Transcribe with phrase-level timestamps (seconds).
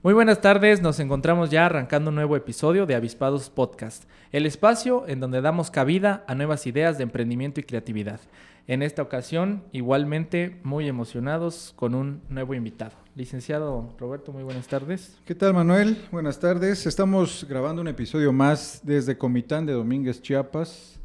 [0.00, 5.08] Muy buenas tardes, nos encontramos ya arrancando un nuevo episodio de Avispados Podcast, el espacio
[5.08, 8.20] en donde damos cabida a nuevas ideas de emprendimiento y creatividad.
[8.68, 12.92] En esta ocasión, igualmente muy emocionados con un nuevo invitado.
[13.16, 15.18] Licenciado Roberto, muy buenas tardes.
[15.24, 15.98] ¿Qué tal Manuel?
[16.12, 16.86] Buenas tardes.
[16.86, 21.00] Estamos grabando un episodio más desde Comitán de Domínguez, Chiapas.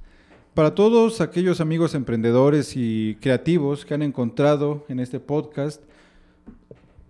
[0.53, 5.81] Para todos aquellos amigos emprendedores y creativos que han encontrado en este podcast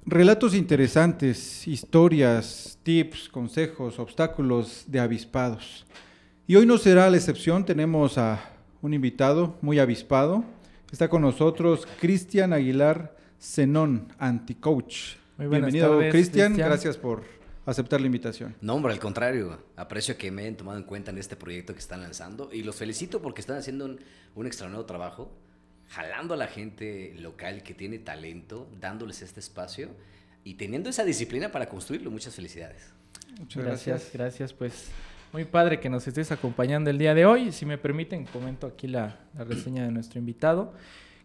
[0.05, 5.85] Relatos interesantes, historias, tips, consejos, obstáculos de avispados.
[6.45, 10.43] Y hoy no será la excepción, tenemos a un invitado muy avispado.
[10.91, 15.15] Está con nosotros Cristian Aguilar Zenón, anti-coach.
[15.37, 16.57] Bienvenido, Cristian.
[16.57, 17.23] Gracias por
[17.65, 18.57] aceptar la invitación.
[18.59, 19.57] No, hombre, al contrario.
[19.77, 22.75] Aprecio que me hayan tomado en cuenta en este proyecto que están lanzando y los
[22.75, 24.01] felicito porque están haciendo un,
[24.35, 25.31] un extraordinario trabajo
[25.93, 29.89] jalando a la gente local que tiene talento, dándoles este espacio
[30.43, 32.09] y teniendo esa disciplina para construirlo.
[32.09, 32.91] Muchas felicidades.
[33.39, 34.53] Muchas gracias, gracias.
[34.53, 34.89] Pues
[35.31, 37.51] muy padre que nos estés acompañando el día de hoy.
[37.51, 40.73] Si me permiten, comento aquí la, reseña de nuestro invitado.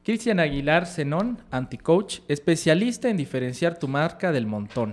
[0.04, 4.92] Cristian Aguilar Zenón, anti-coach, especialista en diferenciar tu marca del montón.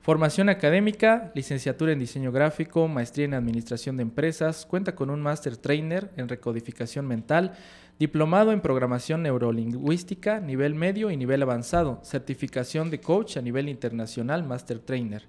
[0.00, 5.56] Formación académica, licenciatura en diseño gráfico, maestría en administración de empresas, cuenta con un master
[5.56, 7.54] trainer en recodificación mental,
[7.98, 11.98] Diplomado en Programación Neurolingüística, nivel medio y nivel avanzado.
[12.04, 15.24] Certificación de coach a nivel internacional, Master Trainer.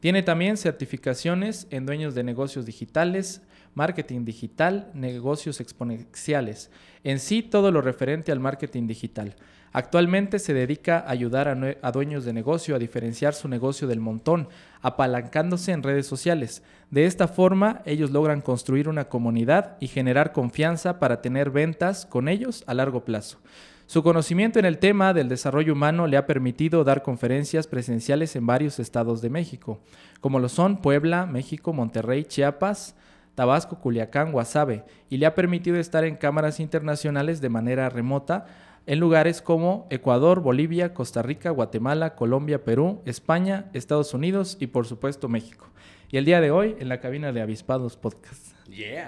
[0.00, 3.42] Tiene también certificaciones en dueños de negocios digitales,
[3.74, 6.70] marketing digital, negocios exponenciales.
[7.02, 9.36] En sí, todo lo referente al marketing digital.
[9.74, 14.48] Actualmente se dedica a ayudar a, dueños de negocio a diferenciar su negocio del montón,
[14.82, 16.62] apalancándose en redes sociales.
[16.92, 22.28] De esta forma, ellos logran construir una comunidad y generar confianza para tener ventas con
[22.28, 23.40] ellos a largo plazo.
[23.86, 28.46] Su conocimiento en el tema del desarrollo humano le ha permitido dar conferencias presenciales en
[28.46, 29.80] varios estados de México,
[30.20, 32.94] como lo son Puebla, México, Monterrey, Chiapas,
[33.34, 38.46] Tabasco, Culiacán, Guasave, y le ha permitido estar en cámaras internacionales de manera remota
[38.86, 44.86] en lugares como Ecuador, Bolivia, Costa Rica, Guatemala, Colombia, Perú, España, Estados Unidos y por
[44.86, 45.68] supuesto México.
[46.10, 48.54] Y el día de hoy en la cabina de Avispados Podcast.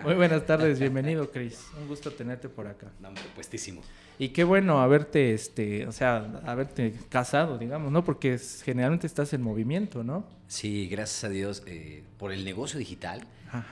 [0.02, 1.66] Muy buenas tardes, bienvenido Chris.
[1.80, 2.90] Un gusto tenerte por acá.
[3.00, 3.82] No, puestísimo.
[4.18, 8.04] Y qué bueno haberte, este, o sea, haberte casado, digamos, ¿no?
[8.04, 10.24] Porque generalmente estás en movimiento, ¿no?
[10.48, 13.26] Sí, gracias a Dios, eh, por el negocio digital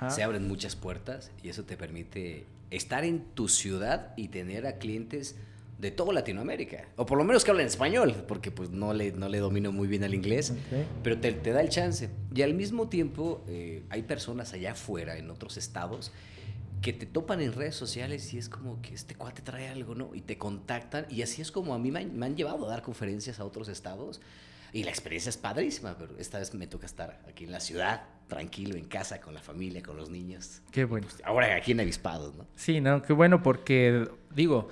[0.09, 4.79] se abren muchas puertas y eso te permite estar en tu ciudad y tener a
[4.79, 5.37] clientes
[5.85, 9.29] de toda Latinoamérica, o por lo menos que hablen español, porque pues no le, no
[9.29, 10.55] le domino muy bien el inglés,
[11.03, 12.09] pero te, te, da el chance.
[12.35, 16.11] Y al mismo tiempo eh, hay personas allá afuera, en otros estados,
[16.81, 20.15] que te topan en redes sociales y es como que este cuate trae algo, ¿no?
[20.15, 22.71] Y te contactan y así es como a mí me han, me han llevado a
[22.71, 24.23] dar conferencias a otros estados
[24.73, 28.05] y la experiencia es padrísima, pero esta vez me toca estar aquí en la ciudad,
[28.27, 30.63] tranquilo, en casa, con la familia, con los niños.
[30.73, 31.07] Qué bueno.
[31.25, 32.47] Ahora aquí en Avispados, ¿no?
[32.57, 34.71] Sí, no, qué bueno porque, digo,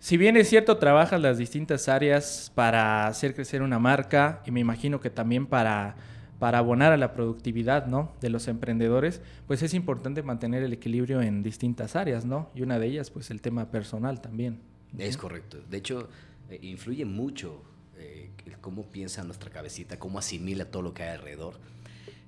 [0.00, 4.58] si bien es cierto, trabajas las distintas áreas para hacer crecer una marca y me
[4.58, 5.94] imagino que también para,
[6.38, 8.14] para abonar a la productividad ¿no?
[8.22, 12.50] de los emprendedores, pues es importante mantener el equilibrio en distintas áreas, ¿no?
[12.54, 14.60] Y una de ellas, pues el tema personal también.
[14.96, 15.58] Es correcto.
[15.68, 16.08] De hecho,
[16.48, 17.62] eh, influye mucho
[17.98, 18.30] eh,
[18.62, 21.56] cómo piensa nuestra cabecita, cómo asimila todo lo que hay alrededor.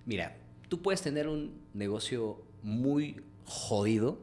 [0.05, 0.37] Mira,
[0.69, 4.19] tú puedes tener un negocio muy jodido,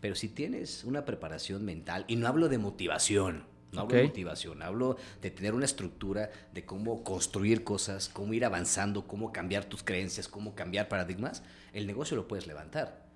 [0.00, 4.62] pero si tienes una preparación mental, y no hablo de motivación, no hablo de motivación,
[4.62, 9.82] hablo de tener una estructura de cómo construir cosas, cómo ir avanzando, cómo cambiar tus
[9.82, 13.06] creencias, cómo cambiar paradigmas, el negocio lo puedes levantar.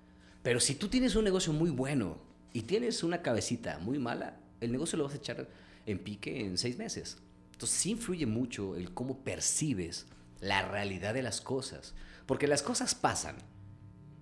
[0.43, 2.17] Pero si tú tienes un negocio muy bueno
[2.53, 5.47] y tienes una cabecita muy mala, el negocio lo vas a echar
[5.85, 7.17] en pique en seis meses.
[7.53, 10.07] Entonces sí influye mucho el cómo percibes
[10.39, 11.93] la realidad de las cosas.
[12.25, 13.35] Porque las cosas pasan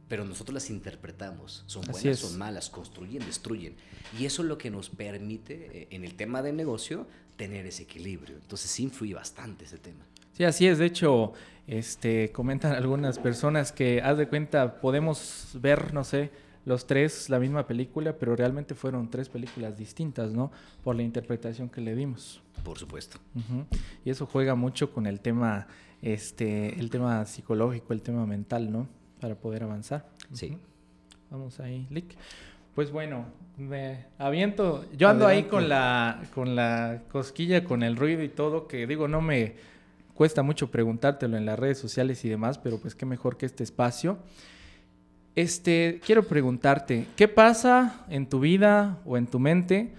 [0.10, 1.64] pero nosotros las interpretamos.
[1.68, 3.76] Son buenas, son malas, construyen, destruyen.
[4.20, 7.08] Y eso es lo que nos permite, eh, en el tema del negocio,
[7.38, 8.36] tener ese equilibrio.
[8.36, 10.04] Entonces sí influye bastante ese tema.
[10.34, 10.80] Sí, así es.
[10.80, 11.34] De hecho,
[11.68, 16.32] este, comentan algunas personas que, haz de cuenta, podemos ver, no sé,
[16.66, 20.52] los tres la misma película, pero realmente fueron tres películas distintas, ¿no?
[20.84, 22.42] Por la interpretación que le dimos.
[22.64, 23.20] Por supuesto.
[24.04, 25.68] Y eso juega mucho con el tema,
[26.02, 28.99] este, el tema psicológico, el tema mental, ¿no?
[29.20, 30.06] Para poder avanzar.
[30.34, 30.58] Sí.
[31.30, 32.16] Vamos ahí, Lick.
[32.76, 33.26] Pues bueno,
[33.58, 34.86] me aviento.
[34.98, 39.08] Yo ando ahí con la, con la cosquilla, con el ruido y todo, que digo,
[39.08, 39.56] no me
[40.14, 43.64] cuesta mucho preguntártelo en las redes sociales y demás, pero pues qué mejor que este
[43.64, 44.18] espacio.
[45.36, 49.94] Este, quiero preguntarte, ¿qué pasa en tu vida o en tu mente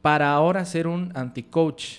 [0.00, 1.98] para ahora ser un anti-coach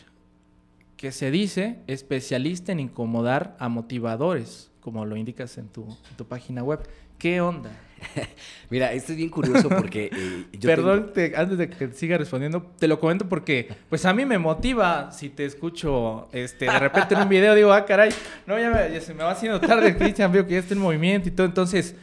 [0.98, 6.26] que se dice especialista en incomodar a motivadores, como lo indicas en tu, en tu
[6.26, 6.80] página web?
[7.18, 7.70] ¿Qué onda?
[8.72, 12.64] Mira, esto es bien curioso porque eh, yo Perdón, te- antes de que siga respondiendo,
[12.80, 17.14] te lo comento porque pues a mí me motiva si te escucho este, de repente
[17.14, 18.10] en un video, digo, ah, caray,
[18.48, 20.80] no, ya, me- ya se me va haciendo tarde, Cristian, veo que ya está en
[20.80, 21.96] movimiento y todo, entonces,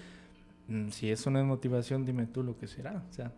[0.68, 3.32] mm, si eso no es motivación, dime tú lo que será, o sea,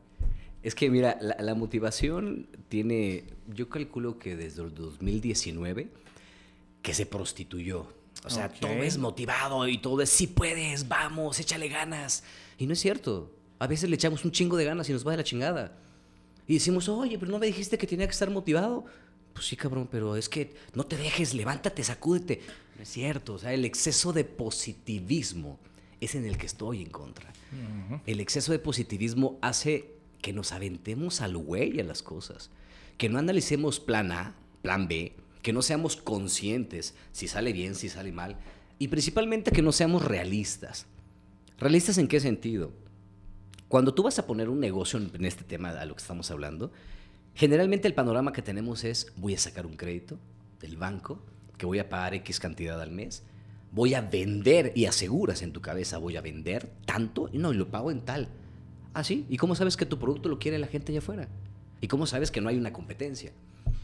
[0.62, 5.88] Es que mira, la, la motivación tiene, yo calculo que desde el 2019
[6.82, 7.86] que se prostituyó.
[8.24, 8.54] O sea, Ok.
[8.60, 12.22] todo es motivado y todo es, sí puedes, vamos, échale ganas.
[12.58, 13.32] Y no es cierto.
[13.58, 15.76] A veces le echamos un chingo de ganas y nos va de la chingada.
[16.46, 18.84] Y decimos, oye, pero no me dijiste que tenía que estar motivado.
[19.32, 22.40] Pues sí, cabrón, pero es que no te dejes, levántate, sacúdete.
[22.76, 23.34] No es cierto.
[23.34, 25.58] O sea, el exceso de positivismo
[26.00, 27.32] es en el que estoy en contra.
[28.06, 32.50] El exceso de positivismo hace que nos aventemos al güey a las cosas.
[32.98, 37.88] Que no analicemos plan A, plan B, que no seamos conscientes si sale bien, si
[37.88, 38.36] sale mal.
[38.78, 40.86] Y principalmente que no seamos realistas.
[41.58, 42.72] ¿Realistas en qué sentido?
[43.68, 46.72] Cuando tú vas a poner un negocio en este tema a lo que estamos hablando,
[47.34, 50.18] generalmente el panorama que tenemos es voy a sacar un crédito
[50.60, 51.22] del banco,
[51.56, 53.22] que voy a pagar X cantidad al mes,
[53.70, 57.56] voy a vender y aseguras en tu cabeza voy a vender tanto y no, y
[57.56, 58.28] lo pago en tal.
[58.92, 61.28] Ah, sí, ¿y cómo sabes que tu producto lo quiere la gente allá afuera?
[61.80, 63.32] ¿Y cómo sabes que no hay una competencia?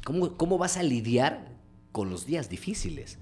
[0.06, 1.48] ¿Cómo, cómo vas a lidiar
[1.90, 3.18] con los días difíciles?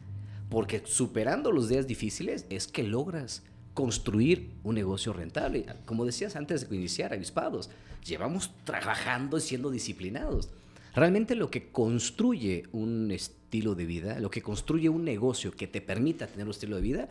[0.51, 3.43] Porque superando los días difíciles es que logras
[3.73, 5.65] construir un negocio rentable.
[5.87, 7.71] Como decías antes de que iniciara Avispados,
[8.05, 10.51] llevamos trabajando y siendo disciplinados.
[10.95, 15.81] Realmente lo que construye un estilo de vida, lo que construye un negocio que te
[15.81, 17.09] permita tener un estilo de vida,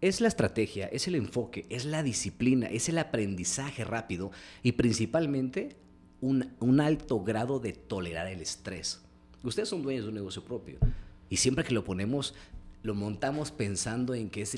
[0.00, 4.32] es la estrategia, es el enfoque, es la disciplina, es el aprendizaje rápido
[4.64, 5.76] y principalmente
[6.22, 9.02] un, un alto grado de tolerar el estrés.
[9.42, 10.78] Ustedes son dueños de un negocio propio
[11.28, 12.34] y siempre que lo ponemos,
[12.82, 14.56] lo montamos pensando en que es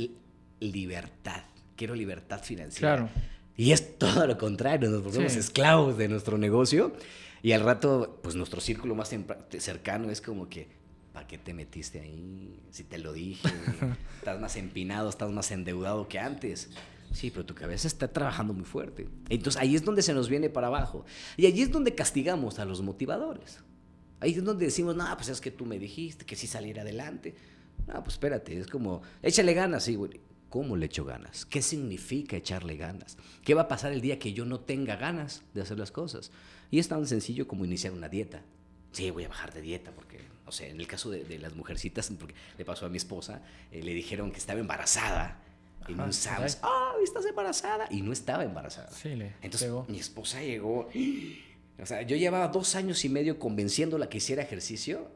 [0.60, 1.42] libertad.
[1.76, 2.96] Quiero libertad financiera.
[2.96, 3.10] Claro.
[3.56, 5.38] Y es todo lo contrario, nos volvemos Sí.
[5.38, 6.92] esclavos de nuestro negocio
[7.42, 9.14] y al rato, pues nuestro círculo más
[9.58, 10.68] cercano es como que,
[11.12, 12.60] ¿para qué te metiste ahí?
[12.70, 13.48] Si te lo dije,
[14.18, 16.70] estás más empinado, estás más endeudado que antes.
[17.14, 19.08] Sí, pero tu cabeza está trabajando muy fuerte.
[19.28, 21.06] Entonces ahí es donde se nos viene para abajo.
[21.36, 23.60] Y allí es donde castigamos a los motivadores.
[24.18, 27.36] Ahí es donde decimos, no, pues es que tú me dijiste que sí saliera adelante.
[27.86, 30.20] No, pues espérate, es como, échale ganas, sí, güey.
[30.48, 31.46] ¿Cómo le echo ganas?
[31.46, 33.16] ¿Qué significa echarle ganas?
[33.44, 36.30] ¿Qué va a pasar el día que yo no tenga ganas de hacer las cosas?
[36.70, 38.42] Y es tan sencillo como iniciar una dieta.
[38.92, 41.54] Sí, voy a bajar de dieta porque, no sé, en el caso de, de las
[41.54, 45.40] mujercitas, porque le pasó a mi esposa, eh, le dijeron que estaba embarazada.
[45.82, 46.70] Ajá, no sabes, caray.
[46.72, 47.86] ¡ah, estás embarazada!
[47.90, 48.90] Y no estaba embarazada.
[48.90, 49.86] Sí, le Entonces, pegó.
[49.88, 50.88] mi esposa llegó.
[51.82, 55.08] O sea, yo llevaba dos años y medio convenciéndola que hiciera ejercicio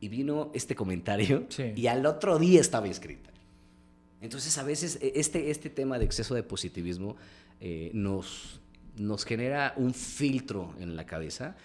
[0.00, 1.72] y vino este comentario Sí.
[1.76, 3.30] y al otro día estaba inscrita.
[4.20, 7.16] Entonces, a veces e- este, este tema de exceso de positivismo
[7.60, 8.60] eh, nos,
[8.96, 11.56] nos genera un filtro en la cabeza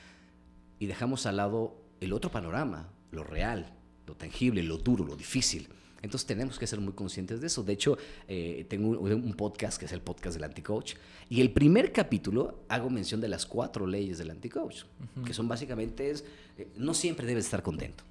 [0.80, 3.74] y dejamos al lado el otro panorama, lo real,
[4.06, 5.68] lo tangible, lo duro, lo difícil.
[6.01, 7.63] Entonces tenemos que ser muy conscientes de eso.
[7.63, 10.96] De hecho, eh, tengo un, un podcast que es el podcast del anti-coach.
[11.30, 14.84] Y el primer capítulo hago mención de las cuatro leyes del anti-coach,
[15.25, 16.24] que son básicamente es,
[16.58, 18.04] eh, no siempre debes estar contento.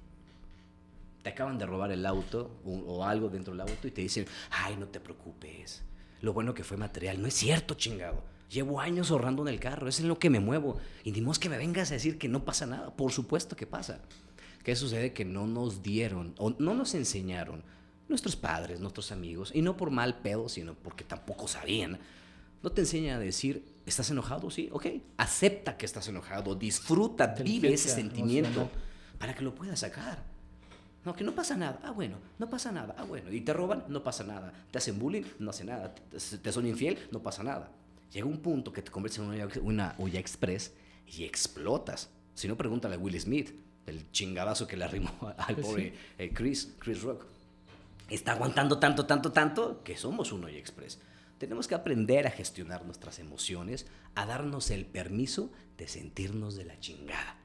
[1.23, 4.25] Te acaban de robar el auto o, o algo dentro del auto y te dicen,
[4.51, 5.81] ay, no te preocupes.
[6.21, 7.21] Lo bueno que fue material.
[7.21, 8.23] No es cierto, chingado.
[8.49, 10.77] Llevo años ahorrando en el carro, es en lo que me muevo.
[11.03, 12.95] Y ni modo que me vengas a decir que no pasa nada.
[12.95, 13.99] Por supuesto que pasa.
[14.63, 15.13] ¿Qué sucede?
[15.13, 17.63] Que no nos dieron o no nos enseñaron
[18.09, 21.99] nuestros padres, nuestros amigos, y no por mal pedo, sino porque tampoco sabían.
[22.63, 24.49] No te enseñan a decir, ¿estás enojado?
[24.49, 24.85] Sí, ok.
[25.17, 28.69] Acepta que estás enojado, disfruta, vive ese sentimiento
[29.19, 30.23] para que lo puedas sacar.
[31.05, 31.79] No, que no pasa nada.
[31.83, 32.93] Ah, bueno, no pasa nada.
[32.97, 33.31] Ah, bueno.
[33.31, 34.51] Y te roban, no pasa nada.
[34.71, 35.93] Te hacen bullying, no hace nada.
[35.95, 37.71] Te, son infiel, no pasa nada.
[38.11, 40.73] Llega un punto que te conviertes en una, olla- una olla express
[41.07, 42.09] y explotas.
[42.33, 43.53] Si no, pregúntale a Will Smith,
[43.85, 47.25] el chingadazo que le arrimó al Pues pobre eh, Chris, Chris Rock.
[48.09, 50.99] Está aguantando tanto, tanto, tanto que somos un olla express.
[51.37, 53.85] Tenemos que aprender a gestionar nuestras emociones,
[54.15, 57.37] a darnos el permiso de sentirnos de la chingada.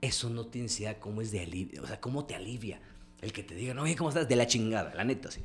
[0.00, 2.80] Eso no tiene idea cómo es de alivio, o sea, cómo te alivia
[3.20, 4.28] el que te digan, oye, ¿cómo estás?
[4.28, 5.42] De la chingada, la neta, sí.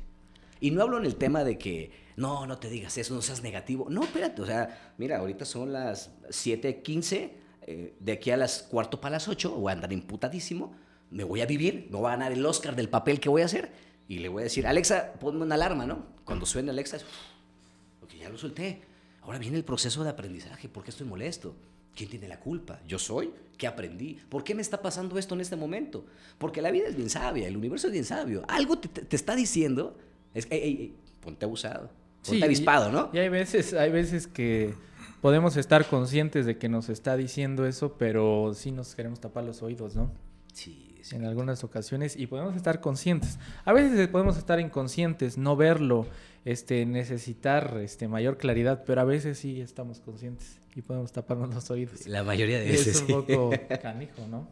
[0.60, 3.42] Y no hablo en el tema de que, no, no te digas eso, no seas
[3.42, 3.86] negativo.
[3.90, 7.32] No, espérate, o sea, mira, ahorita son las 7:15,
[7.66, 10.74] eh, de aquí a las cuarto para las 8, voy a andar imputadísimo,
[11.10, 13.46] me voy a vivir, me voy a ganar el Oscar del papel que voy a
[13.46, 13.72] hacer.
[14.08, 16.06] Y le voy a decir, Alexa, ponme una alarma, ¿no?
[16.24, 16.98] Cuando suene Alexa,
[18.00, 18.82] porque ya lo solté.
[19.22, 20.68] Ahora viene el proceso de aprendizaje.
[20.68, 21.54] ¿Por qué estoy molesto?
[21.94, 22.80] ¿Quién tiene la culpa?
[22.86, 23.32] ¿Yo soy?
[23.56, 24.18] ¿Qué aprendí?
[24.28, 26.04] ¿Por qué me está pasando esto en este momento?
[26.38, 28.42] Porque la vida es bien sabia, el universo es bien sabio.
[28.48, 29.96] Algo te, está diciendo,
[30.34, 30.48] es,
[31.20, 31.90] ponte abusado,
[32.26, 33.10] ponte avispado, ¿no?
[33.12, 34.74] Y hay veces, hay veces que
[35.20, 39.62] podemos estar conscientes de que nos está diciendo eso, pero sí nos queremos tapar los
[39.62, 40.10] oídos, ¿no?
[40.52, 40.93] Sí.
[41.12, 43.38] En algunas ocasiones y podemos estar conscientes.
[43.64, 46.06] A veces podemos estar inconscientes, no verlo,
[46.44, 51.70] este, necesitar este, mayor claridad, pero a veces sí estamos conscientes y podemos taparnos los
[51.70, 52.06] oídos.
[52.06, 52.86] La mayoría de veces.
[52.86, 53.50] Es un poco
[53.82, 54.48] canijo, ¿no?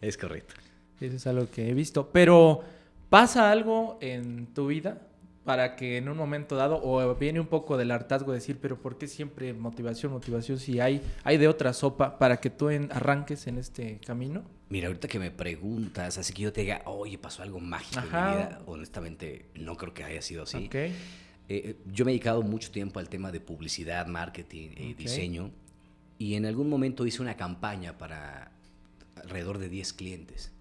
[0.00, 0.54] Es correcto.
[1.00, 2.10] Eso es algo que he visto.
[2.10, 2.62] Pero,
[3.08, 5.02] ¿pasa algo en tu vida
[5.44, 8.82] para que en un momento dado, o viene un poco del hartazgo de decir, pero
[8.82, 13.46] ¿por qué siempre motivación, motivación si hay, hay de otra sopa para que tú arranques
[13.46, 14.42] en este camino?
[14.70, 18.06] Mira, ahorita que me preguntas, así que yo te diga, oye, pasó algo mágico en
[18.06, 20.66] mi vida, honestamente no creo que haya sido así.
[20.66, 20.94] Okay.
[21.48, 25.50] Eh, yo me he dedicado mucho tiempo al tema de publicidad, marketing y diseño.
[26.18, 28.52] Y en algún momento hice una campaña para
[29.16, 30.52] alrededor de 10 clientes.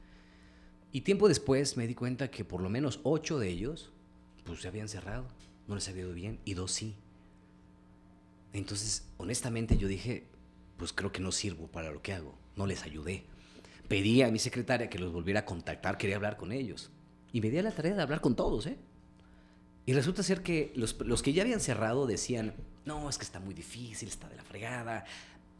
[0.91, 3.91] Y tiempo después me di cuenta que por lo menos 8 de ellos
[4.45, 5.27] pues se habían cerrado,
[5.67, 6.95] no les había ido bien, y dos sí.
[8.53, 10.25] Entonces, honestamente yo dije,
[10.77, 13.25] pues creo que no sirvo para lo que hago, no les ayudé.
[13.88, 16.91] Pedí a mi secretaria que los volviera a contactar, quería hablar con ellos.
[17.32, 18.77] Y me di a la tarea de hablar con todos, ¿eh?
[19.86, 22.53] Y resulta ser que los, los, que ya habían cerrado decían,
[22.86, 25.06] no, es que está muy difícil, está de la fregada.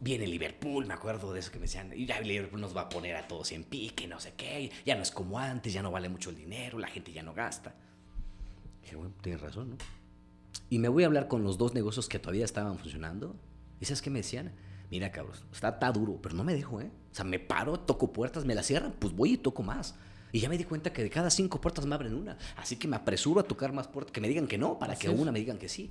[0.02, 2.90] Viene Liverpool, me acuerdo de eso que me decían, y ya Liverpool nos va a
[2.90, 5.92] poner a todos en pique, no sé qué, ya no es como antes, ya no
[5.92, 7.74] vale mucho el dinero, la gente ya no gasta.
[8.82, 9.78] dije, bueno, tienes razón, ¿no?
[10.70, 13.36] Y me voy a hablar con los dos negocios que todavía estaban funcionando.
[13.80, 14.54] ¿Y sabes qué me decían?
[14.92, 16.92] Mira, cabrón, está, está duro, pero no me dejo, ¿eh?
[17.18, 19.96] O sea, me paro, toco puertas, me las cierran, pues voy y toco más.
[20.32, 22.38] Y ya me di cuenta que de cada cinco puertas me abren una.
[22.58, 25.10] Así que me apresuro a tocar más puertas, que me digan que no, para que
[25.10, 25.90] una me digan que sí.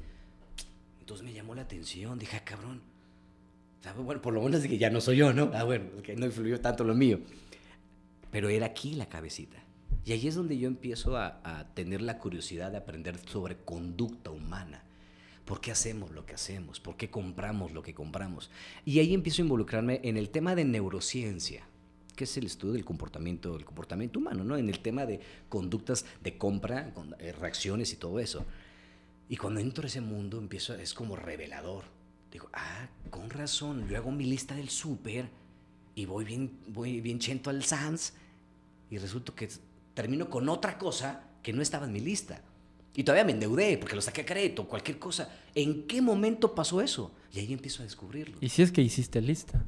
[1.01, 2.81] Entonces me llamó la atención, dije, ah, cabrón.
[4.05, 5.51] bueno, por lo menos que ya no soy yo, ¿no?
[5.53, 7.19] Ah, bueno, que no influyó tanto lo mío.
[8.31, 9.57] Pero era aquí la cabecita.
[10.05, 14.31] Y ahí es donde yo empiezo a, a tener la curiosidad de aprender sobre conducta
[14.31, 14.85] humana.
[15.47, 16.81] ¿Por qué hacemos lo que hacemos?
[16.81, 18.51] ¿Por qué compramos lo que compramos?
[18.85, 21.67] Y ahí empiezo a involucrarme en el tema de neurociencia
[22.17, 24.57] que es el estudio del comportamiento, del comportamiento humano, ¿no?
[24.57, 28.45] En el tema de conductas de compra, eh, reacciones y todo eso.
[29.29, 31.85] Y cuando entro a ese mundo, empiezo, es como revelador.
[32.33, 35.29] Digo, ah, con razón, yo hago mi lista del súper
[35.95, 38.15] y voy bien, voy bien chento al Sans
[38.91, 39.49] y resulta que
[39.95, 42.43] termino con otra cosa que no estaba en mi lista.
[42.97, 45.29] Y todavía me endeudé porque lo saqué a crédito, cualquier cosa.
[45.55, 47.13] ¿En qué momento pasó eso?
[47.33, 48.39] Y ahí empiezo a descubrirlo.
[48.41, 49.63] Y si es que hiciste lista.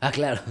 [0.00, 0.42] Ah, claro.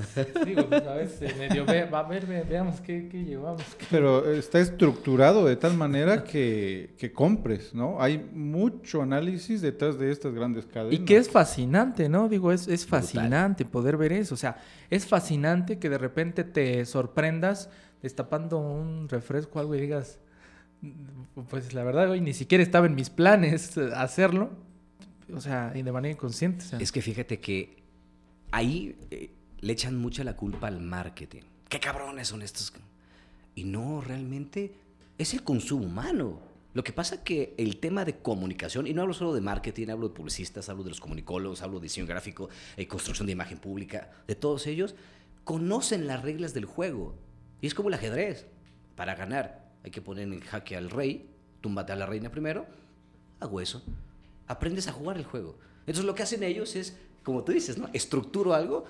[0.43, 3.61] Digo, pues a veces medio ve, va a ver, veamos qué, qué llevamos.
[3.91, 8.01] Pero está estructurado de tal manera que, que, compres, ¿no?
[8.01, 10.99] Hay mucho análisis detrás de estas grandes cadenas.
[10.99, 12.29] Y que es fascinante, ¿no?
[12.29, 14.33] Digo, es, es fascinante poder ver eso.
[14.33, 14.57] O sea,
[14.89, 17.69] es fascinante que de repente te sorprendas
[18.01, 20.17] destapando un refresco o algo y digas,
[21.49, 24.51] pues la verdad hoy ni siquiera estaba en mis planes hacerlo.
[25.33, 26.65] O sea, y de manera inconsciente.
[26.79, 27.83] Es que fíjate que
[28.51, 28.95] ahí...
[29.11, 29.29] Eh,
[29.63, 31.43] le echan mucha la culpa al marketing.
[31.69, 32.73] ¿Qué cabrones son estos?
[33.55, 34.75] Y no, realmente
[35.17, 36.39] es el consumo humano.
[36.73, 40.09] Lo que pasa que el tema de comunicación, y no hablo solo de marketing, hablo
[40.09, 44.11] de publicistas, hablo de los comunicólogos, hablo de diseño gráfico, eh, construcción de imagen pública,
[44.27, 44.95] de todos ellos,
[45.45, 47.15] conocen las reglas del juego.
[47.61, 48.47] Y es como el ajedrez.
[48.95, 51.29] Para ganar hay que poner en jaque al rey,
[51.61, 52.65] túmbate a la reina primero,
[53.39, 53.83] a hueso.
[54.47, 55.57] Aprendes a jugar el juego.
[55.81, 57.89] Entonces lo que hacen ellos es, como tú dices, ¿no?
[57.93, 58.85] Estructuro algo,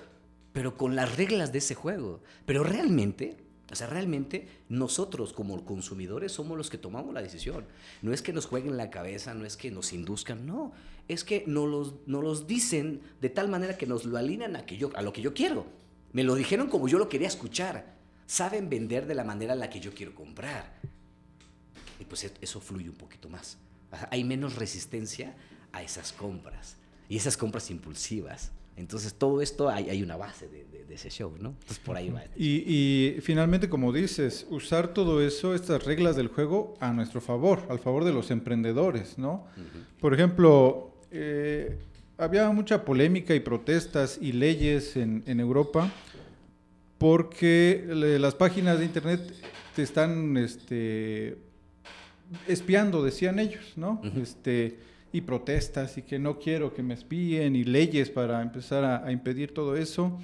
[0.52, 2.22] pero con las reglas de ese juego.
[2.46, 3.38] Pero realmente,
[3.72, 7.66] o sea, realmente nosotros como consumidores somos los que tomamos la decisión.
[8.04, 10.74] No es que nos jueguen la cabeza, no es que nos induzcan, no.
[11.08, 14.66] Es que nos los, nos los dicen de tal manera que nos lo alinean a,
[14.66, 15.66] que yo, a lo que yo quiero.
[16.12, 18.03] Me lo dijeron como yo lo quería escuchar.
[18.26, 20.74] Saben vender de la manera en la que yo quiero comprar.
[22.00, 23.58] Y pues eso fluye un poquito más.
[24.10, 25.36] Hay menos resistencia
[25.72, 26.78] a esas compras.
[27.10, 31.34] Y esas compras impulsivas Entonces, todo esto hay, hay una base de, de, ese show,
[31.40, 31.50] ¿no?
[31.50, 32.24] Entonces, por ahí va.
[32.36, 37.66] Y, y, finalmente, como dices, usar todo eso, estas reglas del juego, a nuestro favor,
[37.70, 39.46] al favor de los emprendedores, ¿no?
[40.00, 41.78] Por ejemplo, eh,
[42.18, 45.92] había mucha polémica y protestas y leyes en, en Europa
[46.98, 47.86] porque
[48.20, 49.22] las páginas de internet
[49.76, 51.38] te están este,
[52.48, 54.02] espiando, decían ellos, ¿no?
[54.22, 54.78] este,
[55.12, 59.54] y protestas y que no quiero que me espíen y leyes para empezar a, impedir
[59.54, 60.20] todo eso.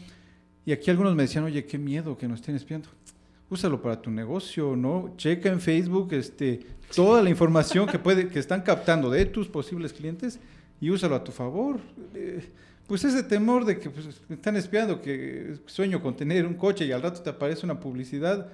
[0.66, 2.90] Y aquí algunos me decían, oye, qué miedo que nos estén espiando.
[3.50, 5.14] Úsalo para tu negocio, ¿no?
[5.18, 6.62] Checa en Facebook este,
[6.96, 10.40] toda la información que, puede, que están captando de tus posibles clientes
[10.82, 11.80] y úsalo a tu favor.
[12.14, 12.48] Eh,
[12.90, 16.86] pues ese temor de que pues, me están espiando, que sueño con tener un coche
[16.86, 18.48] y al rato te aparece una publicidad,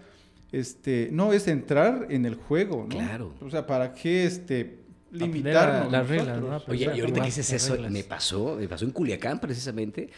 [0.52, 2.90] este, no es entrar en el juego, ¿no?
[2.90, 3.34] Claro.
[3.40, 5.90] O sea, ¿para qué este, limitarnos?
[5.90, 6.62] Las reglas, ¿no?
[6.68, 10.10] Oye, y ahorita que dices eso, me pasó, me pasó en Culiacán precisamente,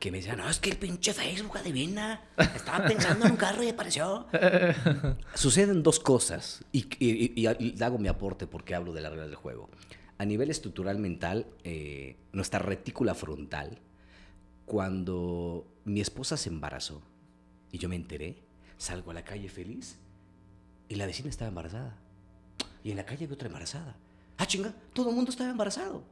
[0.00, 3.62] que me decían, no, es que el pinche Facebook adivina, estaba pensando en un carro
[3.62, 4.28] y apareció.
[5.34, 7.46] Suceden dos cosas, y, y,
[7.82, 9.68] hago mi aporte porque hablo de las reglas del juego.
[10.18, 13.78] A nivel estructural mental, eh, nuestra retícula frontal,
[14.66, 17.00] cuando mi esposa se embarazó
[17.72, 18.36] y yo me enteré,
[18.76, 19.96] salgo a la calle feliz
[20.88, 21.96] y la vecina estaba embarazada.
[22.82, 23.96] Y en la calle veo otra embarazada.
[24.36, 26.02] Ah, chinga, todo el mundo estaba embarazado.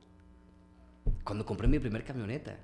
[1.25, 2.57] Cuando compré mi primer camioneta,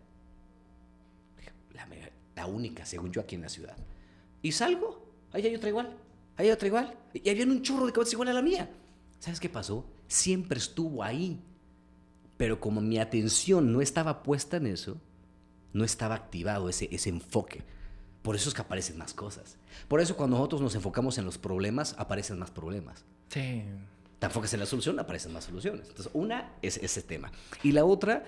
[1.75, 1.89] la,
[2.37, 3.77] la, única, según yo, aquí en la ciudad.
[4.43, 5.97] Y salgo, ahí hay otra igual,
[6.37, 6.97] ahí hay otra igual.
[7.15, 8.71] Y había un churro de cabezas igual a la mía.
[9.19, 9.85] ¿Sabes qué pasó?
[10.13, 11.41] Siempre estuvo ahí.
[12.37, 15.01] Pero como mi atención no estaba puesta en eso,
[15.73, 17.63] no estaba activado ese, ese enfoque.
[18.23, 19.59] Por eso es que aparecen más cosas.
[19.89, 23.05] Por eso cuando nosotros nos enfocamos en los problemas, aparecen más problemas.
[23.29, 23.63] Sí
[24.23, 25.89] te enfocas en la solución, aparecen más soluciones.
[25.89, 27.33] Entonces, una es ese tema.
[27.65, 28.23] Y la otra,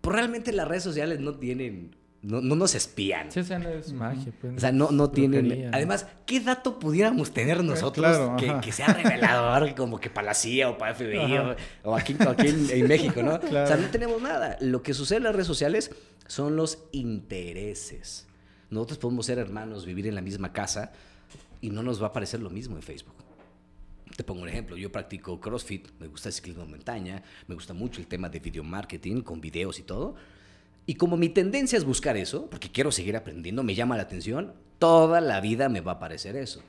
[0.00, 1.94] pues realmente las redes sociales no tienen
[2.26, 3.30] no, no, nos espían.
[3.30, 4.32] Sí, o sea, no es magia.
[4.40, 5.70] Pues, o sea, no, no tienen...
[5.72, 10.70] Además, ¿qué dato pudiéramos tener nosotros que, que, sea revelador como que para la CIA
[10.70, 13.36] o para FBI o, aquí, aquí en, México, ¿no?
[13.36, 14.58] O sea, no tenemos nada.
[14.60, 15.92] Lo que sucede en las redes sociales
[16.26, 18.26] son los intereses.
[18.70, 20.90] Nosotros podemos ser hermanos, vivir en la misma casa
[21.60, 23.14] y no nos va a parecer lo mismo en Facebook.
[24.16, 27.72] Te pongo un ejemplo, yo practico CrossFit, me gusta el ciclismo de montaña, me gusta
[27.72, 30.16] mucho el tema de video marketing con videos y todo.
[30.86, 34.54] Y como mi tendencia es buscar eso, porque quiero seguir aprendiendo, me llama la atención,
[34.78, 36.62] toda la vida me va a aparecer eso.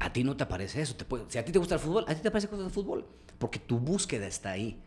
[0.00, 0.96] A ti no te aparece eso.
[0.96, 2.70] Te puede, si a ti te gusta el fútbol, a ti te aparece cosas de
[2.70, 3.06] fútbol,
[3.38, 4.80] porque tu búsqueda está ahí.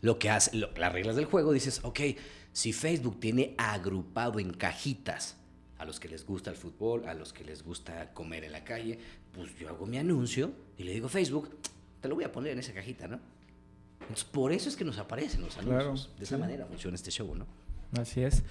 [0.00, 2.00] Lo que hace, las reglas del juego, dices, ok,
[2.52, 5.36] si Facebook tiene agrupado en cajitas
[5.76, 8.64] a los que les gusta el fútbol, a los que les gusta comer en la
[8.64, 8.98] calle,
[9.32, 11.50] pues yo hago mi anuncio y le digo Facebook,
[12.00, 13.20] te lo voy a poner en esa cajita, ¿no?
[14.00, 16.10] Entonces, por eso es que nos aparecen los anuncios.
[16.16, 17.46] de esa manera funciona este show, ¿no?
[17.96, 18.42] Así es.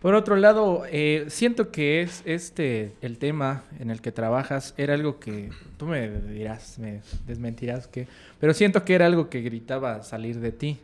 [0.00, 4.94] Por otro lado, eh, siento que es este el tema en el que trabajas era
[4.94, 8.08] algo que tú me dirás, me desmentirás que,
[8.40, 10.80] pero siento que era algo que gritaba salir de ti.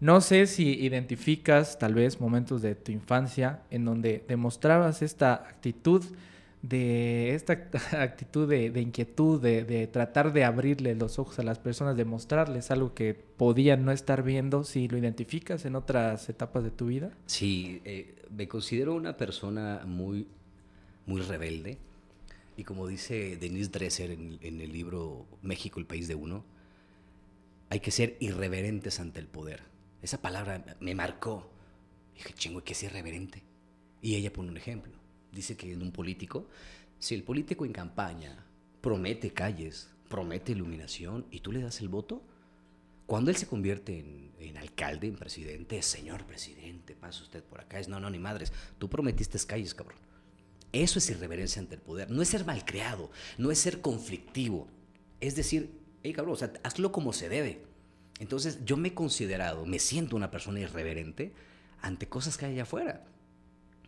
[0.00, 6.04] No sé si identificas tal vez momentos de tu infancia en donde demostrabas esta actitud
[6.62, 7.52] de esta
[7.92, 12.94] actitud de, inquietud, de, tratar de abrirle los ojos a las personas, de mostrarles algo
[12.94, 17.10] que podían no estar viendo, si lo identificas en otras etapas de tu vida.
[17.26, 20.26] Sí, eh, me considero una persona muy,
[21.06, 21.78] muy rebelde.
[22.56, 26.44] Y como dice Denise Dresser en, el libro México, el país de uno,
[27.70, 29.62] hay que ser irreverentes ante el poder.
[30.02, 31.48] Esa palabra me marcó.
[32.16, 33.44] Dije, chingo, ¿qué es irreverente?
[34.02, 34.97] Y ella pone un ejemplo
[35.32, 36.46] dice que en un político,
[36.98, 38.44] si el político en campaña
[38.80, 42.22] promete calles, promete iluminación y tú le das el voto,
[43.06, 44.04] cuando él se convierte
[44.38, 48.52] en, alcalde, en presidente, señor presidente, pasa usted por acá, es no, no, ni madres,
[48.78, 49.98] tú prometiste calles, cabrón.
[50.72, 54.68] Eso es irreverencia ante el poder, no es ser malcriado, no es ser conflictivo,
[55.20, 55.70] es decir,
[56.02, 57.62] hey cabrón, o sea, hazlo como se debe.
[58.18, 61.32] Entonces yo me he considerado, me siento una persona irreverente
[61.80, 63.06] ante cosas que hay allá afuera.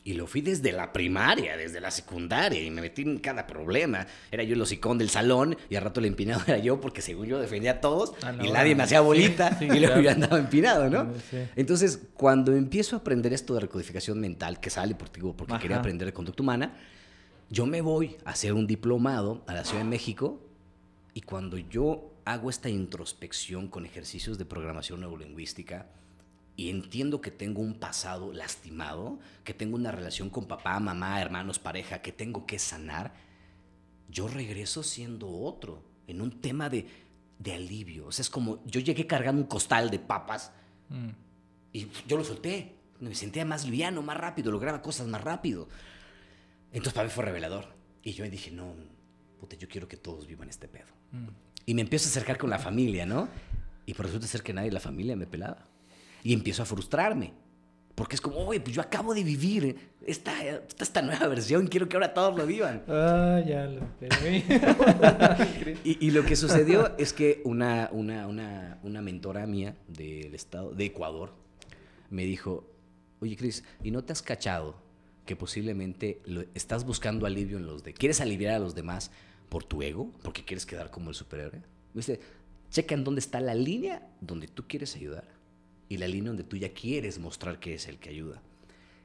[0.02, 4.06] Y lo fui desde la primaria, desde la secundaria, y me metí en cada problema.
[4.30, 7.26] Era yo el hocicón del salón, y al rato el empinado era yo, porque según
[7.26, 10.88] yo defendía a todos, ah, y nadie me hacía bolita, y luego yo andaba empinado,
[10.88, 11.12] ¿no?
[11.54, 15.78] Entonces, cuando empiezo a aprender esto de recodificación mental, que sale por ti, porque quería
[15.78, 16.76] aprender de conducta humana,
[17.50, 20.40] yo me voy a hacer un diplomado a la Ciudad de México,
[21.12, 25.86] y cuando yo hago esta introspección con ejercicios de programación neurolingüística,
[26.56, 31.58] y entiendo que tengo un pasado lastimado, que tengo una relación con papá, mamá, hermanos,
[31.58, 33.14] pareja, que tengo que sanar,
[34.08, 36.86] yo regreso siendo otro, en un tema de,
[37.38, 38.06] de alivio.
[38.06, 40.52] O sea, es como yo llegué cargando un costal de papas
[40.88, 41.08] mm.
[41.72, 42.76] y yo lo solté.
[43.00, 45.68] me sentía más liviano, más rápido, lograba cosas más rápido.
[46.72, 47.74] Entonces para mí fue revelador.
[48.02, 48.74] Y yo dije, no,
[49.38, 50.92] puta, yo quiero que todos vivan este pedo.
[51.12, 51.28] Mm.
[51.66, 53.28] Y me empiezo a acercar con la familia, ¿no?
[53.86, 55.69] Y por resulta ser que nadie de la familia me pelaba.
[56.22, 57.32] Y empiezo a frustrarme.
[58.00, 60.32] Porque es como, oye, pues yo acabo de vivir esta,
[60.78, 62.82] esta nueva versión, quiero que ahora todos lo vivan.
[62.88, 63.82] Ah, ya lo
[65.84, 70.70] y, y, lo que sucedió es que una, una, una, una mentora mía del estado,
[70.70, 71.34] de Ecuador,
[72.08, 72.64] me dijo,
[73.20, 74.76] oye, Cris, ¿y no te has cachado
[75.26, 77.92] que posiblemente lo, estás buscando alivio en los de...
[77.92, 79.10] ¿Quieres aliviar a los demás
[79.50, 80.10] por tu ego?
[80.22, 81.62] ¿Porque quieres quedar como el superhéroe?
[81.92, 82.18] ¿Viste?
[82.70, 85.39] Checa en dónde está la línea donde tú quieres ayudar
[85.90, 88.40] y la línea donde tú ya quieres mostrar que es el que ayuda.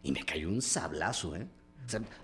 [0.04, 1.48] Y me cayó un sablazo, ¿eh?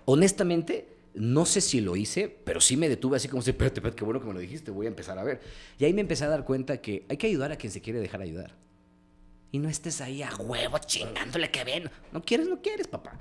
[0.04, 4.04] honestamente, no sé si lo hice, pero sí me detuve así como, espérate, espérate, qué
[4.04, 5.40] bueno que me lo dijiste, voy a empezar a ver.
[5.80, 7.98] Y ahí me empecé a dar cuenta que hay que ayudar a quien se quiere
[7.98, 8.54] dejar ayudar.
[9.50, 11.90] Y no estés ahí a huevo chingándole que ven.
[12.12, 13.18] No quieres, no quieres, papá.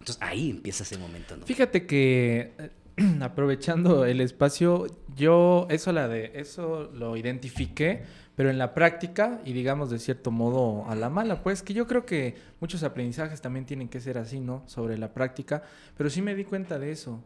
[0.00, 1.34] Entonces ahí empieza ese momento.
[1.34, 1.46] ¿no?
[1.46, 2.70] Fíjate que eh,
[3.22, 4.86] aprovechando el espacio,
[5.16, 8.02] yo eso la de eso lo identifiqué
[8.36, 11.86] pero en la práctica y digamos de cierto modo a la mala, pues que yo
[11.86, 14.62] creo que muchos aprendizajes también tienen que ser así, ¿no?
[14.66, 15.62] Sobre la práctica,
[15.96, 17.22] pero sí me di cuenta de eso.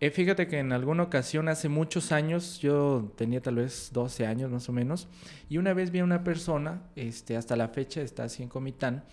[0.00, 4.50] Eh, fíjate que en alguna ocasión, hace muchos años, yo tenía tal vez 12 años
[4.50, 5.08] más o menos,
[5.50, 9.04] y una vez vi a una persona, este, hasta la fecha está así en Comitán,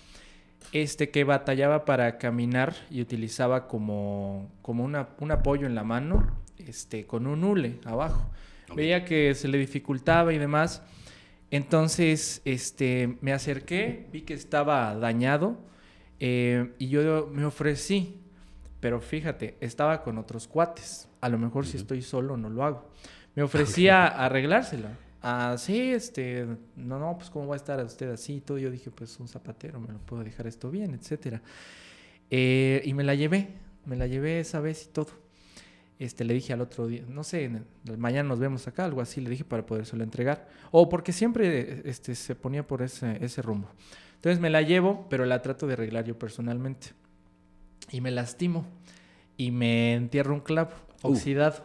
[0.71, 6.25] este, que batallaba para caminar y utilizaba como, como una, un apoyo en la mano,
[6.57, 8.29] este, con un hule abajo.
[8.73, 10.81] Veía que se le dificultaba y demás.
[11.49, 15.57] Entonces, este, me acerqué, vi que estaba dañado
[16.19, 18.21] eh, y yo me ofrecí.
[18.79, 21.10] Pero fíjate, estaba con otros cuates.
[21.21, 22.89] A lo mejor si estoy solo no lo hago.
[23.36, 24.97] Me ofrecí a arreglársela.
[25.21, 28.57] Ah, sí, este, no, no, pues cómo va a estar usted así y todo.
[28.57, 31.41] Yo dije, pues un zapatero, me lo puedo dejar esto bien, etcétera.
[32.29, 33.47] Eh, y me la llevé,
[33.86, 35.26] me la llevé esa vez y todo
[35.99, 37.49] este, le dije al otro día, no sé,
[37.97, 40.47] mañana nos vemos acá, algo así, le dije para podérselo entregar.
[40.71, 43.69] O porque siempre este, se ponía por ese, ese rumbo.
[44.15, 46.89] Entonces me la llevo, pero la trato de arreglar yo personalmente.
[47.91, 48.65] Y me lastimo.
[49.38, 51.63] Y me entierro un clavo oxidado.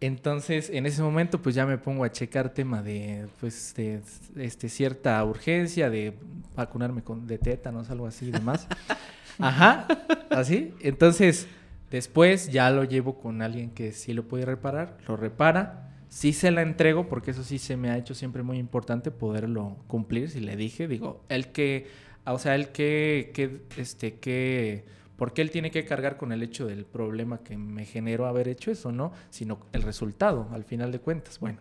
[0.00, 4.00] Entonces, en ese momento, pues ya me pongo a checar tema de, pues, de,
[4.36, 6.14] este, cierta urgencia, de
[6.54, 8.68] vacunarme con, de tétanos, algo así y demás.
[9.38, 9.86] Ajá,
[10.30, 10.74] así.
[10.80, 11.48] Entonces,
[11.90, 16.50] Después ya lo llevo con alguien que sí lo puede reparar, lo repara, sí se
[16.50, 20.40] la entrego, porque eso sí se me ha hecho siempre muy importante poderlo cumplir, si
[20.40, 21.86] le dije, digo, el que,
[22.26, 24.84] o sea, el que, que este, que,
[25.16, 28.70] porque él tiene que cargar con el hecho del problema que me generó haber hecho
[28.70, 29.12] eso, ¿no?
[29.30, 31.40] Sino el resultado, al final de cuentas.
[31.40, 31.58] Bueno,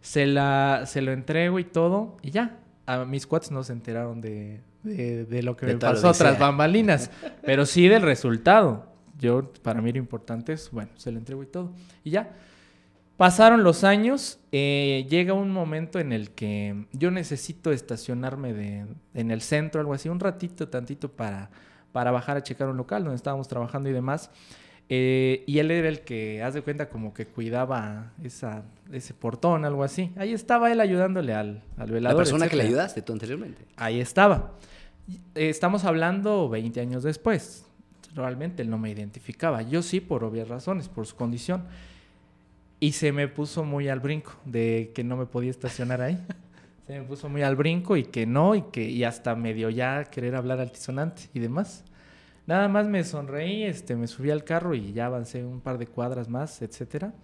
[0.00, 2.60] se, la, se lo entrego y todo, y ya.
[2.86, 7.10] A mis cuates no se enteraron de, de, lo que me pasó tras bambalinas,
[7.42, 11.46] pero sí del resultado yo, para mí lo importante es, bueno, se lo entrego y
[11.46, 11.72] todo.
[12.02, 12.34] Y ya.
[13.16, 19.30] Pasaron los años, eh, llega un momento en el que yo necesito estacionarme de, en
[19.30, 21.48] el centro, algo así, un ratito, tantito para,
[21.92, 24.30] para bajar a checar un local donde estábamos trabajando y demás.
[24.88, 29.64] Eh, y él era el que, haz de cuenta, como que cuidaba esa, ese portón,
[29.64, 30.10] algo así.
[30.16, 32.18] Ahí estaba él ayudándole al, al velador.
[32.18, 33.64] ¿La persona que le ayudaste tú anteriormente?
[33.76, 34.54] Ahí estaba.
[35.36, 37.64] Estamos hablando 20 años después
[38.14, 39.62] realmente él no me identificaba.
[39.62, 41.64] Yo sí, por obvias razones, por su condición.
[42.80, 46.18] Y se me puso muy al brinco de que no me podía estacionar ahí.
[46.86, 49.70] se me puso muy al brinco y que no, y que y hasta me dio
[49.70, 51.84] ya querer hablar altisonante y demás.
[52.46, 55.86] Nada más me sonreí, este, me subí al carro y ya avancé un par de
[55.86, 57.14] cuadras más, etcétera.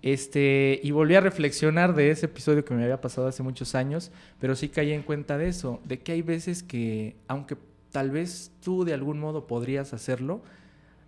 [0.00, 4.10] Este, y volví a reflexionar de ese episodio que me había pasado hace muchos años,
[4.40, 7.56] pero sí caí en cuenta de eso, de que hay veces que, aunque
[7.90, 10.42] tal vez tú de algún modo podrías hacerlo.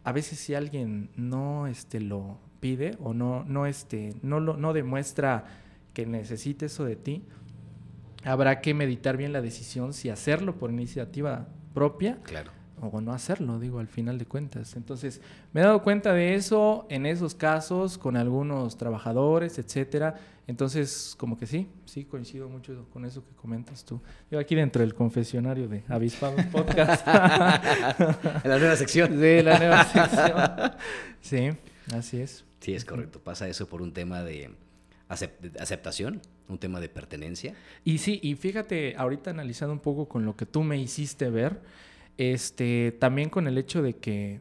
[0.05, 4.73] A veces si alguien no este, lo pide o no, no, este, no, lo, no
[4.73, 5.45] demuestra
[5.95, 7.25] que necesite eso de ti,
[8.25, 13.59] habrá que meditar bien la decisión si hacerlo por iniciativa propia claro o no hacerlo,
[13.59, 14.75] digo, al final de cuentas.
[14.77, 15.21] Entonces,
[15.53, 20.17] me he dado cuenta de eso en esos casos con algunos trabajadores, etcétera.
[20.47, 24.01] Entonces, como que sí, sí coincido mucho con eso que comentas tú.
[24.31, 27.07] Yo aquí dentro del confesionario de Avispados Podcast.
[28.45, 29.11] en la nueva sección.
[29.21, 30.73] Sí, la nueva sección.
[31.21, 31.51] Sí,
[31.95, 32.45] así es.
[32.61, 33.21] Sí, es correcto.
[33.21, 34.51] Pasa eso por un tema de
[35.09, 37.55] aceptación, un tema de pertenencia.
[37.85, 41.61] Y sí, y fíjate, ahorita analizando un poco con lo que tú me hiciste ver,
[42.17, 44.41] este, también con el hecho de que,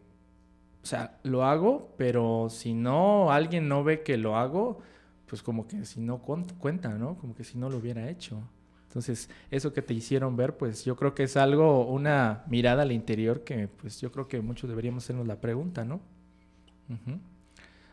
[0.84, 4.80] o sea, lo hago, pero si no, alguien no ve que lo hago,
[5.26, 7.18] pues como que si no cuenta, ¿no?
[7.18, 8.42] Como que si no lo hubiera hecho.
[8.90, 12.92] Entonces, eso que te hicieron ver, pues yo creo que es algo, una mirada al
[12.92, 16.02] interior que pues yo creo que muchos deberíamos hacernos la pregunta, ¿no?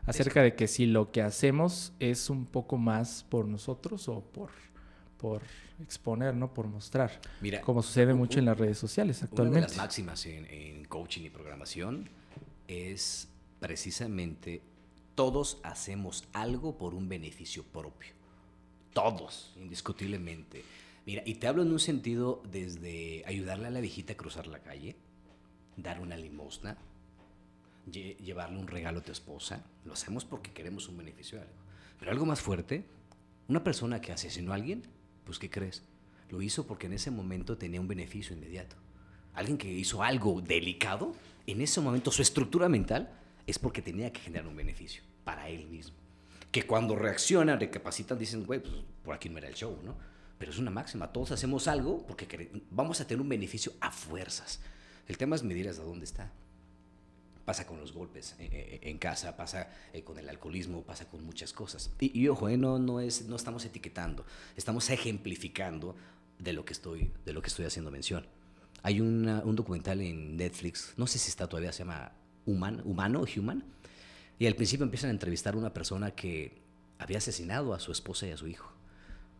[0.06, 4.48] Acerca de que si lo que hacemos es un poco más por nosotros o por,
[5.16, 5.42] por
[5.80, 6.52] exponer, ¿no?
[6.52, 7.20] Por mostrar.
[7.40, 9.68] Mira, como sucede un- mucho en las redes sociales Una de actualmente.
[9.68, 12.08] las máximas en, en coaching y programación
[12.68, 13.28] es
[13.60, 14.62] precisamente
[15.14, 18.12] todos hacemos algo por un beneficio propio.
[18.92, 20.62] Todos, indiscutiblemente.
[21.06, 24.58] Mira, y te hablo en un sentido desde ayudarle a la viejita a cruzar la
[24.60, 24.96] calle,
[25.76, 26.76] dar una limosna,
[27.90, 29.64] lle- llevarle un regalo a tu esposa.
[29.84, 31.54] Lo hacemos porque queremos un beneficio de algo.
[31.98, 32.84] Pero algo más fuerte,
[33.48, 34.82] una persona que asesinó a alguien,
[35.26, 35.82] pues ¿qué crees?
[36.30, 38.76] Lo hizo porque en ese momento tenía un beneficio inmediato.
[39.34, 41.14] Alguien que hizo algo delicado,
[41.46, 43.12] en ese momento su estructura mental
[43.46, 45.94] es porque tenía que generar un beneficio para él mismo.
[46.50, 49.96] Que cuando reaccionan, recapacitan, dicen, güey, pues por aquí no era el show, ¿no?
[50.38, 54.60] Pero es una máxima, todos hacemos algo porque vamos a tener un beneficio a fuerzas.
[55.06, 56.32] El tema es medir hasta dónde está
[57.46, 61.24] pasa con los golpes eh, eh, en casa, pasa eh, con el alcoholismo, pasa con
[61.24, 61.90] muchas cosas.
[62.00, 65.96] Y, y ojo, eh, no, no, es, no estamos etiquetando, estamos ejemplificando
[66.38, 68.26] de lo que estoy, de lo que estoy haciendo mención.
[68.82, 72.12] Hay una- un documental en Netflix, no sé si está todavía, se llama
[72.44, 73.64] Human, Humano, Human,
[74.38, 76.52] y al principio empiezan a entrevistar a una persona que
[76.98, 78.70] había asesinado a su esposa y a su hijo.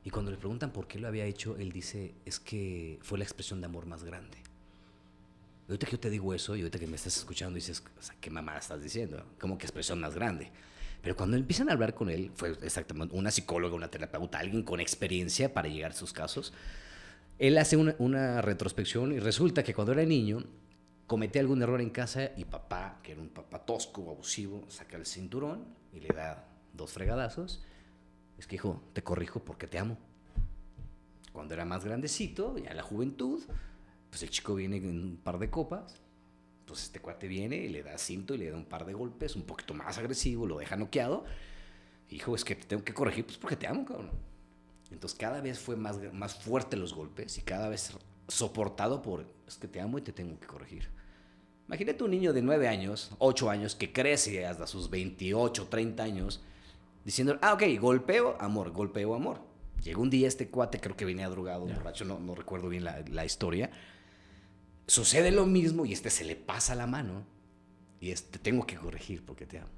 [0.05, 3.25] Y cuando le preguntan por qué lo había hecho, él dice, es que fue la
[3.25, 4.39] expresión de amor más grande.
[5.67, 8.03] Y ahorita que yo te digo eso, y ahorita que me estás escuchando, dices, o
[8.03, 9.25] sea, ¿qué mamá estás diciendo?
[9.41, 10.51] ¿Cómo que expresión más grande?
[11.03, 14.81] Pero cuando empiezan a hablar con él, fue exactamente una psicóloga, una terapeuta, alguien con
[14.81, 16.53] experiencia para llegar a sus casos,
[17.39, 20.45] él hace una, una retrospección y resulta que cuando era niño
[21.07, 25.07] cometía algún error en casa y papá, que era un papá tosco, abusivo, saca el
[25.07, 27.63] cinturón y le da dos fregadazos.
[28.39, 29.99] Es que, hijo, te corrijo porque te amo.
[31.33, 33.43] Cuando era más grandecito, ya en la juventud,
[34.17, 36.01] pues el chico viene en un par de copas,
[36.65, 39.37] pues este cuate viene y le da cinto y le da un par de golpes,
[39.37, 41.27] un poquito más agresivo, lo deja noqueado.
[42.09, 44.09] Hijo, es que te tengo que corregir, pues porque te amo, cabrón.
[44.91, 47.93] Entonces cada vez fue más, más fuerte los golpes y cada vez
[48.27, 50.89] soportado por, es que te amo y te tengo que corregir.
[51.67, 56.43] Imagínate un niño de 9 años, 8 años, que crece hasta sus 28, 30 años,
[57.05, 59.43] diciendo, ah, ok, golpeo, amor, golpeo, amor.
[59.83, 63.05] Llegó un día este cuate, creo que venía drogado, borracho, no, no recuerdo bien la,
[63.11, 63.71] la historia.
[64.87, 67.25] Sucede lo mismo y este se le pasa la mano
[68.01, 69.71] y este tengo que corregir porque te amo.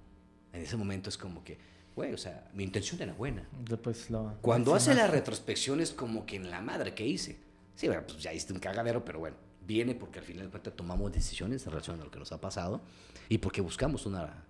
[0.52, 1.58] En ese momento es como que,
[1.96, 3.48] güey, o sea, mi intención era buena.
[3.64, 7.38] Después lo- Cuando hace la retrospección es como que en la madre que hice.
[7.74, 10.74] Sí, bueno, pues ya hiciste un cagadero, pero bueno, viene porque al final de cuentas
[10.76, 12.80] tomamos decisiones en relación a lo que nos ha pasado
[13.28, 14.44] y porque buscamos una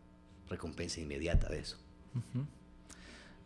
[0.49, 1.77] recompensa inmediata de eso.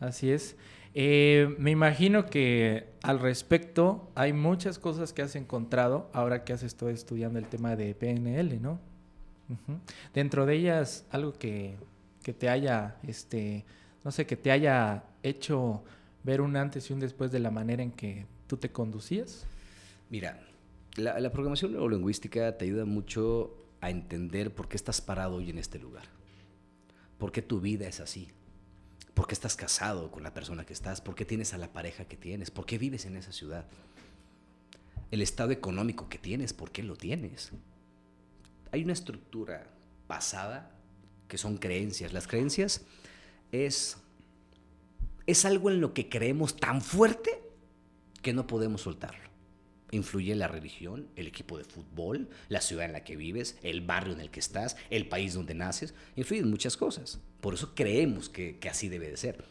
[0.02, 0.56] Así es.
[0.94, 6.64] Eh, me imagino que al respecto hay muchas cosas que has encontrado ahora que has
[6.64, 8.80] estado estudiando el tema de PNL, ¿no?
[10.14, 11.76] Dentro de ellas, algo que,
[12.22, 13.64] que te haya, este,
[14.02, 15.84] no sé, que te haya hecho
[16.24, 19.46] ver un antes y un después de la manera en que tú te conducías.
[20.10, 20.40] Mira,
[20.96, 25.78] la programación neurolingüística te ayuda mucho a entender por qué estás parado hoy en este
[25.78, 26.04] lugar.
[27.18, 28.28] ¿Por qué tu vida es así?
[29.14, 31.00] ¿Por qué estás casado con la persona que estás?
[31.00, 32.50] ¿Por qué tienes a la pareja que tienes?
[32.50, 33.66] ¿Por qué vives en esa ciudad?
[35.10, 37.52] El estado económico que tienes, ¿por qué lo tienes?
[38.70, 39.66] Hay una estructura
[40.08, 40.70] basada
[41.28, 42.12] que son creencias.
[42.12, 42.82] Las creencias
[43.52, 43.98] es,
[45.26, 47.42] es algo en lo que creemos tan fuerte
[48.22, 49.31] que no podemos soltarlo.
[49.92, 54.14] Influye la religión, el equipo de fútbol, la ciudad en la que vives, el barrio
[54.14, 55.94] en el que estás, el país donde naces.
[56.16, 57.20] Influyen muchas cosas.
[57.40, 59.44] Por eso creemos que, que así debe de ser.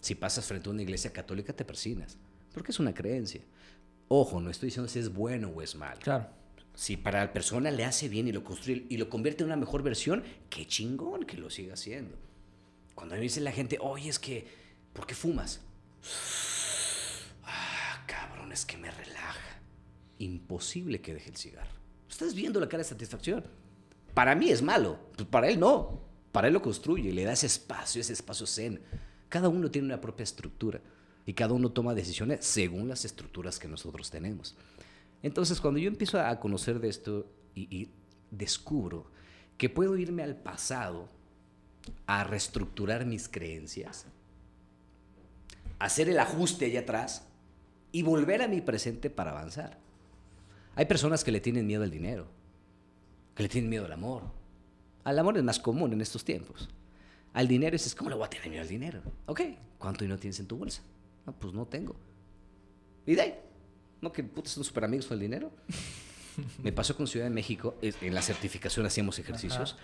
[0.00, 2.18] Si pasas frente a una iglesia católica te persinas,
[2.52, 3.40] porque es una creencia.
[4.08, 6.00] Ojo, no estoy diciendo si es bueno o es malo.
[6.02, 6.28] Claro.
[6.74, 9.56] Si para la persona le hace bien y lo construye y lo convierte en una
[9.56, 12.18] mejor versión, qué chingón que lo siga haciendo.
[12.94, 14.46] Cuando me dice la gente, oye, es que,
[14.92, 15.60] ¿por qué fumas?
[17.44, 19.51] Ah, cabrón, es que me relaja.
[20.22, 21.80] Imposible que deje el cigarro.
[22.08, 23.42] Estás viendo la cara de satisfacción.
[24.14, 26.00] Para mí es malo, pues para él no.
[26.30, 28.80] Para él lo construye, le da ese espacio, ese espacio zen.
[29.28, 30.80] Cada uno tiene una propia estructura
[31.26, 34.54] y cada uno toma decisiones según las estructuras que nosotros tenemos.
[35.24, 37.90] Entonces, cuando yo empiezo a conocer de esto y, y
[38.30, 39.10] descubro
[39.58, 41.08] que puedo irme al pasado
[42.06, 44.06] a reestructurar mis creencias,
[45.80, 47.26] hacer el ajuste allá atrás
[47.90, 49.81] y volver a mi presente para avanzar.
[50.74, 52.26] Hay personas que le tienen miedo al dinero,
[53.34, 54.22] que le tienen miedo al amor.
[55.04, 56.68] Al amor es más común en estos tiempos.
[57.32, 59.02] Al dinero dices, ¿cómo le voy a tener miedo al dinero?
[59.26, 59.40] Ok,
[59.78, 60.82] ¿cuánto dinero tienes en tu bolsa?
[61.26, 61.96] No, pues no tengo.
[63.06, 63.34] Y de ahí,
[64.02, 65.50] ¿No que putas son súper amigos con el dinero?
[66.62, 69.76] Me pasó con Ciudad de México, en la certificación hacíamos ejercicios.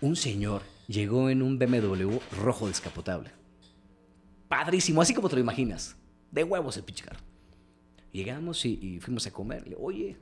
[0.00, 3.30] Un señor llegó en un BMW rojo descapotable.
[4.48, 5.96] Padrísimo, así como te lo imaginas.
[6.30, 7.20] De huevos el pinche carro.
[8.12, 9.66] Llegamos y, fuimos a comer.
[9.66, 10.16] Le, Oye,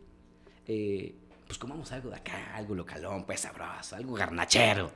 [0.67, 1.15] eh,
[1.47, 4.93] pues comamos algo de acá, algo localón, pues sabroso, algo garnachero.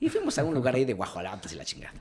[0.00, 2.00] Y fuimos a un lugar ahí de guajolotes y la chingada.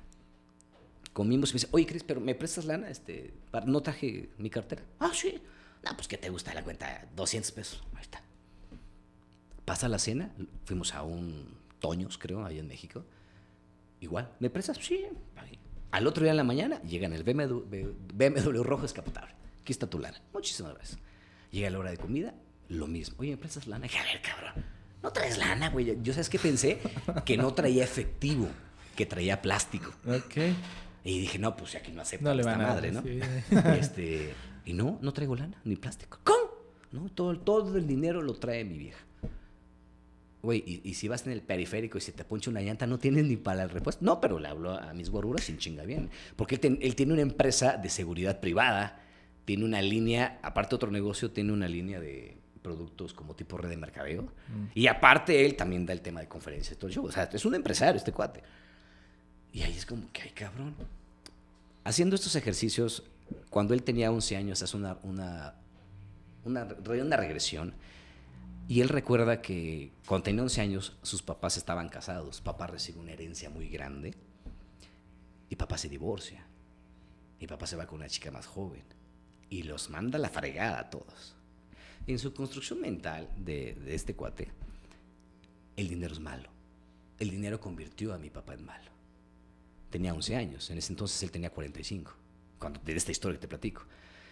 [1.12, 2.89] Comimos y me dice, oye, Cris, pero ¿me prestas lana?
[2.89, 3.34] Este,
[3.65, 4.84] no traje mi cartera.
[4.99, 5.41] Ah, sí.
[5.84, 7.08] No, pues ¿qué te gusta la cuenta?
[7.15, 7.84] 200 pesos.
[7.93, 8.21] Ahí está.
[9.65, 10.32] Pasa la cena,
[10.65, 13.04] fuimos a un Toños, creo, ahí en México.
[13.99, 14.78] Igual, ¿me prestas?
[14.78, 15.06] Sí.
[15.36, 15.60] pagué.
[15.91, 19.34] Al otro día en la mañana, llegan el BMW, BMW rojo descapotable.
[19.65, 20.21] Aquí está tu lana.
[20.32, 20.99] Muchísimas gracias.
[21.49, 22.36] Llega la hora de comida,
[22.69, 23.15] lo mismo.
[23.17, 23.82] Oye, ¿me prestas lana?
[23.88, 24.63] Dije, a ver, cabrón,
[25.01, 25.97] no traes lana, güey.
[26.04, 26.80] Yo, ¿sabes qué pensé?
[27.25, 28.47] Que no traía efectivo,
[28.95, 29.91] que traía plástico.
[30.06, 30.38] Ok.
[31.04, 32.04] Y dije, no, pues aquí no
[32.36, 33.01] le esta madre, ¿no?
[33.01, 33.19] sí.
[33.80, 36.19] Este, y no, no traigo lana, ni plástico.
[36.23, 36.45] ¿Cómo?
[36.91, 39.04] No, todo, todo el dinero lo trae mi vieja.
[40.43, 42.99] Güey, y, y si vas en el periférico y se te poncha una llanta, no
[42.99, 44.06] tienes ni para el repuesto.
[44.06, 46.12] No, pero le hablo a mis guaruras sin chinga bien.
[46.36, 49.01] Porque él, ten- él tiene una empresa de seguridad privada,
[49.45, 53.77] tiene una línea, aparte otro negocio, tiene una línea de productos como tipo red de
[53.77, 54.27] mercadeo.
[54.73, 57.05] Y aparte él también da el tema de conferencias todo el show.
[57.05, 58.41] O sea, es un empresario este cuate.
[59.53, 60.75] Y ahí es como que, ay, cabrón.
[61.84, 63.03] Haciendo estos ejercicios,
[63.51, 65.53] cuando él tenía 11 años, hace una, una,
[66.43, 67.75] una, una regresión.
[68.67, 72.41] Y él recuerda que cuando tenía 11 años, sus papás estaban casados.
[72.41, 74.15] Papá recibe una herencia muy grande.
[75.49, 76.47] Y papá se divorcia.
[77.39, 78.94] Y papá se va con una chica más joven.
[79.49, 81.36] Y los manda a la fregada a todos.
[82.08, 84.49] En su construcción mental de, de este cuate,
[85.75, 86.49] el dinero es malo.
[87.19, 88.95] El dinero convirtió a mi papá en malo
[89.95, 90.69] tenía 11 años.
[90.69, 92.12] En ese entonces él tenía 45.
[92.60, 93.84] Cuando, de esta historia que te platico.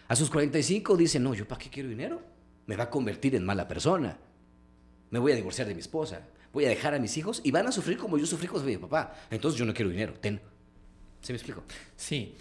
[0.09, 2.21] A sus 45 dice, no, ¿yo para qué quiero dinero?
[2.65, 4.17] Me va a convertir en mala persona.
[5.09, 6.27] Me voy a divorciar de mi esposa.
[6.51, 8.75] Voy a dejar a mis hijos y van a sufrir como yo sufrí con mi
[8.75, 9.15] papá.
[9.31, 10.13] Entonces yo no quiero dinero.
[10.19, 10.41] Ten.
[11.21, 11.63] ¿Se me explico?
[11.95, 12.35] Sí.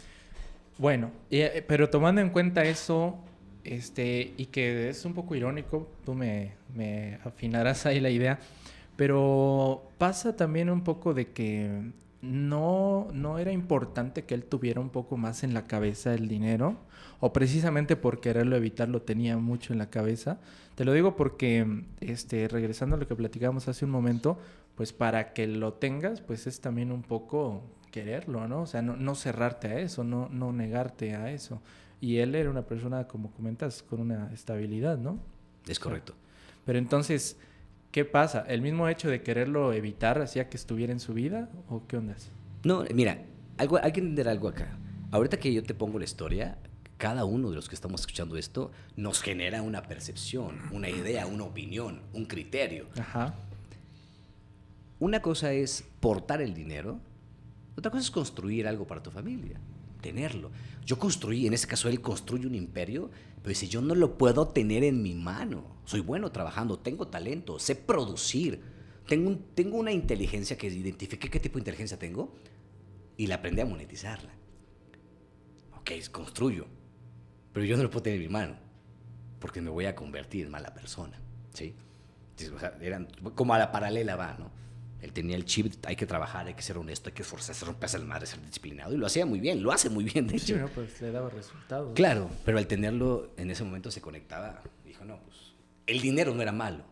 [0.79, 3.17] Bueno, eh, pero tomando en cuenta eso,
[3.65, 8.39] este, y que es un poco irónico, tú me, me afinarás ahí la idea,
[8.97, 14.91] pero pasa también un poco de que no, no era importante que él tuviera un
[14.91, 16.77] poco más en la cabeza el dinero,
[17.21, 20.41] o precisamente por quererlo evitar lo tenía mucho en la cabeza.
[20.75, 24.39] Te lo digo porque, este, regresando a lo que platicábamos hace un momento,
[24.75, 28.63] pues para que lo tengas, pues es también un poco quererlo, ¿no?
[28.63, 31.63] O sea, no, no cerrarte a eso, no, no negarte a eso.
[32.01, 35.21] Y él era una persona, como comentas, con una estabilidad, ¿no?
[35.69, 36.15] Es correcto.
[36.65, 37.37] Pero entonces,
[37.93, 38.45] ¿qué pasa?
[38.49, 41.49] ¿El mismo hecho de quererlo evitar hacía que estuviera en su vida?
[41.69, 42.33] ¿O qué ondas?
[42.65, 43.23] No, mira,
[43.59, 44.77] algo, hay que entender algo acá.
[45.13, 46.59] Ahorita que yo te pongo la historia,
[46.97, 51.45] cada uno de los que estamos escuchando esto nos genera una percepción, una idea, una
[51.45, 52.87] opinión, un criterio.
[52.99, 53.35] Ajá.
[54.99, 57.01] Una cosa es portar el dinero,
[57.77, 59.59] otra cosa es construir algo para tu familia,
[60.01, 60.51] tenerlo.
[60.85, 64.49] Yo construí, en este caso él construye un imperio, pero dice, yo no lo puedo
[64.49, 65.65] tener en mi mano.
[65.85, 68.61] Soy bueno trabajando, tengo talento, sé producir,
[69.09, 72.35] tengo, un- tengo una inteligencia que identifique qué tipo de inteligencia tengo
[73.17, 74.31] y la aprendí a monetizarla.
[75.79, 76.67] Ok, construyo,
[77.53, 78.57] pero yo no lo puedo tener en mi mano
[79.41, 81.19] porque me voy a convertir en mala persona,
[81.53, 81.75] ¿sí?
[82.55, 84.51] O sea, eran, como a la paralela va, ¿no?
[85.03, 87.97] Él tenía el chip, hay que trabajar, hay que ser honesto, hay que esforzarse, romperse
[87.99, 88.95] el madre, ser disciplinado.
[88.95, 90.61] Y lo hacía muy bien, lo hace muy bien, de Sí, hecho.
[90.63, 91.93] no, pues le daba resultados.
[91.95, 94.63] Claro, pero al tenerlo en ese momento se conectaba.
[94.87, 95.37] Dijo, no, pues
[95.87, 96.85] el dinero no era malo.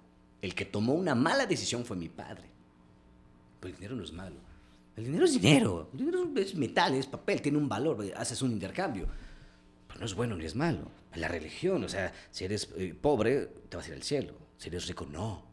[0.42, 2.50] El que tomó una mala decisión fue mi padre.
[3.60, 4.36] Pero el dinero no es malo.
[4.96, 5.88] El dinero es dinero.
[5.92, 9.06] El dinero es- es metal, es papel, tiene un valor, haces un intercambio.
[9.86, 10.90] Pero no es bueno ni es malo.
[11.14, 14.34] La religión, o sea, si eres eh, pobre, te vas a ir al cielo.
[14.56, 15.48] Si eres rico, no.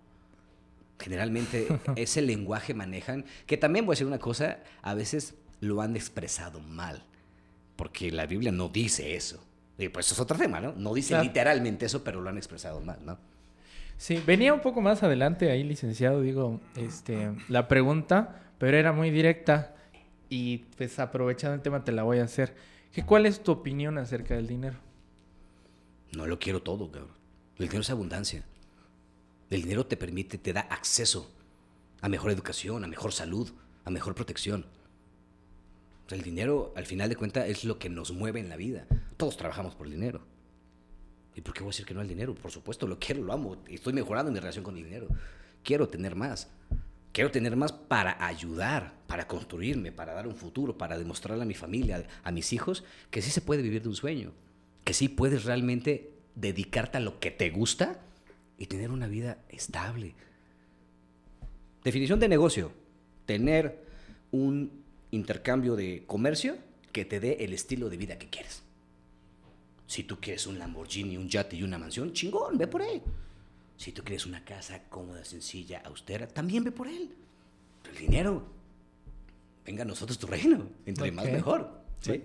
[0.99, 5.95] Generalmente ese lenguaje manejan, que también voy a decir una cosa, a veces lo han
[5.95, 7.03] expresado mal,
[7.75, 9.43] porque la Biblia no dice eso.
[9.77, 10.73] Y pues eso es otro tema, ¿no?
[10.73, 11.23] No dice Claro.
[11.23, 13.17] literalmente eso, pero lo han expresado mal, ¿no?
[13.97, 19.10] Sí, venía un poco más adelante ahí, licenciado, digo, este, la pregunta, pero era muy
[19.12, 19.75] directa
[20.29, 22.56] y pues aprovechando el tema te la voy a hacer.
[22.91, 24.77] ¿Qué, ¿Cuál es tu opinión acerca del dinero?
[26.15, 27.12] No lo quiero todo, cabrón.
[27.58, 28.43] El dinero es abundancia.
[29.50, 31.31] El dinero te permite, te da acceso
[32.02, 33.50] a mejor educación, a mejor salud,
[33.85, 34.65] a mejor protección.
[36.10, 38.87] El dinero, al final de cuentas, es lo que nos mueve en la vida.
[39.15, 40.21] Todos trabajamos por el dinero.
[41.35, 42.35] ¿Y por qué voy a decir que no al dinero?
[42.35, 43.58] Por supuesto, lo quiero, lo amo.
[43.67, 45.08] Estoy mejorando mi relación con el dinero.
[45.63, 46.50] Quiero tener más.
[47.13, 51.54] Quiero tener más para ayudar, para construirme, para dar un futuro, para demostrarle a mi
[51.54, 54.33] familia, a mis hijos, que sí se puede vivir de un sueño.
[54.83, 58.02] Que sí puedes realmente dedicarte a lo que te gusta
[58.58, 60.15] y tener una vida estable.
[61.83, 62.71] Definición de negocio,
[63.25, 63.85] tener
[64.31, 66.58] un intercambio de comercio
[66.91, 68.63] que te dé el estilo de vida que quieres.
[69.85, 73.01] Si tú quieres un Lamborghini, un yate y una mansión, chingón, ve por él.
[73.77, 77.15] Si tú quieres una casa cómoda, sencilla, austera, también ve por él.
[77.89, 78.43] El dinero,
[79.65, 81.83] venga a nosotros tu reino, entre más mejor.
[82.01, 82.21] ¿sí?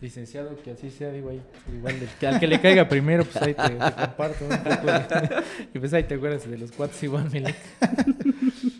[0.00, 1.42] Licenciado, que así sea, digo ahí.
[1.76, 4.86] Igual, del- que al que le caiga primero, pues ahí te, te comparto un poco.
[4.86, 5.42] de-
[5.74, 7.56] y pues ahí te acuerdas de los cuates igual, Milik.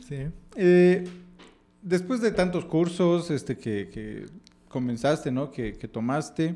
[0.08, 0.26] Sí.
[0.56, 1.04] Eh,
[1.82, 4.26] después de tantos cursos este, que, que
[4.68, 5.50] comenzaste, ¿no?
[5.50, 6.54] Que, que tomaste,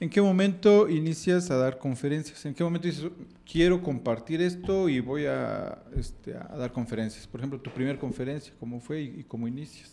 [0.00, 2.44] ¿en qué momento inicias a dar conferencias?
[2.44, 3.06] ¿En qué momento dices,
[3.50, 7.26] quiero compartir esto y voy a, este, a dar conferencias?
[7.28, 9.92] Por ejemplo, tu primera conferencia, ¿cómo fue y, y cómo inicias?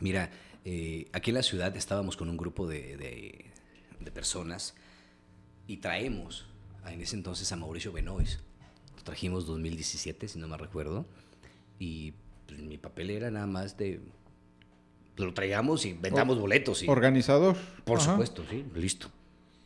[0.00, 0.28] Mira,
[0.64, 3.44] eh, aquí en la ciudad estábamos con un grupo de, de-
[4.00, 4.74] de personas
[5.68, 6.46] y traemos
[6.86, 8.40] en ese entonces a Mauricio Benois.
[8.96, 11.06] Lo trajimos 2017, si no me recuerdo.
[11.78, 12.12] Y
[12.46, 14.00] pues, mi papel era nada más de...
[15.16, 16.82] Lo traíamos y vendamos boletos.
[16.82, 17.56] Y, Organizador.
[17.84, 18.12] por Ajá.
[18.12, 19.08] supuesto, sí, listo.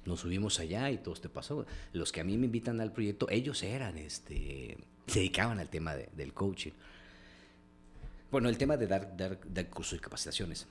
[0.04, 1.66] Nos subimos allá y todo este pasó.
[1.92, 4.76] Los que a mí me invitan al proyecto, ellos eran, este,
[5.06, 6.72] se dedicaban al tema de- del coaching.
[8.30, 10.66] Bueno, el tema de dar, dar, dar cursos y capacitaciones.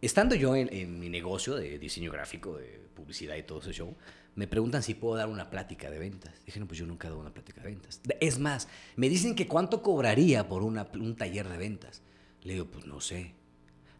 [0.00, 3.94] Estando yo en, mi negocio de diseño gráfico, de publicidad y todo ese show,
[4.34, 6.32] me preguntan si puedo dar una plática de ventas.
[6.46, 8.00] Dije, no, pues yo nunca he dado una plática de ventas.
[8.20, 12.02] Es más, me dicen que cuánto cobraría por un taller de ventas.
[12.42, 13.34] Le digo, pues no sé.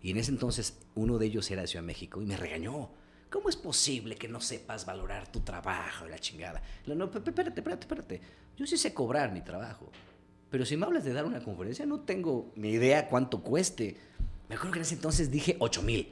[0.03, 2.91] Y en ese entonces uno de ellos era de Ciudad México y me regañó.
[3.29, 6.63] ¿Cómo es posible que no sepas valorar tu trabajo y la chingada?
[6.87, 8.21] Le no, pe- espérate, espérate, espérate.
[8.57, 9.93] Yo sí sé cobrar mi trabajo.
[10.51, 13.97] Pero si me hablas de dar una conferencia, no tengo ni idea cuánto cueste.
[14.51, 16.09] Me acuerdo que en ese entonces dije 8 mil.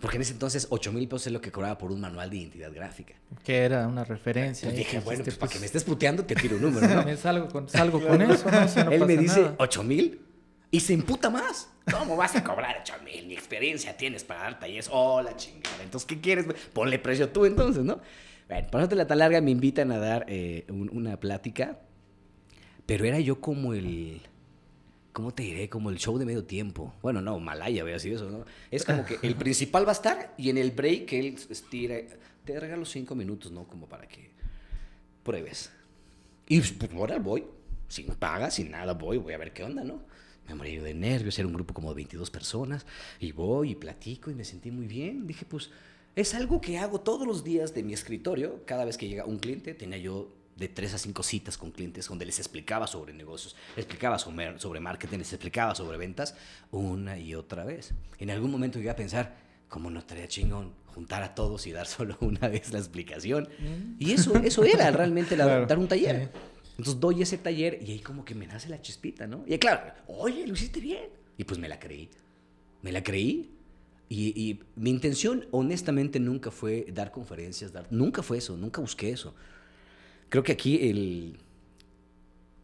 [0.00, 2.36] Porque en ese entonces 8 mil pesos es lo que cobraba por un manual de
[2.36, 3.14] identidad gráfica.
[3.42, 4.68] Que era una referencia.
[4.68, 7.02] Pues dije, que bueno, pues, para que me estés puteando, te tiro un número, ¿no?
[7.06, 8.68] Me salgo con, salgo con eso, ¿no?
[8.68, 9.54] Si no Él me dice nada.
[9.58, 10.20] 8 mil
[10.70, 11.70] y se imputa más.
[11.90, 13.28] ¿Cómo vas a cobrar 8 mil?
[13.28, 14.88] Ni experiencia tienes para dar talleres.
[14.92, 15.82] Oh, la chingada.
[15.82, 16.46] Entonces, ¿qué quieres?
[16.74, 18.00] Ponle precio tú entonces, ¿no?
[18.48, 21.78] Bueno, para no la tan larga, me invitan a dar eh, un- una plática,
[22.84, 24.20] pero era yo como el...
[25.14, 25.68] ¿Cómo te diré?
[25.68, 26.92] Como el show de medio tiempo.
[27.00, 28.44] Bueno, no, Malaya, había sido eso, ¿no?
[28.68, 32.00] Es como que el principal va a estar y en el break él estira.
[32.44, 33.62] Te regalo cinco minutos, ¿no?
[33.68, 34.32] Como para que
[35.22, 35.70] pruebes.
[36.48, 37.44] Y pues ahora voy,
[37.86, 40.02] sin paga, sin nada, voy, voy a ver qué onda, ¿no?
[40.48, 42.84] Me morí de nervios, era un grupo como de 22 personas,
[43.20, 45.28] y voy y platico y me sentí muy bien.
[45.28, 45.70] Dije, pues
[46.16, 48.64] es algo que hago todos los días de mi escritorio.
[48.66, 52.06] Cada vez que llega un cliente, tenía yo de tres a cinco citas con clientes
[52.08, 56.36] donde les explicaba sobre negocios, les explicaba sobre, sobre marketing, les explicaba sobre ventas
[56.70, 57.92] una y otra vez.
[58.18, 59.36] En algún momento llegué a pensar,
[59.68, 63.48] ¿cómo no estaría chingón juntar a todos y dar solo una vez la explicación?
[63.98, 65.66] Y eso, eso era realmente la- Claro.
[65.66, 66.30] dar un taller.
[66.32, 66.38] Sí.
[66.78, 69.44] Entonces doy ese taller y ahí como que me nace la chispita, ¿no?
[69.46, 71.04] Y claro, oye, lo hiciste bien.
[71.38, 72.08] Y pues me la creí.
[72.82, 73.50] Me la creí.
[74.08, 79.10] Y, y mi intención, honestamente, nunca fue dar conferencias, dar, nunca fue eso, nunca busqué
[79.10, 79.34] eso.
[80.28, 81.38] Creo que aquí el,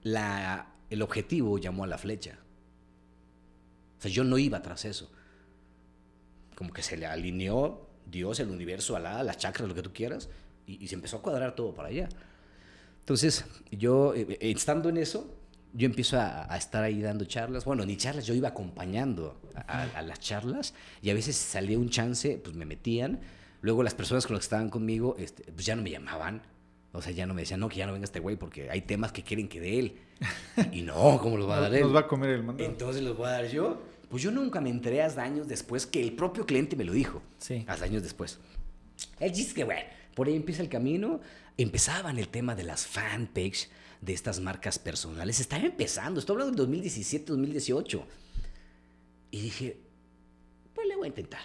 [0.03, 2.39] la, el objetivo llamó a la flecha.
[3.99, 5.11] O sea, yo no iba tras eso.
[6.57, 10.29] Como que se le alineó Dios, el universo, Alá, las chakras, lo que tú quieras,
[10.67, 12.09] y, se empezó a cuadrar todo para allá.
[13.01, 15.35] Entonces, yo, eh, eh, estando en eso,
[15.73, 17.65] yo empiezo a, a estar ahí dando charlas.
[17.65, 21.79] Bueno, ni charlas, yo iba acompañando a, a- a las charlas y a veces salía
[21.79, 23.21] un chance, pues me metían.
[23.63, 26.43] Luego las personas con las que estaban conmigo, este, pues ya no me llamaban.
[26.93, 28.83] O sea, ya no me decían, no, que ya no venga este güey porque hay
[28.83, 29.95] temas que quieren que dé él.
[30.73, 31.83] Y no, ¿cómo los va a dar él?
[31.83, 32.69] Nos va a comer el mandado.
[32.69, 33.81] Entonces los voy a dar yo.
[34.09, 37.23] Pues yo nunca me enteré hasta años después que el propio cliente me lo dijo.
[37.39, 37.65] Sí.
[37.69, 38.39] Hasta años después.
[39.21, 39.83] El chiste que, bueno,
[40.15, 41.21] por ahí empieza el camino.
[41.57, 43.69] Empezaban el tema de las fanpage
[44.01, 45.39] de estas marcas personales.
[45.39, 46.19] Estaba empezando.
[46.19, 48.05] Estoy hablando del 2017, 2018.
[49.31, 49.79] Y dije,
[50.75, 51.43] pues le voy a intentar.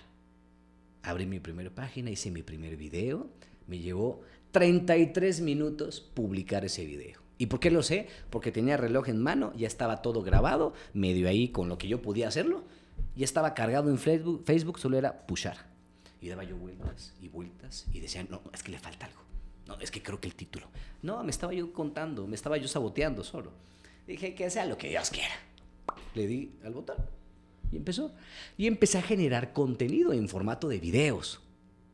[1.04, 3.30] Abrí mi primera página, hice mi primer video.
[3.68, 4.22] Me llevó
[4.56, 7.20] 33 minutos publicar ese video.
[7.38, 8.08] ¿Y por qué lo sé?
[8.30, 12.02] Porque tenía reloj en mano, ya estaba todo grabado, medio ahí con lo que yo
[12.02, 12.64] podía hacerlo.
[13.18, 15.58] Ya estaba cargado en Facebook, Facebook solo era pushar.
[16.22, 19.20] Y daba yo vueltas y vueltas y decían, no, es que le falta algo.
[19.68, 20.70] No, es que creo que el título.
[21.02, 23.52] No, me estaba yo contando, me estaba yo saboteando solo.
[24.08, 25.36] Dije que sea lo que Dios quiera.
[26.14, 26.96] Le di al botón
[27.74, 28.14] y empezó.
[28.58, 31.42] Y empecé a generar contenido en formato de videos,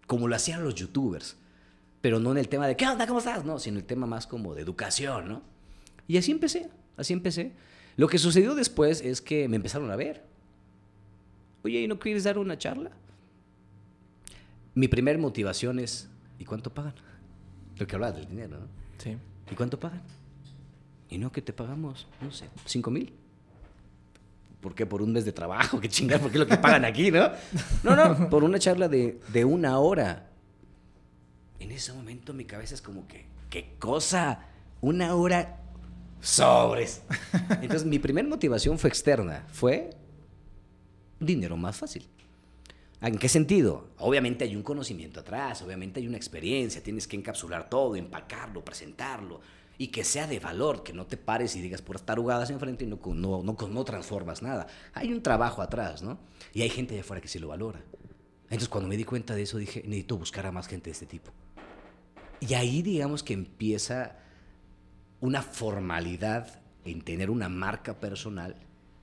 [0.05, 1.40] como lo hacían los youtubers.
[2.01, 3.05] Pero no en el tema de, ¿qué onda?
[3.05, 3.45] ¿Cómo estás?
[3.45, 5.41] No, sino el tema más como de educación, ¿no?
[6.07, 7.53] Y así empecé, así empecé.
[7.95, 10.23] Lo que sucedió después es que me empezaron a ver.
[11.63, 12.91] Oye, ¿y no quieres dar una charla?
[14.73, 16.95] Mi primer motivación es, ¿y cuánto pagan?
[17.77, 18.67] Lo que hablaba del dinero, ¿no?
[18.97, 19.15] Sí.
[19.51, 20.01] ¿Y cuánto pagan?
[21.09, 23.13] Y no, que te pagamos, no sé, cinco mil.
[24.61, 24.85] ¿Por qué?
[24.85, 27.29] Por un mes de trabajo, qué chingada, porque es lo que pagan aquí, ¿no?
[27.83, 30.30] No, no, por una charla de, de una hora.
[31.61, 34.47] En ese momento mi cabeza es como que, ¿qué cosa?
[34.81, 35.59] Una hora
[36.19, 37.03] sobres.
[37.61, 39.91] Entonces mi primera motivación fue externa, fue
[41.19, 42.07] dinero más fácil.
[42.99, 43.89] ¿En qué sentido?
[43.99, 49.41] Obviamente hay un conocimiento atrás, obviamente hay una experiencia, tienes que encapsular todo, empacarlo, presentarlo
[49.77, 52.87] y que sea de valor, que no te pares y digas puras tarugadas enfrente y
[52.87, 54.65] no, no, no, no transformas nada.
[54.93, 56.17] Hay un trabajo atrás, ¿no?
[56.55, 57.83] Y hay gente allá afuera que sí lo valora.
[58.43, 61.05] Entonces cuando me di cuenta de eso dije, necesito buscar a más gente de este
[61.05, 61.31] tipo.
[62.41, 64.17] Y ahí digamos que empieza
[65.21, 68.55] una formalidad en tener una marca personal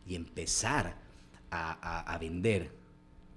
[0.06, 0.96] y empezar
[1.50, 2.72] a, vender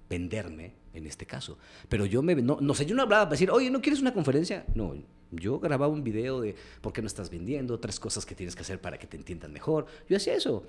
[0.10, 1.58] venderme en este caso.
[1.88, 4.14] Pero yo me, no, no sé, yo no hablaba para decir, oye, ¿no quieres una
[4.14, 4.66] conferencia?
[4.76, 4.96] No,
[5.32, 8.64] yo grababa un video de por qué no estás vendiendo, tres cosas que tienes que
[8.64, 9.86] hacer para que te entiendan mejor.
[10.10, 10.66] Yo hacía eso.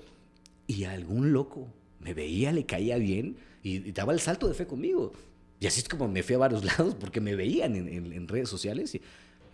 [0.67, 1.67] Y algún loco
[1.99, 5.11] me veía, le caía bien y daba el salto de fe conmigo.
[5.59, 8.27] Y así es como me fui a varios lados porque me veían en, en, en
[8.27, 8.93] redes sociales.
[8.95, 9.01] Y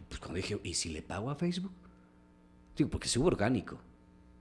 [0.08, 1.72] pues cuando dije, ¿y si le pago a Facebook?
[2.76, 3.80] Digo, porque es orgánico.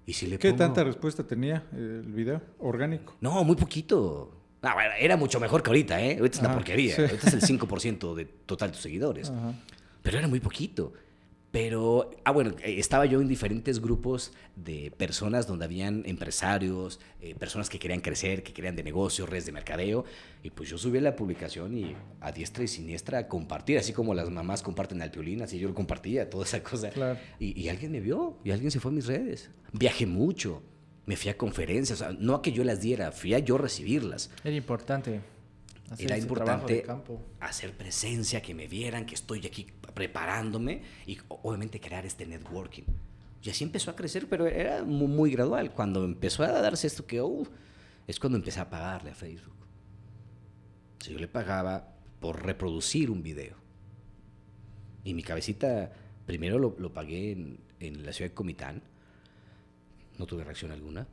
[0.07, 0.65] ¿Y si le ¿Qué pongo...
[0.65, 2.41] tanta respuesta tenía el video?
[2.59, 3.15] Orgánico.
[3.21, 4.33] No, muy poquito.
[4.63, 6.17] Ah, bueno, era mucho mejor que ahorita, ¿eh?
[6.19, 6.97] Ahorita es una Ajá, porquería.
[6.97, 7.03] sí.
[7.03, 9.29] Ahorita es el 5% de total tus seguidores.
[9.31, 9.53] Ajá.
[10.03, 10.95] Pero era muy poquito.
[11.51, 17.34] Pero, ah, bueno, eh, estaba yo en diferentes grupos de personas donde habían empresarios, eh,
[17.34, 20.05] personas que querían crecer, que querían de negocio, redes de mercadeo.
[20.42, 24.28] Y pues yo subí la publicación y a diestra y siniestra compartir, así como las
[24.28, 26.90] mamás comparten al piolín, así yo lo compartía, toda esa cosa.
[26.90, 27.18] Claro.
[27.38, 29.51] Y, y alguien me vio, y alguien se fue a mis redes.
[29.72, 30.62] Viajé mucho,
[31.07, 33.57] me fui a conferencias, o sea, no a que yo las diera, fui a yo
[33.57, 34.30] recibirlas.
[34.44, 35.20] Era importante.
[35.91, 36.84] Hacer Era importante
[37.41, 42.84] hacer presencia, que me vieran, que estoy aquí preparándome y obviamente crear este networking.
[43.43, 45.72] Y así empezó a crecer, pero era muy, muy gradual.
[45.72, 47.47] Cuando empezó a darse esto que, uh,
[48.07, 49.55] es cuando empecé a pagarle a Facebook.
[51.01, 53.57] Si yo le pagaba por reproducir un video.
[55.05, 55.93] Y mi cabecita,
[56.26, 58.82] primero lo, lo pagué en, en la ciudad de Comitán.
[60.18, 61.07] No tuve reacción alguna.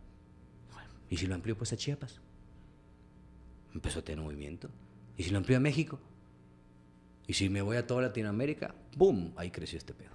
[0.74, 2.20] Bueno, ¿Y si lo amplió pues a Chiapas?
[3.76, 4.70] Empezó a tener movimiento.
[5.18, 6.00] ¿Y si lo amplío a México?
[7.28, 8.74] ¿Y si me voy a toda Latinoamérica?
[8.96, 9.34] ¡Boom!
[9.36, 10.12] Ahí creció este pedo.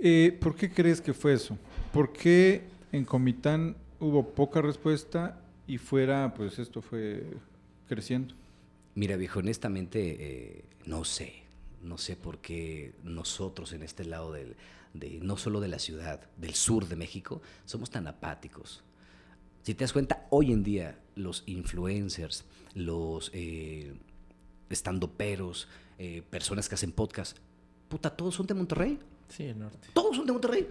[0.00, 1.56] Eh, ¿Por qué crees que fue eso?
[1.92, 7.24] ¿Por qué en Comitán hubo poca respuesta y fuera, pues esto fue
[7.88, 8.34] creciendo?
[8.94, 11.42] Mira, viejo, honestamente, eh, no sé.
[11.82, 14.54] No sé por qué nosotros en este lado del,
[14.94, 18.82] de, no solo de la ciudad, del sur de México, somos tan apáticos.
[19.62, 22.44] Si te das cuenta, hoy en día los influencers,
[22.74, 23.94] los eh,
[24.68, 27.38] estandoperos, eh, personas que hacen podcast,
[27.88, 28.98] puta, todos son de Monterrey.
[29.28, 29.88] Sí, el norte.
[29.92, 30.68] Todos son de Monterrey.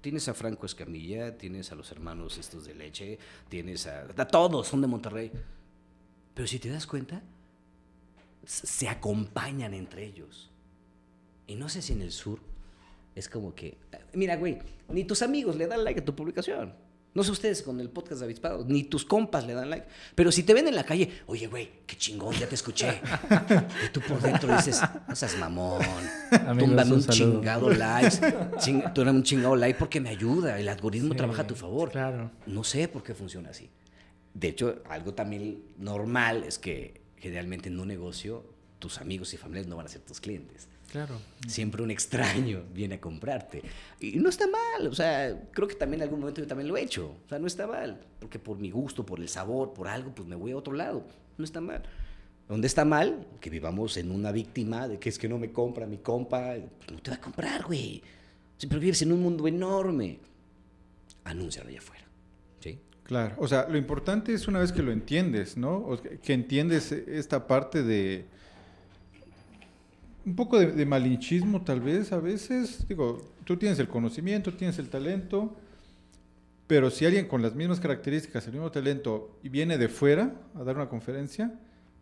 [0.00, 3.18] Tienes a Franco Escamilla, tienes a los hermanos estos de leche,
[3.48, 4.06] tienes a...
[4.16, 5.32] a todos son de Monterrey.
[6.34, 7.22] Pero si te das cuenta,
[8.44, 10.50] se acompañan entre ellos.
[11.46, 12.40] Y no sé si en el sur
[13.14, 13.76] es como que...
[14.14, 14.58] Mira, güey,
[14.88, 16.74] ni tus amigos le dan like a tu publicación.
[17.14, 19.86] No sé ustedes con el podcast de Avispados, ni tus compas le dan like.
[20.14, 23.00] Pero si te ven en la calle, oye, güey, qué chingón, ya te escuché.
[23.86, 25.82] Y tú por dentro dices, no seas mamón.
[26.58, 28.16] Túmbame un chingado like.
[28.58, 30.58] Ching, un chingado like porque me ayuda.
[30.58, 31.90] El algoritmo Sí, trabaja a tu favor.
[31.90, 32.30] claro.
[32.46, 33.68] No sé por qué funciona así.
[34.32, 38.44] De hecho, algo también normal es que generalmente en un negocio
[38.78, 40.66] tus amigos y familiares no van a ser tus clientes.
[40.92, 41.18] Claro.
[41.48, 43.62] Siempre un extraño viene a comprarte.
[43.98, 46.76] Y no está mal, o sea, creo que también en algún momento yo también lo
[46.76, 47.16] he hecho.
[47.24, 50.28] O sea, no está mal, porque por mi gusto, por el sabor, por algo, pues
[50.28, 51.06] me voy a otro lado.
[51.38, 51.82] No está mal.
[52.46, 53.26] ¿Dónde está mal?
[53.40, 56.56] Que vivamos en una víctima de que es que no me compra mi compa.
[56.56, 58.02] Pues no te va a comprar, güey.
[58.58, 60.18] Siempre vives en un mundo enorme.
[61.24, 62.04] Anúncialo allá afuera.
[62.60, 62.78] ¿Sí?
[63.02, 65.78] Claro, o sea, lo importante es una vez que lo entiendes, ¿no?
[65.78, 68.26] O que, que entiendes esta parte de
[70.24, 72.86] un poco de, de malinchismo tal vez a veces.
[72.88, 75.54] Digo, tú tienes el conocimiento, tienes el talento,
[76.66, 80.62] pero si alguien con las mismas características, el mismo talento, y viene de fuera a
[80.64, 81.52] dar una conferencia,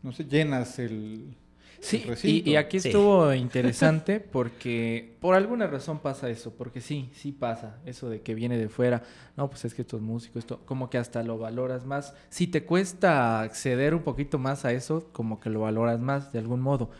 [0.03, 1.35] no sé, llenas el,
[1.81, 2.89] Sí, el y, aquí Sí.
[2.89, 8.35] estuvo interesante porque por alguna razón pasa eso, porque sí, sí pasa, eso de que
[8.35, 9.03] viene de fuera,
[9.37, 12.15] no, pues es que estos músicos, esto, como que hasta lo valoras más.
[12.29, 16.39] Si te cuesta acceder un poquito más a eso, como que lo valoras más de
[16.39, 16.91] algún modo.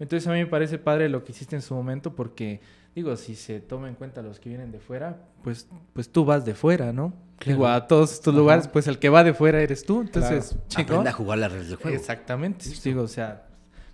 [0.00, 2.60] Entonces a mí me parece padre lo que hiciste en su momento porque,
[2.94, 6.44] digo, si se toma en cuenta los que vienen de fuera, pues, pues tú vas
[6.44, 7.12] de fuera, ¿no?
[7.44, 8.38] Digo, a todos estos Ajá.
[8.40, 10.86] lugares, pues el que va de fuera eres tú, entonces, chingón.
[10.96, 11.96] Aprende a jugar las redes del juego.
[11.96, 12.64] Exactamente.
[12.84, 13.44] Digo, o sea,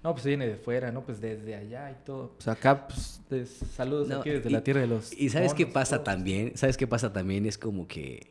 [0.02, 1.00] No, pues viene de fuera, ¿no?
[1.02, 2.32] Pues desde allá y todo.
[2.36, 5.10] Pues acá, pues, des- saludos No, aquí desde y- la tierra de los.
[5.14, 8.26] Y sabes qué pasa también, sabes qué pasa también, es como que,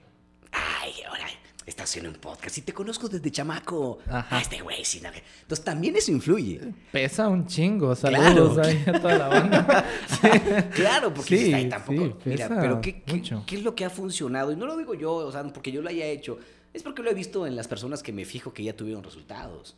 [1.66, 3.99] estás haciendo un podcast y te conozco desde chamaco.
[4.07, 4.28] Ajá.
[4.30, 5.24] Ah, este güey, sí, no, que-".
[5.41, 6.59] Entonces también eso influye.
[6.91, 7.95] Pesa un chingo.
[7.95, 8.61] Saludos Claro.
[8.68, 9.86] ahí a toda la banda.
[10.07, 10.28] Sí.
[10.76, 12.18] Claro, porque Sí, "Ay, tampoco.
[12.24, 14.51] sí, Mira, pero ¿qué, qué, qué es lo que ha funcionado?
[14.51, 16.38] Y no lo digo yo, o sea, porque yo lo haya hecho.
[16.74, 19.76] Es porque lo he visto en las personas que me fijo que ya tuvieron resultados.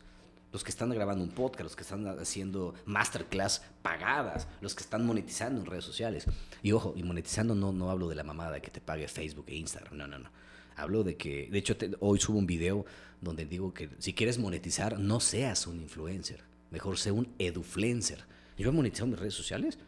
[0.52, 5.04] Los que están grabando un podcast, los que están haciendo masterclass pagadas, los que están
[5.04, 6.24] monetizando en redes sociales.
[6.62, 9.56] Y ojo, y monetizando no, no hablo de la mamada que te pague Facebook e
[9.56, 10.30] Instagram, no, no, no.
[10.76, 12.84] Hablo de que, de hecho, te- hoy subo un video
[13.20, 18.24] donde digo que si quieres monetizar, no seas un influencer, mejor sé un edufluencer.
[18.58, 19.78] Yo he monetizado mis redes sociales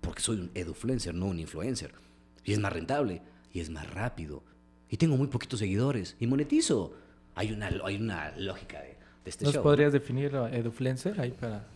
[0.00, 1.92] porque soy un edufluencer, no un influencer.
[2.44, 3.20] Y es más rentable,
[3.52, 4.42] y es más rápido.
[4.88, 6.94] Y tengo muy poquitos seguidores, y monetizo.
[7.34, 8.96] Hay una, hay una lógica de, de
[9.30, 9.62] este ¿Nos show.
[9.62, 11.66] podrías definir a Edufluencer ahí para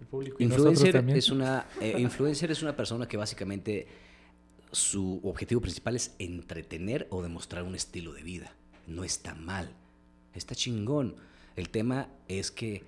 [0.00, 0.36] el público?
[0.40, 3.86] y Influencer es, una, eh, influencer es una persona que básicamente
[4.72, 8.52] su objetivo principal es entretener o demostrar un estilo de vida.
[8.86, 9.70] No está mal,
[10.34, 11.14] está chingón.
[11.56, 12.82] El tema es que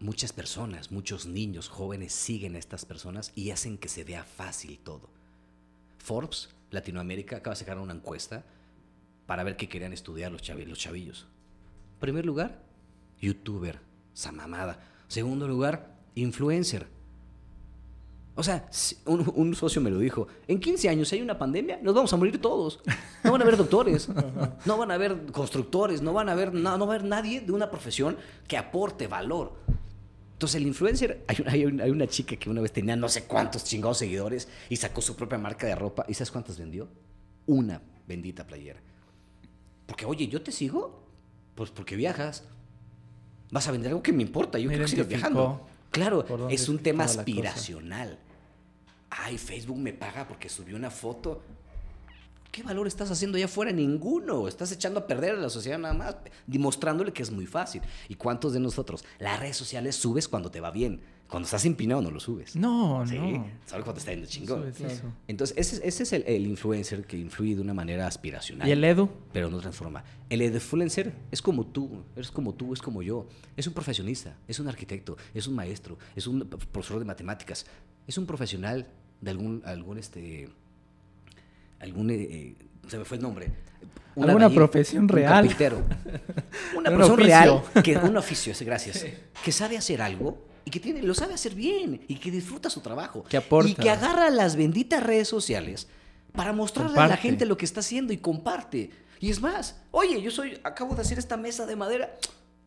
[0.00, 4.78] muchas personas, muchos niños, jóvenes siguen a estas personas y hacen que se vea fácil
[4.80, 5.08] todo.
[5.98, 8.44] Forbes, Latinoamérica, acaba de sacar una encuesta
[9.26, 11.26] para ver qué querían estudiar los, chavi- los chavillos.
[12.00, 12.60] Primer lugar,
[13.20, 13.78] youtuber,
[14.12, 14.84] esa mamada.
[15.06, 16.88] Segundo lugar, influencer.
[18.34, 18.66] O sea,
[19.04, 22.12] un, un socio me lo dijo, en 15 años si hay una pandemia, nos vamos
[22.12, 22.80] a morir todos.
[23.24, 24.08] No van a haber doctores,
[24.64, 27.42] no van a haber constructores, no van a haber, no, no va a haber nadie
[27.42, 28.16] de una profesión
[28.48, 29.52] que aporte valor.
[30.32, 33.08] Entonces el influencer, hay una, hay una- hay una chica que una vez tenía no
[33.08, 36.04] sé cuántos chingados seguidores y sacó su propia marca de ropa.
[36.08, 36.88] ¿Y sabes cuántas vendió?
[37.46, 38.80] Una bendita playera.
[39.86, 41.04] Porque, oye, yo te sigo,
[41.54, 42.44] pues porque viajas.
[43.50, 45.66] Vas a vender algo que me importa, yo Me quiero que identificó viajando.
[45.92, 48.18] Claro, es un tema aspiracional.
[49.10, 51.42] Ay, Facebook me paga porque subió una foto.
[52.50, 53.72] ¿Qué valor estás haciendo allá afuera?
[53.72, 54.48] Ninguno.
[54.48, 56.16] Estás echando a perder a la sociedad nada más,
[56.46, 57.82] demostrándole que es muy fácil.
[58.08, 59.04] ¿Y cuántos de nosotros?
[59.18, 61.00] Las redes sociales subes cuando te va bien.
[61.32, 62.54] Cuando estás empinado no lo subes.
[62.56, 63.46] No, Sí, no.
[63.64, 64.74] solo cuando está yendo No chingón.
[64.74, 65.02] subes.
[65.26, 68.68] Entonces, ese, es- ese es el, el influencer que influye de una manera aspiracional.
[68.68, 69.08] ¿Y el Edu?
[69.32, 70.04] Pero no transforma.
[70.28, 73.26] El influencer es como tú, es como tú, es como yo.
[73.56, 77.64] Es un profesionista, es un arquitecto, es un maestro, es un profesor de matemáticas,
[78.06, 78.86] es un profesional
[79.22, 80.50] de algún, algún este,
[81.80, 82.54] algún, eh, eh,
[82.88, 83.50] se me fue el nombre.
[84.14, 85.32] Un ¿Alguna profesión un real?
[85.32, 85.82] carpintero.
[86.76, 87.64] Una Un profesión oficio.
[87.72, 89.06] real, que, un oficio, gracias,
[89.44, 92.80] que sabe hacer algo y que tiene, lo sabe hacer bien y que disfruta su
[92.80, 93.24] trabajo.
[93.24, 93.70] Que aporta.
[93.70, 95.88] Y que agarra las benditas redes sociales
[96.32, 97.22] para mostrarle a la Comparte.
[97.22, 98.90] gente lo que está haciendo y comparte.
[99.20, 102.16] Y es más, oye, yo soy, acabo de hacer esta mesa de madera,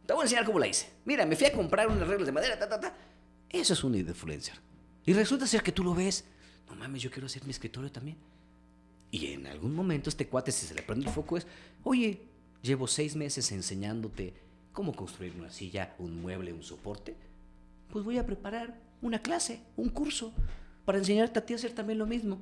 [0.06, 0.88] te voy a enseñar cómo la hice.
[1.04, 2.94] Mira, me fui a comprar unas reglas de madera, ta, ta, ta.
[3.50, 4.56] Eso es un influencer.
[5.06, 6.26] Y resulta ser que tú lo ves,
[6.70, 8.18] no mames, yo quiero hacer mi escritorio también.
[9.12, 11.46] Y en algún momento este cuate, si se le prende el foco, es,
[11.84, 12.22] oye,
[12.62, 14.34] llevo seis meses enseñándote
[14.74, 17.16] cómo construir una silla, un mueble, un soporte.
[17.92, 20.34] Pues voy a preparar una clase, un curso,
[20.86, 22.40] para enseñarte a ti a hacer también lo mismo.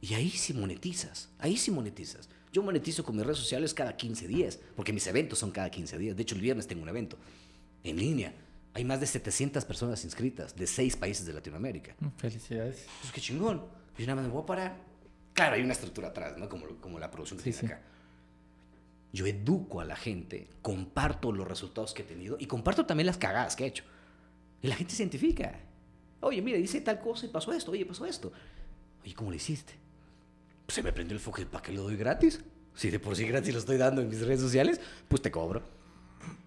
[0.00, 2.28] Y ahí sí monetizas, ahí sí monetizas.
[2.52, 5.98] Yo monetizo con mis redes sociales cada 15 días, porque mis eventos son cada 15
[5.98, 6.16] días.
[6.16, 7.18] De hecho, el viernes tengo un evento
[7.84, 8.32] en línea.
[8.74, 11.94] Hay más de 700 personas inscritas de seis países de Latinoamérica.
[12.00, 12.86] Mm, Felicidades.
[13.00, 13.64] Pues qué chingón.
[13.98, 14.76] Yo nada más me voy a parar.
[15.34, 16.48] Claro, hay una estructura atrás, ¿no?
[16.48, 17.84] Como, como la producción que Sí, tiene acá.
[19.12, 23.16] Yo educo a la gente, comparto los resultados que he tenido y comparto también las
[23.18, 23.84] cagadas que he hecho.
[24.62, 25.58] Y la gente se identifica.
[26.20, 27.70] Oye, mira, dice tal cosa y pasó esto.
[27.70, 28.32] Oye, pasó esto.
[29.02, 29.74] Oye, ¿cómo lo hiciste?
[30.66, 31.40] Pues se me prendió el foco.
[31.50, 32.40] ¿Para qué lo doy gratis?
[32.74, 35.62] Si de por sí gratis lo estoy dando en mis redes sociales, pues te cobro.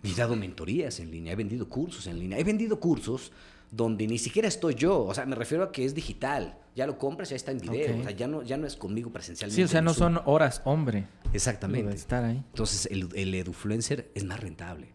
[0.04, 3.32] He dado mentorías en línea, he vendido cursos en línea, he vendido cursos
[3.72, 6.98] donde ni siquiera estoy yo, o sea, me refiero a que es digital, ya lo
[6.98, 9.56] compras, ya está en video, o sea, ya no, ya no es conmigo presencialmente.
[9.56, 11.08] Sí, o sea, no son horas hombre.
[11.34, 11.94] Exactamente.
[11.96, 12.38] estar ahí.
[12.38, 14.90] Entonces, el, el edufluencer es más rentable,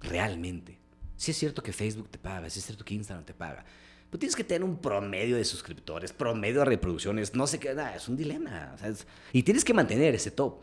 [0.00, 0.78] realmente.
[1.22, 3.64] Sí es cierto que Facebook te paga, sí es cierto que Instagram te paga,
[4.10, 7.94] pero tienes que tener un promedio de suscriptores, promedio de reproducciones, no sé qué, nada,
[7.94, 8.74] es un dilema.
[9.32, 10.56] y tienes que mantener ese top.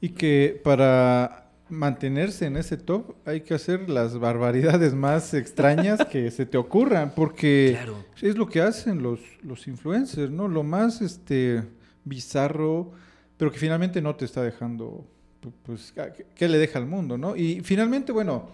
[0.00, 6.30] Y que para mantenerse en ese top hay que hacer las barbaridades más extrañas que
[6.30, 8.04] se te ocurran, porque Claro.
[8.20, 10.48] es lo que hacen los, los influencers, ¿no?
[10.48, 11.62] Lo más este
[12.04, 12.92] bizarro,
[13.38, 15.06] pero que finalmente no te está dejando,
[15.42, 17.34] pu- pues, ¿qué- ¿qué le deja al mundo, no?
[17.34, 18.50] Y finalmente, bueno,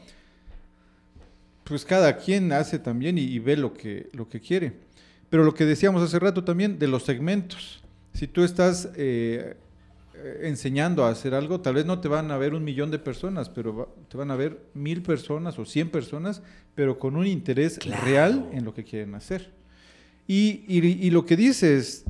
[1.65, 4.73] pues cada quien hace también y, y ve lo que, lo que quiere.
[5.31, 7.83] Pero lo que decíamos hace rato también de los segmentos.
[8.13, 9.57] Si tú estás eh,
[10.43, 13.49] enseñando a hacer algo, tal vez no te van a ver un millón de personas,
[13.49, 16.43] pero va- te van a ver mil personas o cien personas,
[16.75, 18.05] pero con un interés Claro.
[18.05, 19.51] real en lo que quieren hacer.
[20.29, 22.05] Y, y- y lo que dices,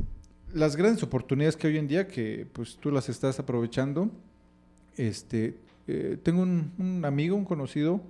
[0.53, 4.11] las grandes oportunidades que hoy en día, que pues tú las estás aprovechando,
[4.97, 5.55] este,
[5.87, 8.03] eh, tengo un, un amigo, un conocido,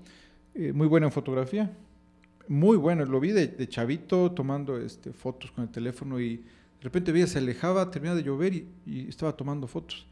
[0.55, 1.71] eh, muy bueno en fotografía,
[2.49, 6.83] muy bueno, lo vi de, de chavito tomando este, fotos con el teléfono y de
[6.83, 10.07] repente veía, se alejaba, terminaba de llover y, y estaba tomando fotos.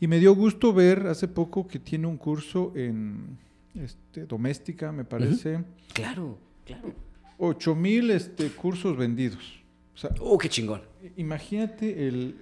[0.00, 3.38] Y me dio gusto ver hace poco que tiene un curso en
[3.74, 5.62] este, doméstica, me parece,
[5.92, 6.92] Claro, claro.
[7.38, 9.62] 8 mil este, cursos vendidos.
[9.94, 10.82] O sea, Oh, qué chingón.
[11.16, 12.36] Imagínate el,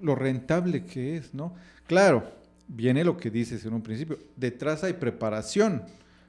[0.00, 1.54] lo rentable que es, ¿no?
[1.86, 2.30] Claro,
[2.68, 4.18] viene lo que dices en un principio.
[4.36, 5.82] Detrás hay preparación,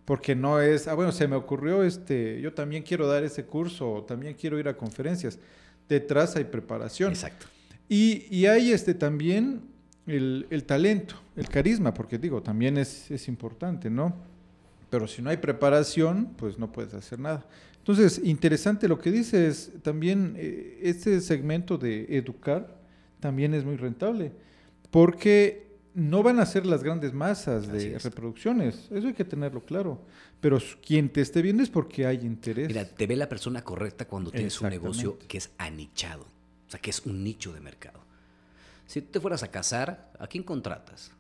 [0.06, 3.92] porque no es, ah, bueno, se me ocurrió, este, yo también quiero dar ese curso,
[3.92, 5.40] o también quiero ir a conferencias.
[5.88, 7.12] Detrás hay preparación.
[7.12, 7.46] Exacto.
[7.88, 9.62] Y, y hay este, también
[10.08, 14.16] el, el talento, el carisma, porque digo, también es, es importante, ¿no?
[14.90, 17.46] Pero si no hay preparación, pues no puedes hacer nada.
[17.78, 22.80] Entonces, interesante lo que dices, también eh, este segmento de educar
[23.20, 24.32] también es muy rentable,
[24.92, 25.63] porque
[25.96, 28.04] no van a ser las grandes masas de es.
[28.04, 30.02] reproducciones, eso hay que tenerlo claro,
[30.42, 32.68] pero quien te esté viendo es porque hay interés.
[32.68, 36.24] Mira, te ve la persona correcta cuando tienes un negocio que es anichado.
[36.68, 38.00] O sea, que es un nicho de mercado.
[38.88, 41.12] Si tú te fueras a casar, ¿a quién contratas?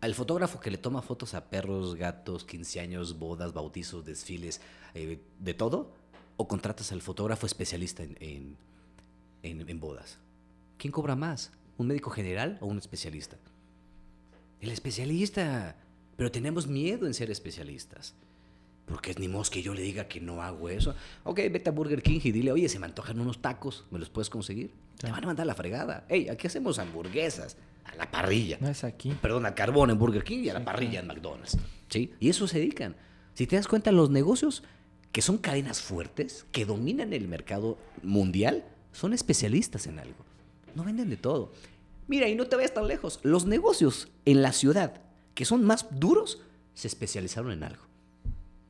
[0.00, 4.60] Al fotógrafo que le toma fotos a perros, gatos, 15 años, bodas, bautizos, desfiles,
[4.94, 5.92] eh, de todo.
[6.38, 8.56] ¿O contratas al fotógrafo especialista en, en-
[9.42, 10.18] en- en bodas?
[10.78, 11.50] ¿Quién cobra más?
[11.78, 13.36] ¿Un médico general o un especialista?
[14.60, 15.76] El especialista.
[16.16, 18.14] Pero tenemos miedo en ser especialistas.
[18.86, 20.94] Porque es ni modo que yo le diga que no hago eso.
[21.24, 24.08] Ok, vete a Burger King y dile, oye, se me antojan unos tacos, ¿me los
[24.08, 24.70] puedes conseguir?
[24.96, 26.06] Te van a mandar a la fregada.
[26.08, 28.58] Hey, aquí hacemos hamburguesas a la parrilla.
[28.60, 29.12] No es aquí.
[29.20, 31.58] Perdón, al carbón en Burger King y a la parrilla en McDonald's.
[31.88, 32.14] ¿Sí?
[32.20, 32.96] Y eso se dedican.
[33.34, 34.62] Si te das cuenta, los negocios
[35.12, 40.24] que son cadenas fuertes, que dominan el mercado mundial, son especialistas en algo.
[40.74, 41.52] No venden de todo.
[42.08, 43.20] Mira, y no te vayas tan lejos.
[43.22, 45.00] Los negocios en la ciudad
[45.34, 46.40] que son más duros
[46.74, 47.82] se especializaron en algo.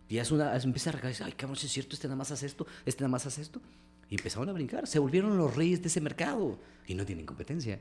[0.09, 2.47] Y es una, empieza a recaer, ay, cabrón, si es cierto, este nada más hace
[2.47, 3.61] esto, este nada más hace esto.
[4.09, 6.59] Y empezaron a brincar, se volvieron los reyes de ese mercado.
[6.87, 7.80] Y no tienen competencia.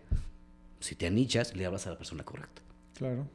[0.80, 2.62] Si te anichas, le hablas a la persona correcta.
[2.96, 3.28] Claro.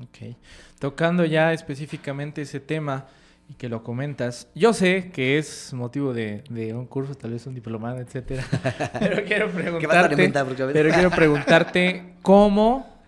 [0.00, 0.36] Ok.
[0.78, 3.06] Tocando ya específicamente ese tema
[3.52, 7.46] y que lo comentas, yo sé que es motivo de, de un curso, tal vez
[7.46, 8.42] un diplomado, etcétera.
[8.98, 10.32] Pero quiero preguntarte,
[10.72, 12.98] pero quiero preguntarte cómo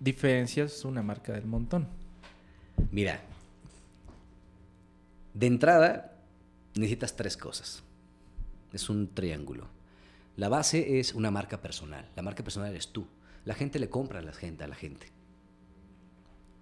[0.00, 1.88] diferencias una marca del montón.
[2.90, 3.20] Mira,
[5.34, 6.16] de entrada
[6.74, 7.82] necesitas tres cosas.
[8.72, 9.66] Es un triángulo.
[10.36, 12.08] La base es una marca personal.
[12.16, 13.06] La marca personal eres tú.
[13.44, 14.64] La gente le compra a la gente.
[14.64, 15.08] A la gente.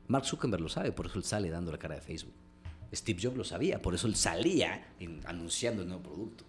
[0.09, 2.35] Mark Zuckerberg lo sabe, por eso él sale dando la cara de Facebook.
[2.93, 4.89] Steve Jobs lo sabía, por eso él salía
[5.25, 6.45] anunciando el nuevo producto.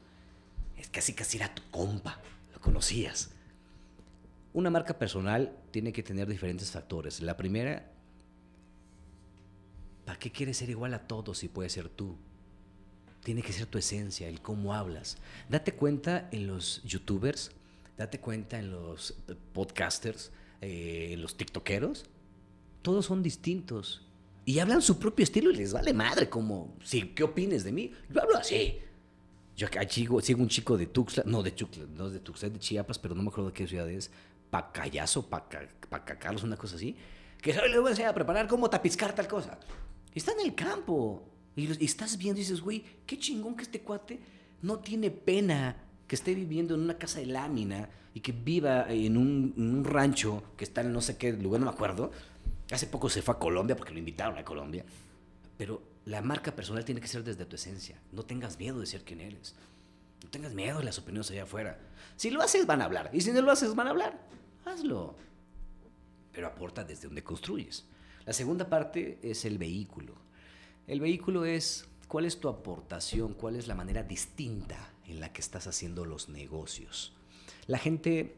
[0.78, 2.20] Es casi casi era tu compa,
[2.54, 3.30] lo conocías.
[4.54, 7.22] Una marca personal tiene que tener diferentes factores.
[7.22, 7.92] La primera,
[10.06, 12.18] ¿para qué quieres ser igual a todos si puedes ser tú?
[13.24, 15.18] Tiene que ser tu esencia, el cómo hablas.
[15.48, 17.52] Date cuenta en los youtubers,
[17.98, 19.14] date cuenta en los
[19.54, 22.06] podcasters, eh, en los tiktokeros.
[22.82, 24.08] Todos son distintos.
[24.52, 27.90] Y hablan su propio estilo y les vale madre como, sí, ¿qué opines de mí?
[28.10, 28.80] Yo hablo así.
[29.56, 32.60] Yo acá sigo, sigo un chico de Tuxtla, no de Tuxtla, no de Tuxtla, de
[32.60, 34.12] Chiapas, pero no me acuerdo de qué ciudad es,
[34.50, 36.98] Pacayazo, Paca, Pacacarlos, una cosa así,
[37.42, 39.58] que le voy a enseñar a preparar cómo tapizcar tal cosa.
[40.14, 41.24] Está en el campo.
[41.56, 44.20] Y, los- y estás viendo y dices, güey, qué chingón que este cuate
[44.64, 45.78] no tiene pena
[46.08, 49.86] que esté viviendo en una casa de lámina y que viva en un, en un
[49.86, 52.12] rancho que está en no sé qué lugar, no me acuerdo.
[52.72, 54.86] Hace poco se fue a Colombia porque lo invitaron a Colombia.
[55.58, 58.02] Pero la marca personal tiene que ser desde tu esencia.
[58.12, 59.56] No tengas miedo de ser quien eres.
[60.24, 61.80] No tengas miedo de las opiniones allá afuera.
[62.16, 63.10] Si lo haces, van a hablar.
[63.14, 64.20] Y si no lo haces, van a hablar.
[64.66, 65.16] Hazlo.
[66.32, 67.86] Pero aporta desde donde construyes.
[68.26, 70.16] La segunda parte es el vehículo.
[70.88, 75.42] El vehículo es cuál es tu aportación, cuál es la manera distinta en la que
[75.42, 77.14] estás haciendo los negocios.
[77.68, 78.36] La gente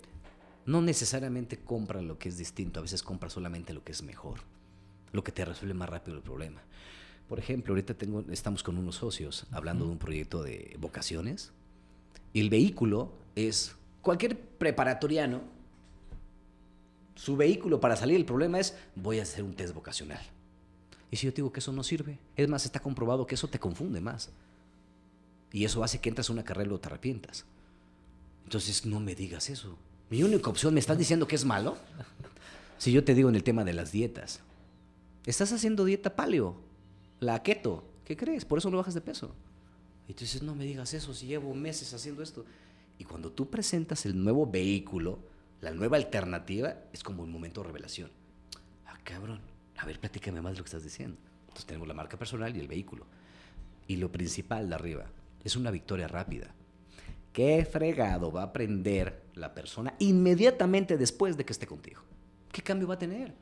[0.66, 4.40] no necesariamente compra lo que es distinto, a veces compra solamente lo que es mejor,
[5.12, 6.62] lo que te resuelve más rápido el problema.
[7.28, 11.52] Por ejemplo, ahorita tengo, estamos con unos socios hablando de un proyecto de vocaciones
[12.34, 15.42] y el vehículo es cualquier preparatoriano,
[17.16, 20.22] su vehículo para salir del problema es voy a hacer un test vocacional.
[21.12, 23.48] Y si yo te digo que eso no sirve, es más, está comprobado que eso
[23.48, 24.32] te confunde más.
[25.52, 27.46] Y eso hace que entres a una carrera y luego te arrepientas.
[28.46, 29.78] Entonces no me digas eso.
[30.14, 31.76] Mi única opción, ¿me estás diciendo que es malo?
[32.78, 34.42] Si yo te digo en el tema de las dietas,
[35.26, 36.62] estás haciendo dieta paleo,
[37.20, 38.46] la keto, ¿qué crees?
[38.46, 39.34] Por eso no bajas de peso.
[40.08, 42.46] Y tú dices, no me digas eso, si llevo meses haciendo esto.
[43.00, 45.18] Y cuando tú presentas el nuevo vehículo,
[45.62, 48.12] la nueva alternativa, es como un momento de revelación.
[48.86, 49.40] Ah, cabrón,
[49.78, 51.18] a ver, platícame más lo que estás diciendo.
[51.46, 53.08] Entonces tenemos la marca personal y el vehículo.
[53.88, 55.08] Y lo principal de arriba
[55.44, 56.54] es una victoria rápida.
[57.34, 62.02] ¿Qué fregado va a aprender la persona inmediatamente después de que esté contigo?
[62.52, 63.34] ¿Qué cambio va a tener?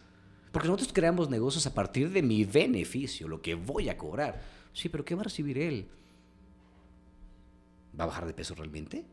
[0.54, 4.42] Porque nosotros creamos negocios a partir de mi beneficio, lo que voy a cobrar.
[4.72, 5.90] Sí, pero ¿qué va a recibir él?
[8.00, 9.06] ¿Va a bajar de peso realmente?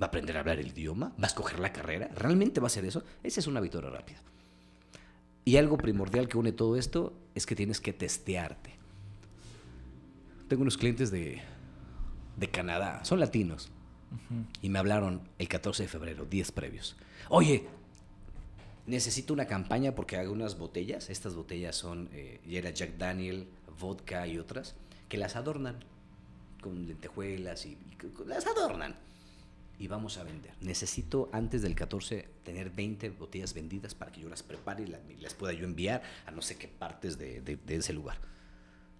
[0.00, 1.12] ¿Va a aprender a hablar el idioma?
[1.20, 2.08] ¿Va a escoger la carrera?
[2.14, 3.04] ¿Realmente va a hacer eso?
[3.22, 4.20] Esa es una victoria rápida.
[5.44, 8.74] Y algo primordial que une todo esto es que tienes que testearte.
[10.48, 11.40] Tengo unos clientes de,
[12.36, 13.70] de Canadá, son latinos,
[14.62, 16.96] y me hablaron el 14 de febrero, 10 previos.
[17.28, 17.66] Oye,
[18.86, 23.46] necesito una campaña porque hago unas botellas, estas botellas son, eh, era Jack Daniel,
[23.78, 24.74] vodka y otras,
[25.08, 25.76] que las adornan
[26.60, 27.76] con lentejuelas y,
[28.26, 28.96] las adornan
[29.78, 30.52] y vamos a vender.
[30.60, 35.34] Necesito antes del 14 tener 20 botellas vendidas para que yo las prepare y las,
[35.34, 38.18] pueda yo enviar a no sé qué partes de, de, ese lugar.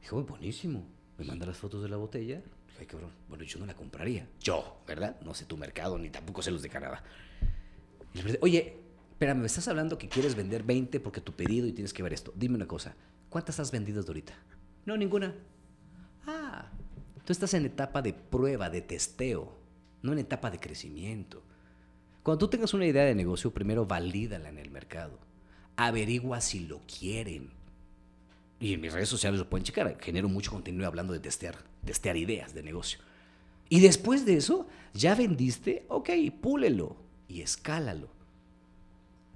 [0.00, 0.86] Dijo, buenísimo.
[1.18, 2.42] Me manda las fotos de la botella.
[2.78, 4.28] Ay, cabrón, bueno, yo no la compraría.
[4.40, 5.16] Yo, ¿verdad?
[5.22, 7.02] No sé tu mercado, ni tampoco sé los de Canadá.
[8.40, 8.76] Oye,
[9.12, 12.12] espérame, me estás hablando que quieres vender 20 porque tu pedido y tienes que ver
[12.12, 12.32] esto.
[12.36, 12.94] Dime una cosa,
[13.30, 14.34] ¿cuántas has vendido ahorita?
[14.84, 15.34] No, ninguna.
[16.26, 16.70] Ah,
[17.24, 19.66] tú estás en etapa de prueba, de testeo
[20.06, 21.42] no en etapa de crecimiento.
[22.22, 25.18] Cuando tú tengas una idea de negocio, primero valídala en el mercado.
[25.76, 27.50] Averigua si lo quieren.
[28.58, 29.96] Y en mis redes sociales lo pueden checar.
[30.00, 32.98] Genero mucho contenido hablando de testear, testear ideas de negocio.
[33.68, 36.96] Y después de eso, ya vendiste, ok, púlelo
[37.28, 38.08] y escálalo.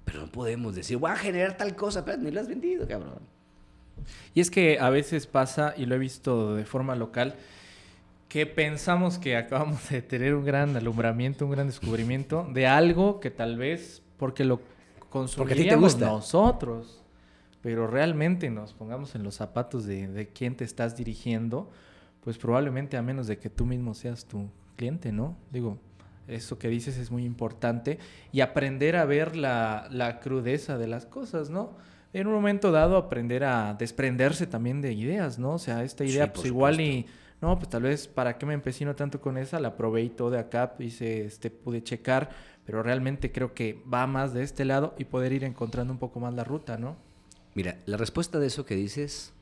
[0.05, 3.19] Pero no podemos decir, voy a generar tal cosa, pero ni lo has vendido, cabrón.
[4.33, 7.35] Y es que a veces pasa, y lo he visto de forma local,
[8.27, 13.29] que pensamos que acabamos de tener un gran alumbramiento, un gran descubrimiento de algo que
[13.29, 14.61] tal vez porque lo
[15.09, 17.00] consumiríamos nosotros,
[17.61, 21.69] pero realmente nos pongamos en los zapatos de, de quién te estás dirigiendo,
[22.23, 25.37] pues probablemente a menos de que tú mismo seas tu cliente, ¿no?
[25.51, 25.77] Digo,
[26.27, 27.99] eso que dices es muy importante
[28.31, 31.75] y aprender a ver la, la crudeza de las cosas, ¿no?
[32.13, 35.53] En un momento dado aprender a desprenderse también de ideas, ¿no?
[35.53, 37.05] O sea, esta idea pues igual y
[37.41, 40.29] no, pues tal vez para qué me empecino tanto con esa, la probé y todo
[40.29, 42.29] de acá, hice, este, pude checar,
[42.65, 46.19] pero realmente creo que va más de este lado y poder ir encontrando un poco
[46.19, 46.97] más la ruta, ¿no?
[47.53, 49.33] Mira, la respuesta de eso que dices,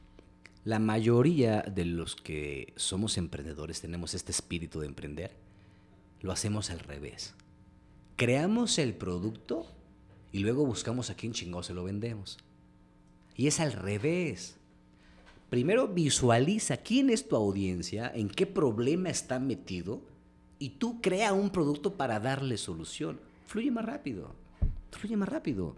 [0.64, 5.32] la mayoría de los que somos emprendedores tenemos este espíritu de emprender,
[6.22, 7.36] lo hacemos al revés.
[8.16, 9.66] Creamos el producto
[10.32, 12.38] y luego buscamos a quién chingó se lo vendemos.
[13.36, 14.58] Y es al revés.
[15.50, 20.02] Primero visualiza quién es tu audiencia, en qué problema está metido
[20.60, 23.20] y tú crea un producto para darle solución.
[23.48, 24.36] Fluye más rápido,
[24.92, 25.76] fluye más rápido.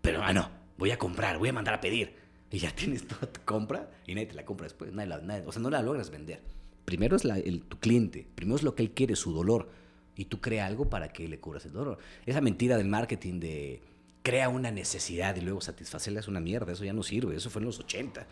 [0.00, 2.14] Pero, ah, no, voy a comprar, voy a mandar a pedir.
[2.50, 4.92] Y ya tienes toda tu compra y nadie te la compra después.
[4.92, 6.40] Nadie o sea, no la logras vender.
[6.84, 9.68] Primero es el, tu cliente, primero es lo que él quiere, su dolor.
[10.16, 11.98] Y tú crea algo para que le cubras el dolor.
[12.24, 13.82] Esa mentira del marketing de
[14.22, 16.72] crea una necesidad y luego satisfacerla es una mierda.
[16.72, 17.36] Eso ya no sirve.
[17.36, 18.26] Eso fue en los 80.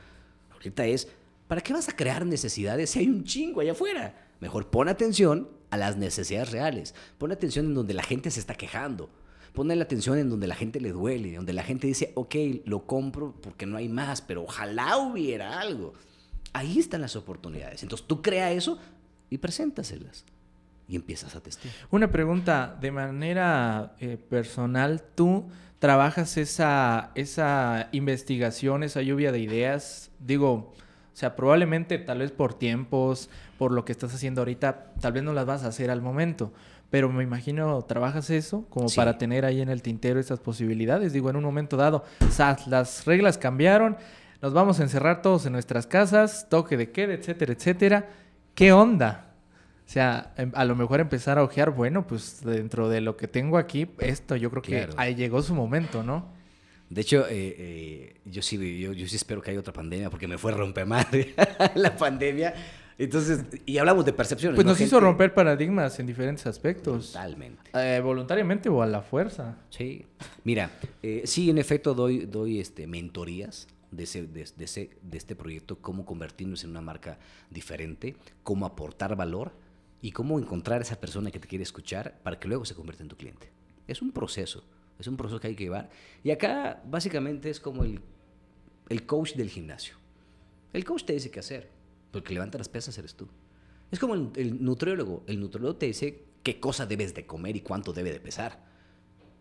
[0.52, 1.08] Ahorita es,
[1.46, 4.26] ¿para qué vas a crear necesidades si hay un chingo allá afuera?
[4.40, 6.94] Mejor pon atención a las necesidades reales.
[7.18, 9.10] Pon atención en donde la gente se está quejando.
[9.56, 12.34] Pon la atención en donde la gente le duele, donde la gente dice, ok,
[12.66, 15.94] lo compro porque no hay más, pero ojalá hubiera algo.
[16.52, 17.82] Ahí están las oportunidades.
[17.82, 18.78] Entonces tú crea eso
[19.30, 20.26] y preséntaselas
[20.86, 21.72] y empiezas a testear.
[21.90, 25.46] Una pregunta, de manera eh, personal, ¿tú
[25.78, 30.10] trabajas esa, esa investigación, esa lluvia de ideas?
[30.18, 35.14] Digo, o sea, probablemente tal vez por tiempos, por lo que estás haciendo ahorita, tal
[35.14, 36.52] vez no las vas a hacer al momento.
[36.90, 41.12] Pero me imagino, trabajas eso como para tener ahí en el tintero esas posibilidades.
[41.12, 42.04] Digo, en un momento dado,
[42.66, 43.96] las reglas cambiaron,
[44.40, 48.08] nos vamos a encerrar todos en nuestras casas, toque de queda, etcétera, etcétera.
[48.54, 49.34] ¿Qué onda?
[49.86, 53.28] O sea, em, a lo mejor empezar a ojear, bueno, pues dentro de lo que
[53.28, 56.34] tengo aquí, esto yo creo que ahí llegó su momento, ¿no?
[56.88, 60.38] De hecho, eh, eh, yo, sí, yo, sí espero que haya otra pandemia porque me
[60.38, 61.34] fue a romper madre
[61.74, 62.54] la pandemia.
[62.98, 64.54] Entonces, y hablamos de percepciones.
[64.54, 67.12] Pues nos hizo romper paradigmas en diferentes aspectos.
[67.12, 67.70] Totalmente.
[67.74, 69.58] Eh, voluntariamente o a la fuerza.
[69.70, 70.06] Sí.
[70.44, 70.70] Mira,
[71.24, 76.04] sí, en efecto doy, doy este, mentorías de, ese, de, ese, de este proyecto, cómo
[76.04, 77.18] convertirnos en una marca
[77.50, 79.52] diferente, cómo aportar valor
[80.00, 83.02] y cómo encontrar a esa persona que te quiere escuchar para que luego se convierta
[83.02, 83.50] en tu cliente.
[83.86, 84.64] Es un proceso.
[84.98, 85.90] Es un proceso que hay que llevar.
[86.22, 88.00] Y acá básicamente es como el,
[88.88, 89.96] el coach del gimnasio.
[90.72, 91.70] El coach te dice qué hacer,
[92.16, 93.28] porque levanta las pesas eres tú.
[93.90, 95.22] Es como el, el nutriólogo.
[95.26, 98.64] El nutriólogo te dice qué cosa debes de comer y cuánto debe de pesar.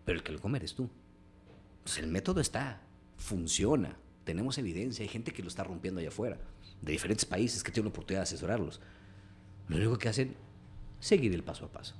[0.04, 0.90] Pero el que lo come eres tú.
[1.78, 2.82] Entonces el método está,
[3.16, 6.38] funciona, tenemos evidencia, hay gente que lo está rompiendo allá afuera,
[6.82, 8.82] de diferentes países que tienen la oportunidad de asesorarlos.
[9.70, 10.36] Lo único que hacen,
[11.00, 11.96] seguir el paso a paso.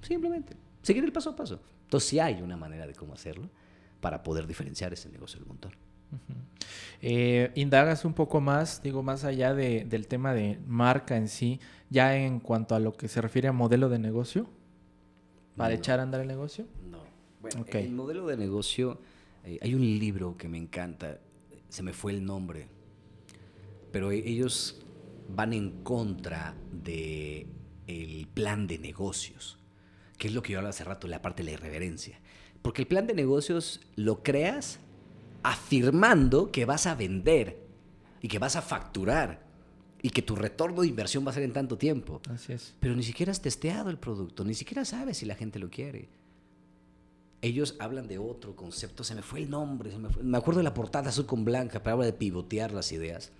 [0.00, 1.60] Simplemente, seguir el paso a paso.
[1.82, 3.50] Entonces sí hay una manera de cómo hacerlo
[4.00, 5.72] para poder diferenciar ese negocio del montón.
[7.02, 11.60] Eh, indagas un poco más, digo, más allá de, del tema de marca en sí,
[11.90, 14.48] ya en cuanto a lo que se refiere a modelo de negocio,
[15.56, 15.78] para No.
[15.80, 16.66] echar a andar el negocio.
[16.90, 16.98] No.
[17.42, 19.00] Bueno, el modelo de negocio,
[19.44, 21.18] eh, hay un libro que me encanta,
[21.68, 22.68] se me fue el nombre,
[23.92, 24.80] pero e- ellos
[25.28, 27.46] van en contra de
[27.86, 29.58] el plan de negocios,
[30.16, 32.18] que es lo que yo hablaba hace rato, la parte de la irreverencia.
[32.62, 34.80] Porque el plan de negocios lo creas
[35.44, 37.64] afirmando que vas a vender
[38.20, 39.44] y que vas a facturar
[40.02, 42.20] y que tu retorno de inversión va a ser en tanto tiempo.
[42.28, 42.74] Así es.
[42.80, 46.08] Pero ni siquiera has testeado el producto, ni siquiera sabes si la gente lo quiere.
[47.42, 50.58] Ellos hablan de otro concepto, se me fue el nombre, se me, fue- me acuerdo
[50.60, 53.32] de la portada azul con blanca, pero habla de pivotear las ideas.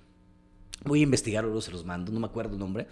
[0.84, 2.86] Voy a investigarlo, luego se los mando, no me acuerdo el nombre.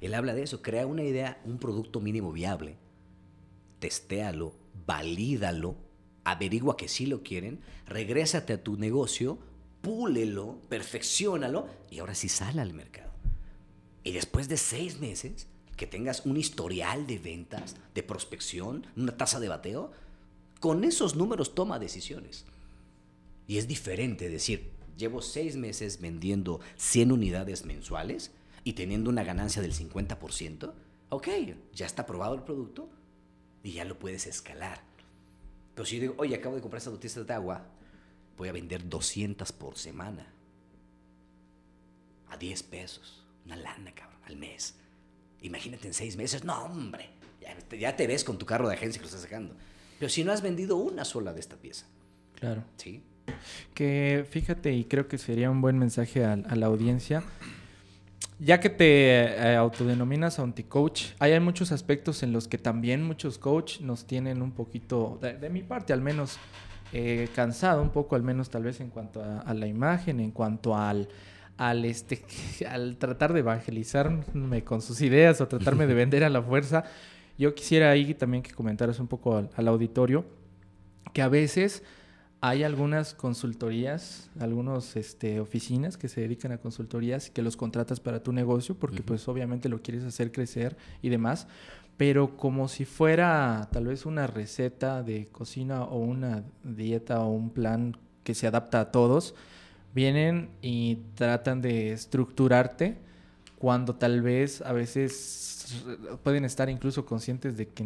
[0.00, 2.76] Él habla de eso, crea una idea, un producto mínimo viable,
[3.78, 4.54] testéalo,
[4.86, 5.76] valídalo,
[6.26, 9.38] averigua que sí lo quieren, regrésate a tu negocio,
[9.80, 13.12] púlelo, perfeccionalo y ahora sí sale al mercado.
[14.02, 15.46] Y después de seis meses,
[15.76, 19.92] que tengas un historial de ventas, de prospección, una tasa de bateo,
[20.58, 22.44] con esos números toma decisiones.
[23.46, 28.32] Y es diferente decir, llevo seis meses vendiendo 100 unidades mensuales
[28.64, 30.72] y teniendo una ganancia del 50%.
[31.10, 31.28] Ok,
[31.72, 32.88] ya está aprobado el producto
[33.62, 34.95] y ya lo puedes escalar.
[35.76, 37.64] Pero si yo digo, oye, acabo de comprar estas botellas de agua,
[38.36, 40.26] voy a vender 200 por semana.
[42.28, 43.22] A 10 pesos.
[43.44, 44.74] Una lana, cabrón, al mes.
[45.42, 46.42] Imagínate en seis meses.
[46.44, 47.10] No, hombre.
[47.40, 49.54] Ya, te- ya te ves con tu carro de agencia que lo estás sacando.
[50.00, 51.86] Pero si no has vendido una sola de esta pieza.
[52.34, 52.64] Claro.
[52.76, 53.02] ¿Sí?
[53.74, 57.22] Que fíjate, y creo que sería un buen mensaje a, a la audiencia.
[58.38, 63.38] Ya que te eh, autodenominas anti-coach, hay, hay muchos aspectos en los que también muchos
[63.38, 66.38] coach nos tienen un poquito, de, de mi parte al menos,
[66.92, 70.32] eh, cansado un poco, al menos tal vez en cuanto a, a la imagen, en
[70.32, 71.08] cuanto al,
[71.56, 72.22] al, este,
[72.68, 76.84] al tratar de evangelizarme con sus ideas o tratarme de vender a la fuerza.
[77.38, 80.24] Yo quisiera ahí también que comentaras un poco al, al auditorio
[81.12, 81.82] que a veces
[82.48, 88.22] hay algunas consultorías, algunas este, oficinas que se dedican a consultorías que los contratas para
[88.22, 91.48] tu negocio porque pues obviamente lo quieres hacer crecer y demás,
[91.96, 97.50] pero como si fuera tal vez una receta de cocina o una dieta o un
[97.50, 99.34] plan que se adapta a todos,
[99.92, 102.98] vienen y tratan de estructurarte
[103.58, 105.74] cuando tal vez a veces
[106.22, 107.84] pueden estar incluso conscientes de que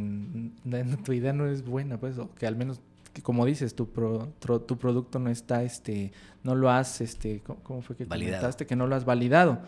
[1.04, 2.80] tu idea no es buena, pues, o que al menos,
[3.22, 7.60] como dices, tu, pro- tro- tu producto no está, este, no lo has, este, ¿cómo,
[7.62, 8.36] cómo fue que Validado.
[8.38, 8.66] comentaste?
[8.66, 9.60] Que no lo has validado.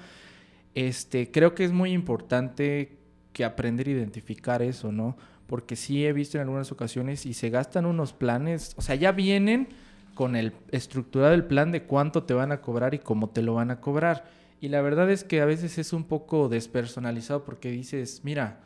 [0.74, 2.96] Este, creo que es muy importante
[3.32, 5.16] que aprender a identificar eso, ¿no?
[5.46, 9.12] Porque sí he visto en algunas ocasiones y se gastan unos planes, o sea, ya
[9.12, 9.68] vienen
[10.14, 13.54] con el estructurado el plan de cuánto te van a cobrar y cómo te lo
[13.54, 14.24] van a cobrar.
[14.60, 18.60] Y la verdad es que a veces es un poco despersonalizado porque dices, mira,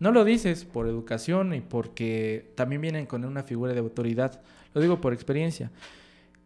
[0.00, 4.40] no lo dices por educación y porque también vienen con una figura de autoridad.
[4.74, 5.70] Lo digo por experiencia.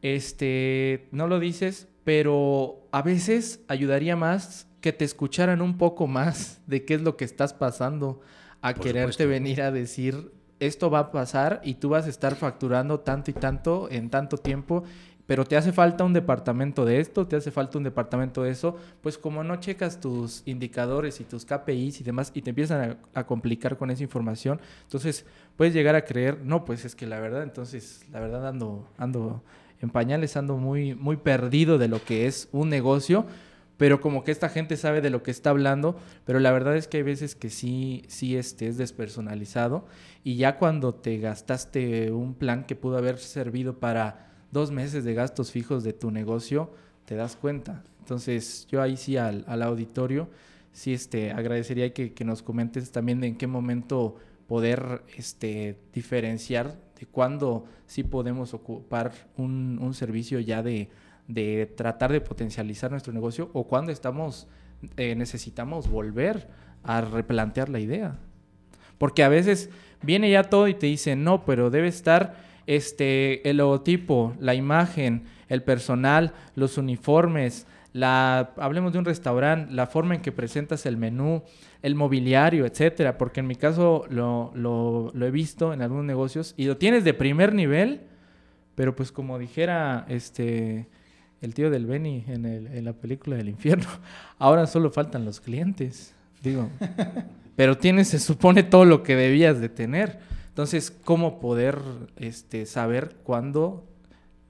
[0.03, 6.61] Este, no lo dices, pero a veces ayudaría más que te escucharan un poco más
[6.67, 8.21] de qué es lo que estás pasando
[8.61, 9.31] a Por quererte supuesto.
[9.31, 13.35] venir a decir esto va a pasar y tú vas a estar facturando tanto y
[13.35, 14.85] tanto en tanto tiempo,
[15.27, 18.77] pero te hace falta un departamento de esto, te hace falta un departamento de eso,
[19.01, 23.25] pues como no checas tus indicadores y tus KPIs y demás y te empiezan a,
[23.25, 25.25] complicar con esa información, entonces
[25.57, 29.43] puedes llegar a creer, no, pues es que la verdad, entonces la verdad ando, ando
[29.81, 33.27] en pañales, ando muy, muy perdido de lo que es un negocio,
[33.77, 36.87] pero como que esta gente sabe de lo que está hablando, pero la verdad es
[36.87, 39.87] que hay veces que sí, sí este, es despersonalizado
[40.22, 45.13] y ya cuando te gastaste un plan que pudo haber servido para dos meses de
[45.13, 46.71] gastos fijos de tu negocio,
[47.05, 47.83] te das cuenta.
[47.99, 50.31] Entonces yo ahí sí al, al auditorio,
[50.73, 57.07] sí este, agradecería que, nos comentes también de en qué momento poder este, diferenciar de
[57.07, 60.89] cuándo sí podemos ocupar un, un servicio ya de,
[61.27, 64.47] de tratar de potencializar nuestro negocio o cuando estamos
[64.97, 66.49] eh, necesitamos volver
[66.85, 68.19] a replantear la idea.
[68.99, 69.71] Porque a veces
[70.03, 72.37] viene ya todo y te dice, no, pero debe estar
[72.67, 79.87] este, el logotipo, la imagen, el personal, los uniformes, la, hablemos de un restaurante, la
[79.87, 81.43] forma en que presentas el menú,
[81.83, 86.55] el mobiliario, etcétera, porque en mi caso lo, lo, lo he visto en algunos negocios
[86.57, 88.01] y lo tienes de primer nivel,
[88.75, 90.89] pero pues como dijera este
[91.41, 93.87] el tío del Benny en, el, en la película del infierno,
[94.39, 96.71] ahora solo faltan los clientes, digo,
[97.57, 100.34] pero tienes, se supone, todo lo que debías de tener.
[100.55, 101.81] Entonces, ¿cómo poder
[102.15, 103.89] este, saber cuándo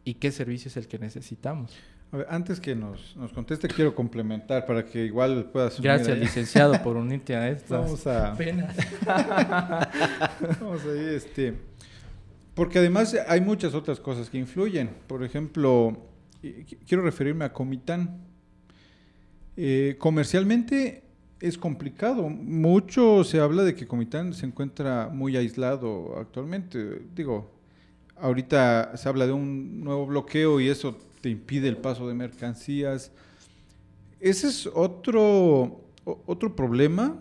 [0.04, 1.74] y qué servicio es el que necesitamos?
[2.12, 5.80] A ver, antes que nos, nos conteste, quiero complementar para que igual puedas...
[5.80, 7.80] Gracias, licenciado, por unirte a esto.
[7.80, 8.34] Vamos a...
[8.36, 8.76] Penas.
[10.60, 11.54] Vamos a ir, este...
[12.52, 14.90] Porque además hay muchas otras cosas que influyen.
[15.06, 15.96] Por ejemplo,
[16.86, 18.20] quiero referirme a Comitán.
[19.56, 21.03] Eh, comercialmente
[21.40, 22.28] es complicado.
[22.28, 27.02] Mucho se habla de que Comitán se encuentra muy aislado actualmente.
[27.14, 27.50] Digo,
[28.16, 33.12] ahorita se habla de un nuevo bloqueo y eso te impide el paso de mercancías.
[34.20, 37.16] Ese es otro, otro problema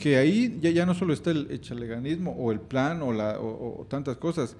[0.00, 3.86] que ahí ya, ya no solo está el echaleganismo o el plan o, la, o,
[3.88, 4.56] tantas cosas.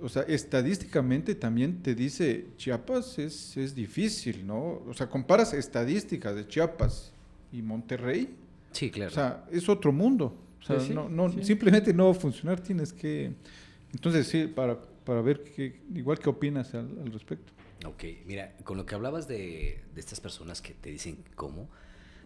[0.00, 4.82] O sea, estadísticamente también te dice Chiapas es, es difícil, ¿no?
[4.86, 7.12] O sea, comparas estadísticas de Chiapas
[7.52, 8.34] y Monterrey.
[8.72, 9.10] Sí, claro.
[9.10, 10.36] O sea, es otro mundo.
[10.60, 13.32] O sea, no, no, simplemente no va a funcionar, tienes que...
[13.92, 17.52] Entonces, sí, para, para ver qué, igual qué opinas al, al, respecto.
[17.86, 21.68] Ok, mira, con lo que hablabas de, de estas personas que te dicen cómo,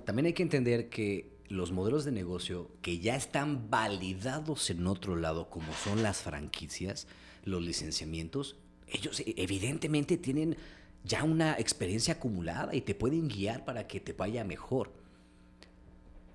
[0.05, 5.17] también hay que entender que los modelos de negocio que ya están validados en otro
[5.17, 7.07] lado, como son las franquicias,
[7.45, 10.57] los licenciamientos, ellos e, evidentemente tienen
[11.05, 14.93] ya una experiencia acumulada y te pueden guiar para que te vaya mejor.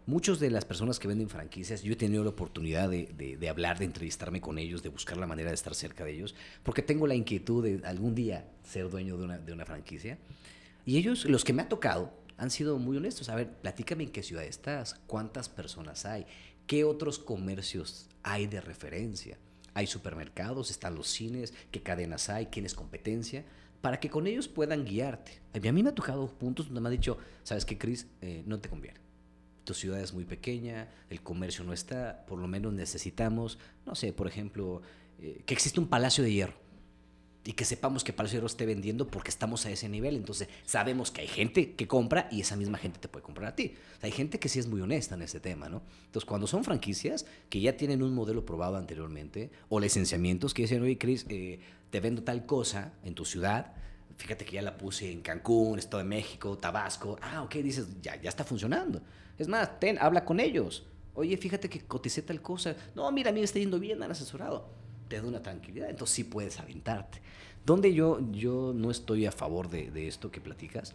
[0.05, 3.85] Muchos de las personas que venden franquicias, yo he tenido la oportunidad de, hablar, de
[3.85, 6.33] entrevistarme con ellos, de buscar la manera de estar cerca de ellos,
[6.63, 10.17] porque tengo la inquietud de algún día ser dueño de una, de una franquicia.
[10.85, 13.27] Y ellos, los que me ha tocado, han sido muy honestos.
[13.27, 16.25] A ver, platícame en qué ciudad estás, cuántas personas hay,
[16.67, 19.37] qué otros comercios hay de referencia.
[19.77, 23.45] Hay supermercados, están los cines, qué cadenas hay, quién es competencia,
[23.81, 25.39] para que con ellos puedan guiarte.
[25.53, 28.07] A mí me ha tocado puntos donde me ha dicho, ¿sabes qué, Cris?
[28.21, 28.99] Eh, no te conviene
[29.63, 34.13] tu ciudad es muy pequeña, el comercio no está, por lo menos necesitamos, no sé,
[34.13, 34.81] por ejemplo,
[35.19, 36.66] eh, que existe un palacio de hierro
[37.47, 40.17] y que sepamos que Hierro esté vendiendo porque estamos a ese nivel.
[40.17, 43.55] Entonces sabemos que hay gente que compra y esa misma gente te puede comprar a
[43.55, 43.73] ti.
[43.95, 45.81] O sea, hay gente que sí es muy honesta en ese tema, ¿no?
[46.07, 50.83] Entonces cuando son franquicias que ya tienen un modelo probado anteriormente o licenciamientos que dicen,
[50.83, 53.75] oye, Cris, eh, te vendo tal cosa en tu ciudad,
[54.17, 57.17] fíjate que ya la puse en Cancún, Estado de México, Tabasco.
[57.21, 59.01] Ah, ok, dices, ya, ya está funcionando.
[59.37, 60.85] Es más, ten, habla con ellos.
[61.13, 62.75] Oye, fíjate que coticé tal cosa.
[62.93, 64.76] No, mira, a mí me está yendo bien, han asesorado.
[65.07, 67.21] Te da una tranquilidad, entonces sí puedes aventarte.
[67.65, 70.93] Donde yo, yo no estoy a favor de, de esto que platicas,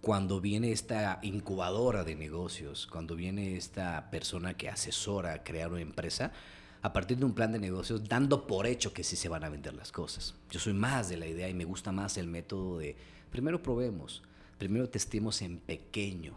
[0.00, 5.80] cuando viene esta incubadora de negocios, cuando viene esta persona que asesora a crear una
[5.80, 6.32] empresa,
[6.82, 9.48] a partir de un plan de negocios, dando por hecho que sí se van a
[9.48, 10.34] vender las cosas.
[10.50, 12.96] Yo soy más de la idea y me gusta más el método de,
[13.30, 14.22] primero probemos,
[14.58, 16.34] primero testemos en pequeño,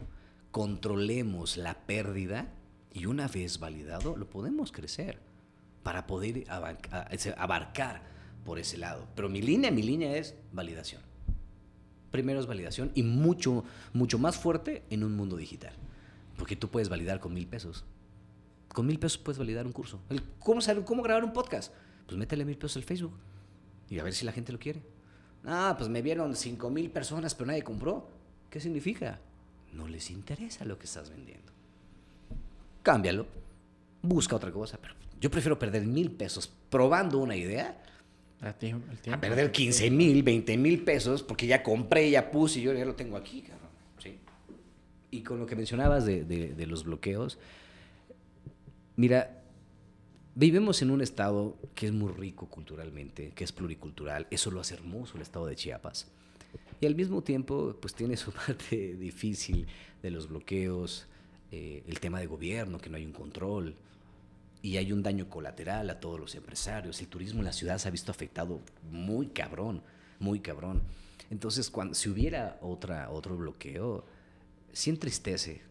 [0.52, 2.52] controlemos la pérdida
[2.94, 5.20] y una vez validado lo podemos crecer
[5.84, 8.02] para poder abarcar
[8.46, 9.08] por ese lado.
[9.16, 11.02] Pero mi línea, mi línea es validación.
[12.12, 13.64] Primero es validación y mucho,
[13.94, 15.74] mucho más fuerte en un mundo digital.
[16.38, 17.86] Porque tú puedes validar con mil pesos.
[18.68, 20.02] Con mil pesos puedes validar un curso.
[20.40, 21.74] ¿Cómo, saber, ¿Cómo grabar un podcast?
[22.06, 23.14] Pues métele mil pesos al Facebook
[23.90, 24.82] y a ver si la gente lo quiere.
[25.46, 28.10] Ah, pues me vieron cinco mil personas, pero nadie compró.
[28.50, 29.20] ¿Qué significa?
[29.74, 31.52] No les interesa lo que estás vendiendo.
[32.84, 33.41] Cámbialo.
[34.02, 34.78] Busca otra cosa.
[34.82, 37.82] Pero yo prefiero perder mil pesos probando una idea
[38.42, 38.54] a,
[39.20, 42.96] perder 15 mil, 20 mil pesos porque ya compré, ya puse y yo ya lo
[42.96, 43.70] tengo aquí, cabrón.
[44.00, 44.18] ¿Sí?
[45.12, 47.38] Y con lo que mencionabas de, de, de los bloqueos,
[48.96, 49.44] mira,
[50.34, 54.26] vivimos en un estado que es muy rico culturalmente, que es pluricultural.
[54.32, 56.08] Eso lo hace hermoso el estado de Chiapas.
[56.80, 59.68] Y al mismo tiempo, pues tiene su parte difícil
[60.02, 61.06] de los bloqueos,
[61.52, 63.76] eh, el tema de gobierno, que no hay un control,
[64.62, 67.00] y hay un daño colateral a todos los empresarios.
[67.02, 68.62] El turismo en la ciudad se ha visto afectado
[68.92, 69.82] muy cabrón,
[70.20, 70.84] muy cabrón.
[71.30, 74.06] Entonces, cuando, si hubiera otra, otro bloqueo,
[74.72, 75.62] sí entristece,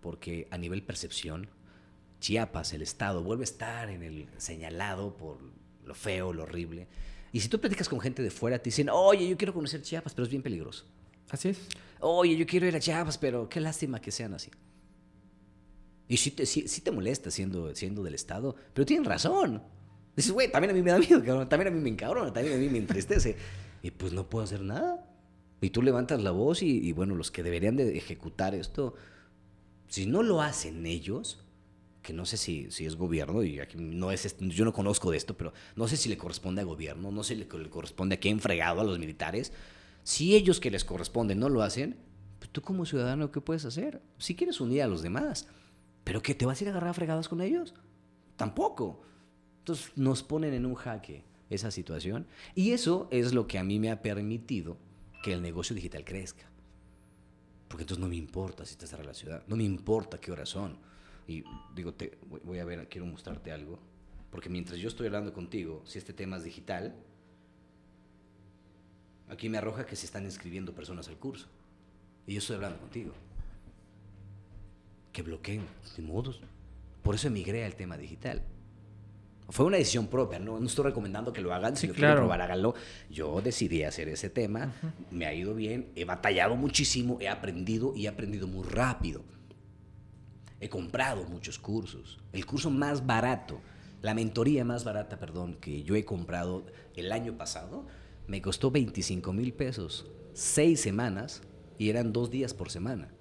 [0.00, 1.48] porque a nivel percepción,
[2.20, 5.38] Chiapas, el Estado, vuelve a estar en el señalado por
[5.84, 6.88] lo feo, lo horrible.
[7.32, 10.12] Y si tú platicas con gente de fuera, te dicen, oye, yo quiero conocer Chiapas,
[10.14, 10.84] pero es bien peligroso.
[11.30, 11.58] Así es.
[12.00, 14.50] Oye, yo quiero ir a Chiapas, pero qué lástima que sean así.
[16.08, 19.62] Y sí te, sí, sí te molesta siendo, siendo del Estado, pero tienen razón.
[20.16, 21.48] Dices, güey, también a mí me da miedo, cabrón.
[21.48, 23.36] También a mí me encabrona, también a mí me entristece.
[23.82, 25.08] Y pues no puedo hacer nada.
[25.60, 28.94] Y tú levantas la voz y, y bueno, los que deberían de ejecutar esto,
[29.88, 31.38] si no lo hacen ellos,
[32.02, 35.16] que no sé si, si es gobierno, y aquí no es, yo no conozco de
[35.16, 38.16] esto, pero no sé si le corresponde a gobierno, no sé si le, le corresponde
[38.16, 39.52] a quién fregado a los militares.
[40.02, 41.96] Si ellos que les corresponde no lo hacen,
[42.40, 44.02] pues tú como ciudadano, ¿qué puedes hacer?
[44.18, 45.46] Si quieres unir a los demás,
[46.04, 47.74] pero que te vas a ir a agarrar fregadas con ellos,
[48.36, 49.02] tampoco.
[49.58, 53.78] Entonces nos ponen en un jaque esa situación y eso es lo que a mí
[53.78, 54.76] me ha permitido
[55.22, 56.50] que el negocio digital crezca.
[57.68, 60.48] Porque entonces no me importa si estás cerrada la ciudad, no me importa qué horas
[60.48, 60.78] son.
[61.26, 63.78] Y digo, te, voy a ver, quiero mostrarte algo.
[64.30, 66.96] Porque mientras yo estoy hablando contigo, si este tema es digital,
[69.28, 71.46] aquí me arroja que se están inscribiendo personas al curso.
[72.26, 73.12] Y yo estoy hablando contigo.
[75.12, 75.66] Que bloqueen,
[75.96, 76.40] de modos.
[77.02, 78.42] Por eso emigré al tema digital.
[79.48, 82.40] Fue una decisión propia, no, no estoy recomendando que lo hagan, si lo quieren probar,
[82.40, 82.74] háganlo.
[83.10, 84.72] Yo decidí hacer ese tema,
[85.10, 89.22] me ha ido bien, he batallado muchísimo, he aprendido y he aprendido muy rápido.
[90.58, 92.18] He comprado muchos cursos.
[92.32, 93.60] El curso más barato,
[94.00, 96.64] la mentoría más barata, perdón, que yo he comprado
[96.96, 97.84] el año pasado,
[98.26, 101.42] me costó 25 mil pesos, seis semanas,
[101.76, 103.12] y eran dos días por semana.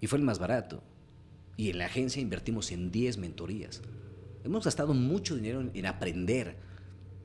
[0.00, 0.82] Y fue el más barato.
[1.56, 3.82] Y en la agencia invertimos en 10 mentorías.
[4.44, 6.56] Hemos gastado mucho dinero en, aprender,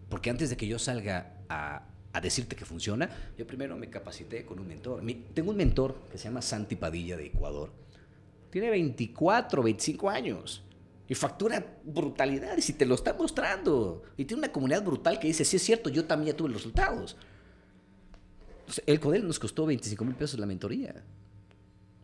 [0.09, 1.87] porque antes de que yo salga a,
[2.21, 5.03] decirte que funciona, yo primero me capacité con un mentor.
[5.33, 7.71] tengo un mentor que se llama Santi Padilla de Ecuador.
[8.49, 10.63] Tiene 24, 25 años
[11.07, 14.03] y factura brutalidades y te lo está mostrando.
[14.15, 16.59] Y tiene una comunidad brutal que dice, sí es cierto, yo también ya tuve los
[16.59, 17.17] resultados.
[18.85, 21.03] el Codel nos costó 25 mil pesos la mentoría.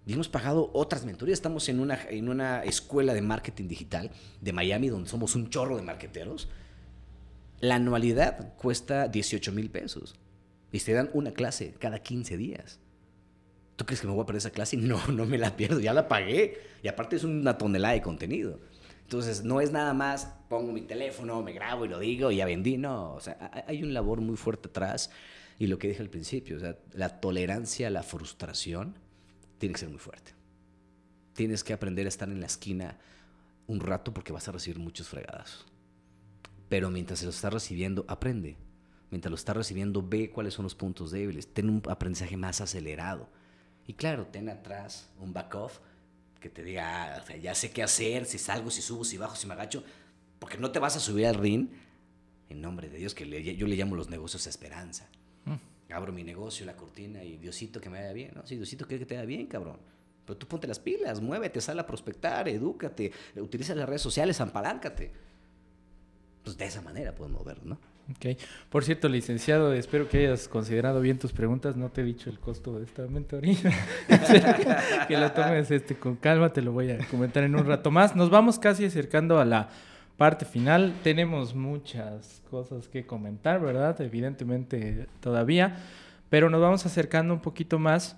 [0.08, 1.38] Y hemos pagado otras mentorías.
[1.38, 4.10] Estamos en una, en una escuela de marketing digital
[4.40, 6.48] de Miami, donde somos un chorro de marqueteros.
[7.60, 10.16] La anualidad cuesta 18 mil pesos.
[10.72, 12.80] Y se dan una clase cada 15 días.
[13.76, 14.78] ¿Tú crees que me voy a perder esa clase?
[14.78, 15.82] No, no me la pierdo.
[15.82, 16.58] Ya la pagué.
[16.82, 18.62] Y aparte es una tonelada de contenido.
[19.02, 22.46] Entonces, no es nada más pongo mi teléfono, me grabo y lo digo y ya
[22.46, 22.78] vendí.
[22.78, 25.12] No, o sea, hay un labor muy fuerte atrás.
[25.60, 29.06] Y lo que dije al principio, o sea, la tolerancia a la frustración
[29.58, 30.34] tiene que ser muy fuerte.
[31.34, 32.98] Tienes que aprender a estar en la esquina
[33.68, 35.66] un rato porque vas a recibir muchos fregadas.
[36.70, 38.58] Pero mientras se lo estás recibiendo, aprende.
[39.12, 41.54] Mientras lo estás recibiendo, ve cuáles son los puntos débiles.
[41.54, 43.30] Ten un aprendizaje más acelerado.
[43.86, 45.80] Y claro, ten atrás un back-off
[46.42, 49.48] que te diga, ah, ya sé qué hacer, si salgo, si subo, si bajo, si
[49.48, 49.84] me agacho.
[50.40, 51.70] Porque no te vas a subir al ring,
[52.50, 55.08] en nombre de Dios, que yo le llamo los negocios esperanza
[55.92, 58.46] abro mi negocio, la cortina y Diosito que me vaya bien, ¿no?
[58.46, 59.78] Sí, Diosito quiere que te vaya bien, cabrón.
[60.26, 65.12] Pero tú ponte las pilas, muévete, sal a prospectar, edúcate, utiliza las redes sociales, ampaláncate.
[66.44, 67.80] Pues de esa manera podemos mover, ¿no?
[68.12, 68.38] Ok.
[68.70, 71.76] Por cierto, licenciado, espero que hayas considerado bien tus preguntas.
[71.76, 73.58] No te he dicho el costo de esta mentoría.
[75.08, 78.16] que lo tomes este, con calma, te lo voy a comentar en un rato más.
[78.16, 79.70] Nos vamos casi acercando a la
[80.18, 80.94] parte final.
[81.04, 84.02] Tenemos muchas cosas que comentar, ¿verdad?
[84.02, 85.78] Evidentemente todavía,
[86.30, 88.18] pero nos vamos acercando un poquito más.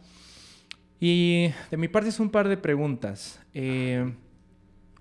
[1.00, 3.40] Y de mi parte es un par de preguntas.
[3.54, 4.14] Eh,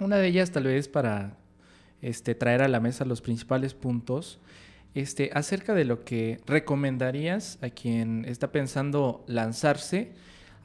[0.01, 1.37] una de ellas tal vez para
[2.03, 4.41] este, traer a la mesa los principales puntos.
[4.95, 10.13] Este, acerca de lo que recomendarías a quien está pensando lanzarse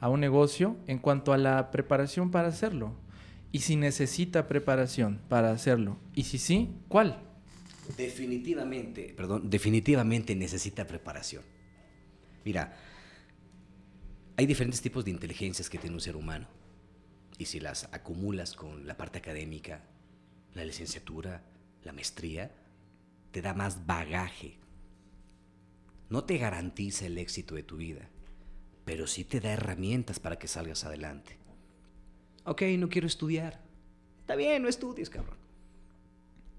[0.00, 3.03] a un negocio en cuanto a la preparación para hacerlo
[3.54, 5.96] y si necesita preparación para hacerlo.
[6.12, 7.22] Y si sí, ¿cuál?
[7.96, 11.44] Definitivamente, perdón, definitivamente necesita preparación.
[12.44, 12.76] Mira,
[14.36, 16.48] hay diferentes tipos de inteligencias que tiene un ser humano.
[17.38, 19.84] Y si las acumulas con la parte académica,
[20.54, 21.44] la licenciatura,
[21.84, 22.50] la maestría,
[23.30, 24.58] te da más bagaje.
[26.10, 28.10] No te garantiza el éxito de tu vida,
[28.84, 31.43] pero sí te da herramientas para que salgas adelante.
[32.44, 33.60] Ok, no quiero estudiar.
[34.20, 35.36] Está bien, no estudies, cabrón.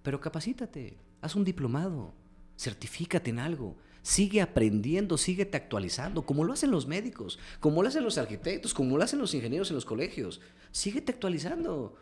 [0.04, 2.14] Pero capacítate, haz un diplomado,
[2.58, 8.04] certifícate en algo, sigue aprendiendo, síguete actualizando, como lo hacen los médicos, como lo hacen
[8.04, 10.42] los arquitectos, como lo hacen los ingenieros en los colegios.
[10.72, 11.96] Síguete actualizando.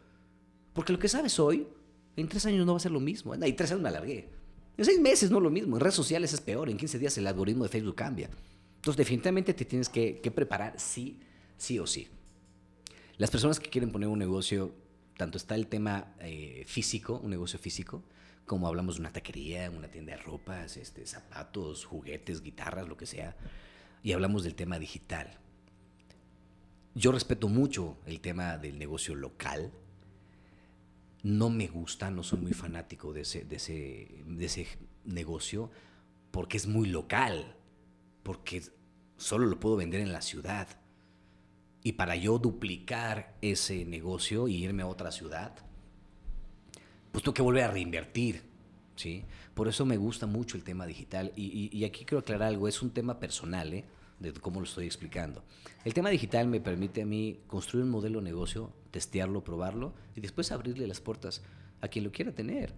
[0.73, 1.67] Porque lo que sabes hoy,
[2.15, 3.33] en tres años no va a ser lo mismo.
[3.35, 4.29] Y tres años me alargué.
[4.75, 5.77] En seis meses no es lo mismo.
[5.77, 6.69] En redes sociales es peor.
[6.69, 8.29] En 15 días el algoritmo de Facebook cambia.
[8.75, 11.19] Entonces, definitivamente te tienes que, que preparar sí,
[11.57, 12.09] sí o sí.
[13.17, 14.73] Las personas que quieren poner un negocio,
[15.17, 18.03] tanto está el tema eh, físico, un negocio físico,
[18.45, 23.05] como hablamos de una taquería, una tienda de ropas, este, zapatos, juguetes, guitarras, lo que
[23.05, 23.35] sea,
[24.01, 25.37] y hablamos del tema digital.
[26.95, 29.71] Yo respeto mucho el tema del negocio local.
[31.23, 34.67] no me gusta, no soy muy fanático de ese, de ese, de ese
[35.05, 35.71] negocio
[36.31, 37.55] porque es muy local,
[38.23, 38.63] porque
[39.17, 40.67] solo lo puedo vender en la ciudad.
[41.83, 45.53] Y para yo duplicar ese negocio y irme a otra ciudad,
[47.11, 48.43] pues tengo que volver a reinvertir.
[48.95, 49.25] ¿sí?
[49.53, 51.33] Por eso me gusta mucho el tema digital.
[51.35, 53.85] Y, aquí quiero aclarar algo, es un tema personal, ¿eh?
[54.19, 55.43] de cómo lo estoy explicando.
[55.83, 60.21] El tema digital me permite a mí construir un modelo de negocio, testearlo, probarlo y
[60.21, 61.43] después abrirle las puertas
[61.81, 62.73] a quien lo quiera tener.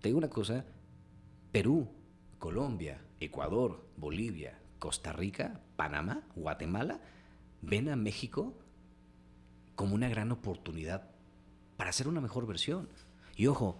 [0.00, 0.64] Te una cosa,
[1.52, 1.88] Perú,
[2.38, 7.00] Colombia, Ecuador, Bolivia, Costa Rica, Panamá, Guatemala,
[7.62, 8.54] ven a México
[9.74, 11.08] como una gran oportunidad
[11.76, 12.88] para hacer una mejor versión.
[13.36, 13.78] Y ojo,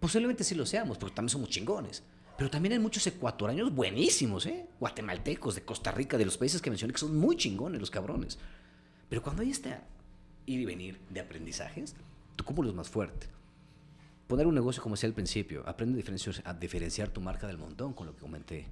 [0.00, 2.02] posiblemente sí lo seamos, porque también somos chingones.
[2.36, 4.68] Pero también hay muchos ecuatorianos buenísimos, ¿eh?
[4.78, 8.38] Guatemaltecos, de Costa Rica, de los países que mencioné, que son muy chingones los cabrones.
[9.08, 9.76] Pero cuando hay este
[10.46, 11.94] ir y venir de aprendizajes,
[12.36, 13.26] tu cúmulo es más fuerte.
[14.28, 17.58] Poner un negocio como decía al principio, aprende a diferenciar, a diferenciar tu marca del
[17.58, 18.66] montón con lo que comenté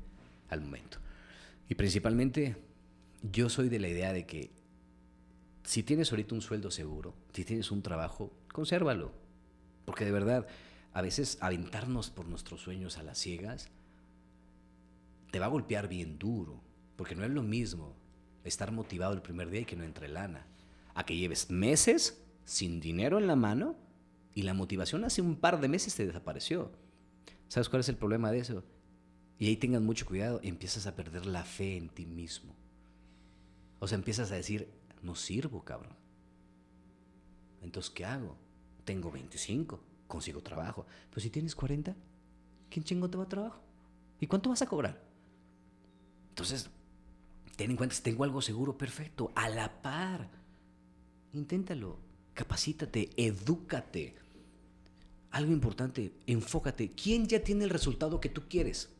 [0.49, 0.99] al momento.
[1.69, 2.57] Y principalmente,
[3.23, 4.51] yo soy de la idea de que
[5.65, 9.13] si tienes ahorita un sueldo seguro, si tienes un trabajo, consérvalo.
[9.85, 10.47] Porque de verdad,
[10.93, 13.69] a veces aventarnos por nuestros sueños a las ciegas
[15.31, 16.63] te va a golpear bien duro.
[16.97, 17.97] Porque no es lo mismo
[18.45, 20.47] estar motivado el primer día y que no entre lana.
[20.95, 23.77] A que lleves meses sin dinero en la mano
[24.35, 26.71] y la motivación hace un par de meses te desapareció.
[27.49, 28.65] ¿Sabes cuál es el problema de eso?
[29.39, 32.55] Y ahí tengan mucho cuidado, empiezas a perder la fe en ti mismo.
[33.79, 34.69] O sea, empiezas a decir,
[35.03, 35.95] no sirvo, cabrón.
[37.63, 38.37] Entonces, ¿qué hago?
[38.85, 40.87] Tengo 25, consigo trabajo.
[41.11, 41.95] Pero si tienes 40,
[42.71, 43.61] ¿quién chingo te va a trabajo?
[44.21, 45.03] ¿Y cuánto vas a cobrar?
[46.31, 46.71] Entonces,
[47.57, 50.31] ten en cuenta, si tengo algo seguro, perfecto, a la par.
[51.33, 51.99] Inténtalo,
[52.35, 54.17] capacítate, edúcate.
[55.31, 56.93] Algo importante, enfócate.
[56.93, 58.97] ¿Quién ya tiene el resultado que tú quieres?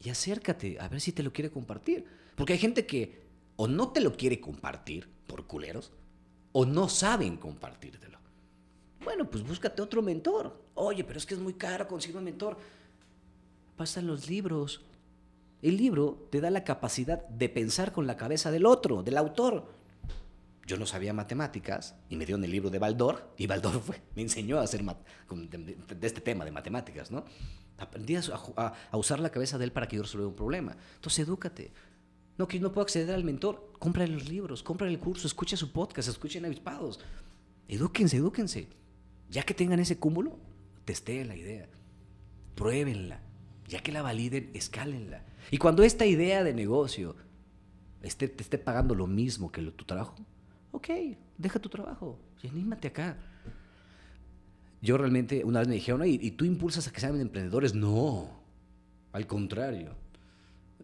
[0.00, 2.04] y acércate a ver si te lo quiere compartir.
[2.36, 3.27] Porque hay gente que
[3.60, 5.90] o no te lo quiere compartir por culeros
[6.52, 8.18] o no saben compartírtelo.
[9.04, 10.56] Bueno, pues búscate otro mentor.
[10.74, 12.56] Oye, pero es que es muy caro conseguir un mentor.
[13.76, 14.82] Pasan los libros.
[15.60, 19.66] El libro te da la capacidad de pensar con la cabeza del otro, del autor.
[20.64, 23.82] Yo no sabía matemáticas y me dio en el libro de Baldor y Baldor
[24.14, 27.24] me enseñó a hacer de este tema de matemáticas, ¿no?
[27.78, 30.76] Aprendí a, usar la cabeza de él para que yo resuelva un problema.
[30.96, 31.72] Entonces, edúcate.
[32.38, 33.72] No, que no puedo acceder al mentor.
[33.78, 37.00] Compra los libros, compra el curso, escucha su podcast, escuchen avispados.
[37.66, 38.68] Edúquense, edúquense.
[39.28, 40.38] Ya que tengan ese cúmulo,
[40.84, 41.68] testeen la idea.
[42.54, 43.20] Pruébenla.
[43.66, 45.24] Ya que la validen, escálenla.
[45.50, 47.16] Y cuando esta idea de negocio
[48.02, 50.14] esté, te esté pagando lo mismo que tu trabajo,
[50.72, 50.88] ok,
[51.36, 53.18] deja tu trabajo y anímate acá
[54.80, 57.74] yo realmente, una vez me dijeron, ¿y, tú impulsas a que sean emprendedores?
[57.74, 58.28] No,
[59.12, 59.94] al contrario.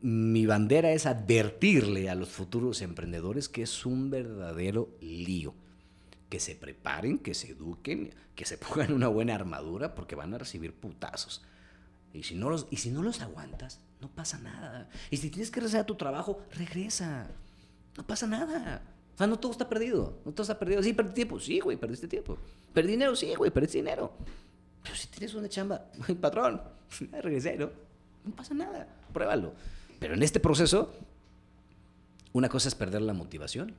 [0.00, 5.54] Mi bandera es advertirle a los futuros emprendedores que es un verdadero lío.
[6.28, 10.38] Que se preparen, que se eduquen, que se pongan una buena armadura porque van a
[10.38, 11.42] recibir putazos.
[12.12, 14.88] Y si no los, y si no los aguantas, no pasa nada.
[15.10, 17.28] Y si tienes que regresar a tu trabajo, regresa.
[17.96, 18.82] No pasa nada.
[19.14, 20.20] O sea, no todo está perdido.
[20.24, 20.82] No todo está perdido.
[20.82, 21.40] Sí, perdí tiempo.
[21.40, 22.36] Sí, güey, perdiste tiempo.
[22.72, 23.16] Perdí dinero.
[23.16, 24.12] Sí, güey, perdiste dinero.
[24.82, 25.86] Pero si tienes una chamba,
[26.20, 26.60] patrón,
[27.12, 27.70] regresé, ¿no?
[28.24, 28.86] No pasa nada.
[29.12, 29.54] Pruébalo.
[30.04, 30.92] Pero en este proceso,
[32.34, 33.72] una cosa es perder la motivación,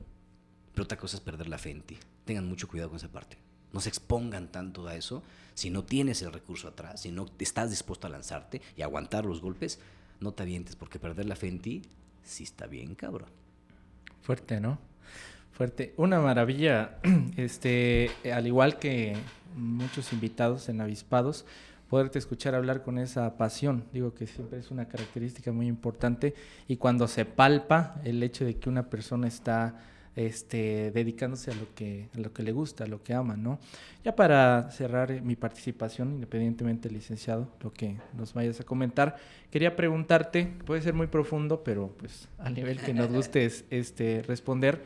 [0.74, 1.96] pero otra cosa es perder la fe en ti.
[2.24, 3.38] Tengan mucho cuidado con esa parte.
[3.72, 5.22] No se expongan tanto a eso.
[5.54, 9.40] Si no tienes el recurso atrás, si no estás dispuesto a lanzarte y aguantar los
[9.40, 9.78] golpes,
[10.18, 11.82] no te avientes, porque perder la fe en ti
[12.24, 13.28] sí está bien, cabrón.
[14.20, 14.80] Fuerte, ¿no?
[15.52, 15.94] Fuerte.
[15.96, 16.98] Una maravilla,
[17.36, 19.16] este, al igual que
[19.54, 21.44] muchos invitados en Avispados,
[21.88, 23.84] poderte escuchar hablar con esa pasión.
[23.92, 26.34] Digo que siempre es una característica muy importante
[26.68, 29.80] y cuando se palpa el hecho de que una persona está
[30.16, 33.58] este, dedicándose a lo, que, a lo que le gusta, a lo que ama, ¿no?
[34.04, 39.16] Ya para cerrar mi participación, independientemente licenciado, lo que nos vayas a comentar,
[39.50, 44.80] quería preguntarte, puede ser muy profundo, pero pues a nivel que nos guste este, responder,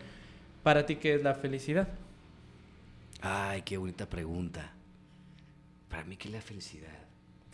[0.62, 1.89] ¿Para ti qué es la felicidad?
[3.22, 4.72] Ay, qué bonita pregunta.
[5.91, 6.97] Para mí, ¿qué es la felicidad?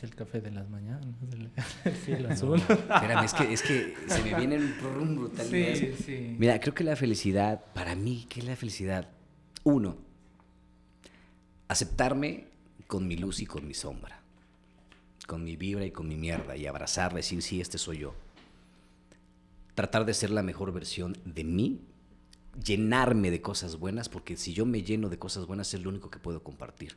[0.02, 2.60] El café de las mañanas, el cielo azul.
[2.60, 5.46] espérame, es que, es que se me viene un brutal.
[5.46, 6.36] Sí, sí.
[6.38, 9.08] Mira, creo que la felicidad, para mí, ¿qué es la felicidad?
[9.64, 9.96] Uno,
[11.66, 12.44] aceptarme
[12.86, 14.20] con mi luz y con mi sombra,
[15.26, 18.14] con mi vibra y con mi mierda, y abrazarla, decir, sí, este soy yo.
[19.74, 21.80] Tratar de ser la mejor versión de mí
[22.62, 26.10] llenarme de cosas buenas, porque si yo me lleno de cosas buenas es lo único
[26.10, 26.96] que puedo compartir.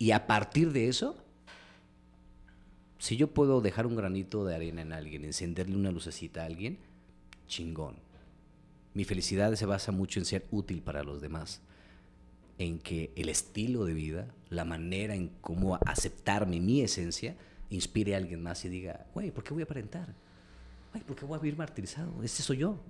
[0.00, 1.14] Y a partir de eso,
[2.98, 6.78] si yo puedo dejar un granito de arena en alguien, encenderle una lucecita a alguien,
[7.46, 7.96] chingón.
[8.94, 11.60] Mi felicidad se basa mucho en ser útil para los demás,
[12.56, 17.36] en que el estilo de vida, la manera en cómo aceptarme, mi esencia,
[17.68, 20.14] inspire a alguien más y diga, güey, ¿por qué voy a aparentar?
[20.92, 22.22] Güey, ¿por qué voy a vivir martirizado?
[22.22, 22.80] Ese soy yo.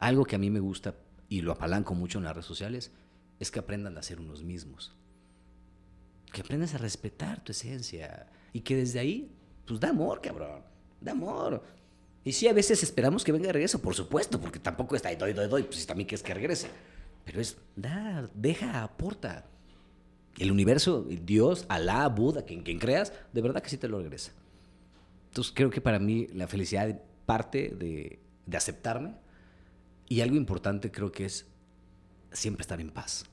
[0.00, 0.96] Algo que a mí me gusta
[1.28, 2.90] y lo apalanco mucho en las redes sociales
[3.38, 4.96] es que aprendan a ser unos mismos.
[6.32, 9.32] Que aprendas a respetar tu esencia y que desde ahí,
[9.66, 10.62] pues da amor, cabrón.
[11.00, 11.62] Da amor.
[12.24, 15.16] Y sí, a veces esperamos que venga de regreso, por supuesto, porque tampoco está ahí,
[15.16, 16.68] doy, doy, doy, pues también quieres que regrese.
[17.24, 19.46] Pero es, da, deja, aporta.
[20.38, 24.32] El universo, Dios, Alá, Buda, quien, quien creas, de verdad que sí te lo regresa.
[25.28, 29.14] Entonces creo que para mí la felicidad parte de aceptarme
[30.08, 31.46] y algo importante creo que es
[32.32, 33.26] siempre estar en paz.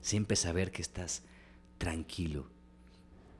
[0.00, 1.22] Siempre saber que estás
[1.82, 2.46] tranquilo,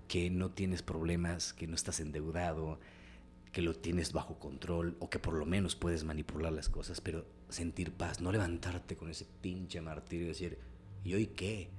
[0.09, 2.81] que no tienes problemas, que no estás endeudado,
[3.53, 7.25] que lo tienes bajo control o que por lo menos puedes manipular las cosas, pero
[7.51, 10.59] sentir paz, no levantarte con ese pinche martirio y decir,
[11.05, 11.71] ¿y hoy qué?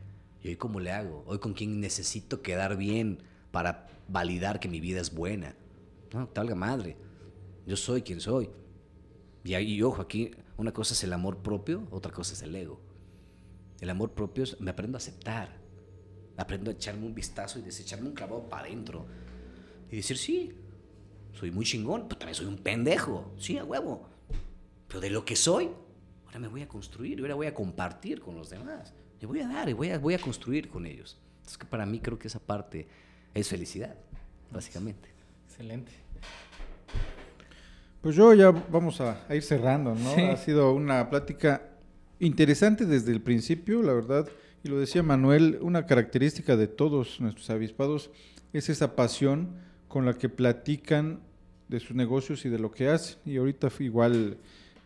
[0.41, 1.25] ¿Y hoy cómo le hago?
[1.27, 3.17] ¿Hoy con quién necesito quedar bien
[3.51, 5.57] para validar que mi vida es buena?
[6.13, 6.95] No, talga madre.
[7.67, 8.49] Yo soy quien soy.
[9.43, 12.79] Y ahí, ojo, aquí una cosa es el amor propio, otra cosa es el ego.
[13.81, 15.62] El amor propio es, me aprendo a aceptar.
[16.37, 19.05] Aprendo a echarme un vistazo y desecharme un clavado para adentro.
[19.91, 20.53] Y decir, sí,
[21.33, 23.33] soy muy chingón, pero también soy un pendejo.
[23.37, 24.09] Sí, a huevo.
[24.87, 25.69] Pero de lo que soy,
[26.25, 28.93] ahora me voy a construir, ahora voy a compartir con los demás.
[29.19, 31.19] Le voy a dar y voy a, voy a construir con ellos.
[31.37, 32.87] Entonces, que para mí creo que esa parte
[33.33, 33.95] es felicidad,
[34.51, 35.09] básicamente.
[35.47, 35.91] Excelente.
[38.01, 40.11] Pues yo ya vamos a, ir cerrando, ¿no?
[40.31, 41.69] Ha sido una plática
[42.19, 44.27] interesante desde el principio, la verdad,
[44.63, 48.09] y lo decía Manuel, una característica de todos nuestros avispados
[48.53, 49.55] es esa pasión
[49.87, 51.19] con la que platican
[51.67, 53.17] de sus negocios y de lo que hacen.
[53.25, 54.37] Y ahorita igual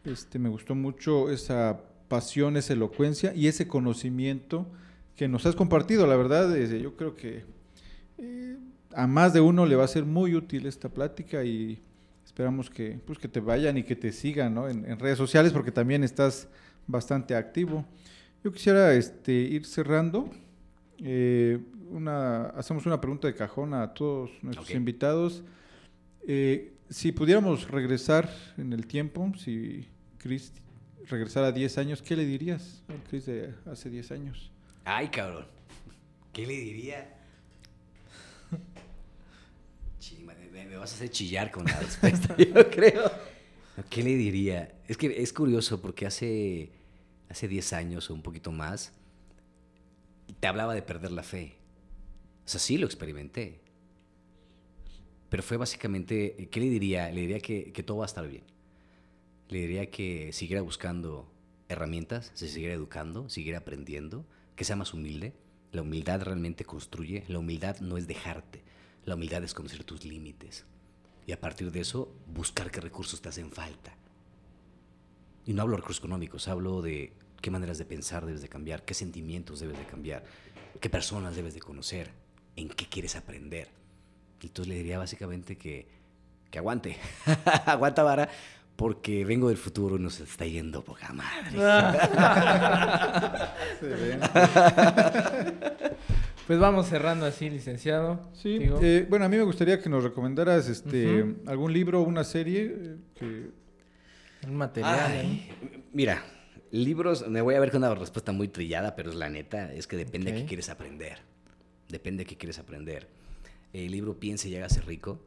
[0.03, 4.67] este, me gustó mucho esa pasión, esa elocuencia y ese conocimiento
[5.15, 6.07] que nos has compartido.
[6.07, 7.45] La verdad, yo creo que
[8.17, 8.57] eh,
[8.93, 11.81] a más de uno le va a ser muy útil esta plática y
[12.37, 16.03] Esperamos que, pues, que te vayan y que te sigan en, redes sociales porque también
[16.03, 16.47] estás
[16.85, 17.83] bastante activo.
[18.47, 20.29] Yo quisiera este, ir cerrando.
[20.99, 21.59] Eh,
[21.89, 25.43] una, hacemos una pregunta de cajón a todos nuestros invitados.
[26.25, 30.53] Eh, si pudiéramos regresar en el tiempo, si Chris
[31.09, 34.49] regresara 10 años, ¿qué le dirías al Chris de hace 10 años?
[34.85, 35.45] Ay, cabrón.
[36.31, 37.17] ¿Qué le diría?
[40.53, 43.11] me, vas a hacer chillar con la respuesta, yo creo.
[43.89, 44.73] ¿Qué le diría?
[44.87, 46.76] Es que es curioso porque hace,
[47.29, 48.93] hace 10 años o un poquito más,
[50.39, 51.57] te hablaba de perder la fe.
[52.45, 53.61] O sea, sí lo experimenté.
[55.29, 57.11] Pero fue básicamente, ¿qué le diría?
[57.11, 58.43] Le diría que, todo va a estar bien.
[59.49, 61.31] Le diría que siguiera buscando
[61.69, 64.25] herramientas, se siguiera educando, siguiera aprendiendo,
[64.55, 65.33] que sea más humilde.
[65.71, 68.63] La humildad realmente construye, la humildad no es dejarte,
[69.05, 70.65] la humildad es conocer tus límites
[71.27, 73.96] y a partir de eso buscar qué recursos te hacen falta.
[75.47, 78.83] Y no hablo de recursos económicos, hablo de qué maneras de pensar debes de cambiar,
[78.83, 80.25] qué sentimientos debes de cambiar,
[80.81, 82.09] qué personas debes de conocer,
[82.57, 83.69] en qué quieres aprender.
[84.41, 85.87] Entonces le diría básicamente que,
[86.51, 86.97] que aguante,
[87.65, 88.27] aguanta vara,
[88.75, 91.57] porque vengo del futuro y nos está yendo poca madre.
[96.47, 98.21] Pues vamos cerrando así, licenciado.
[98.31, 102.23] Sí, eh, bueno, a mí me gustaría que nos recomendaras este, algún libro o una
[102.23, 103.49] serie que...
[104.45, 105.39] Un material.
[105.93, 106.23] Mira,
[106.71, 109.87] libros, me voy a ver con una respuesta muy trillada, pero es la neta, es
[109.87, 111.19] que depende de qué quieres aprender.
[111.89, 113.07] Depende de qué quieres aprender.
[113.73, 115.19] El libro Piense y hágase rico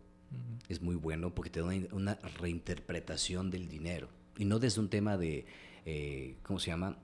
[0.68, 4.08] es muy bueno porque te da una, reinterpretación del dinero.
[4.38, 5.44] Y no desde un tema de,
[5.84, 6.96] eh, ¿cómo se llama?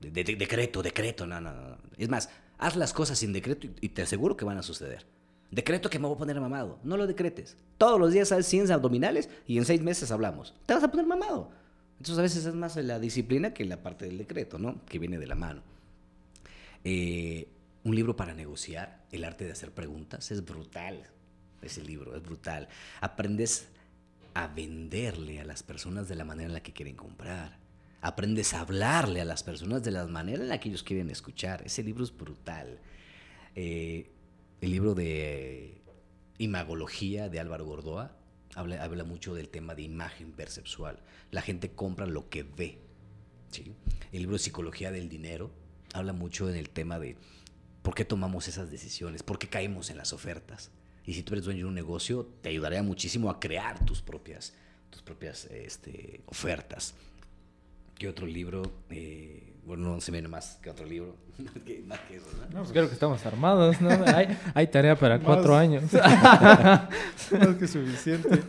[0.00, 1.78] De, decreto, decreto, no, no, no.
[1.98, 5.06] Es más, Haz las cosas sin decreto y te aseguro que van a suceder.
[5.50, 6.78] Decreto que me voy a poner mamado.
[6.84, 7.56] No lo decretes.
[7.78, 10.54] Todos los días haces 100 abdominales y en seis meses hablamos.
[10.66, 11.50] Te vas a poner mamado.
[11.98, 14.84] Entonces a veces es más la disciplina que la parte del decreto, ¿no?
[14.86, 15.62] Que viene de la mano.
[16.84, 17.48] Eh,
[17.84, 21.08] un libro para negociar, el arte de hacer preguntas, es brutal.
[21.62, 22.68] Ese libro es brutal.
[23.00, 23.68] Aprendes
[24.34, 27.60] a venderle a las personas de la manera en la que quieren comprar
[28.02, 31.62] aprendes a hablarle a las personas de la manera en la que ellos quieren escuchar.
[31.64, 32.78] Ese libro es brutal.
[33.54, 34.10] Eh,
[34.60, 35.82] el libro de
[36.38, 38.16] Imagología de Álvaro Gordoa
[38.54, 41.00] habla, habla, mucho del tema de imagen perceptual.
[41.30, 42.78] La gente compra lo que ve.
[44.12, 45.50] El libro de Psicología del Dinero
[45.92, 47.16] habla mucho en el tema de
[47.82, 49.22] ¿Por qué tomamos esas decisiones?
[49.22, 50.70] ¿Por qué caemos en las ofertas?
[51.06, 54.54] Y si tú eres dueño de un negocio, te ayudaría muchísimo a crear tus propias,
[54.90, 56.94] tus propias este, ofertas.
[57.98, 58.70] ¿Qué otro libro?
[58.90, 61.14] Eh, bueno, no se viene más que otro libro.
[61.86, 62.46] más que eso, ¿no?
[62.46, 63.88] no pues creo que estamos armados, ¿no?
[63.88, 65.84] hay, hay, tarea para cuatro años.
[65.92, 68.42] más que suficiente.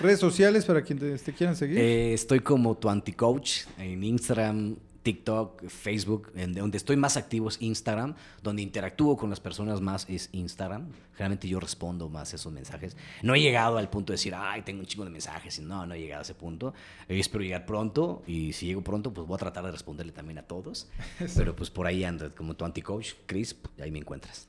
[0.00, 1.78] ¿Redes sociales para quienes te quieran seguir?
[1.78, 4.76] Eh, estoy como tu anti-coach en Instagram,
[5.08, 10.04] TikTok, Facebook, en donde estoy más activo es Instagram, donde interactúo con las personas más
[10.06, 10.90] es Instagram.
[11.14, 12.94] Generalmente yo respondo más esos mensajes.
[13.22, 15.60] No he llegado al punto de decir, ay, tengo un chingo de mensajes.
[15.60, 16.74] No, no he llegado a ese punto.
[17.08, 20.36] Eh, espero llegar pronto y si llego pronto, pues voy a tratar de responderle también
[20.40, 20.90] a todos.
[21.36, 24.46] Pero pues por ahí ando, como tu anti-coach, Chris, ahí me encuentras.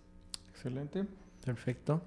[0.51, 1.05] Excelente.
[1.45, 2.01] Perfecto.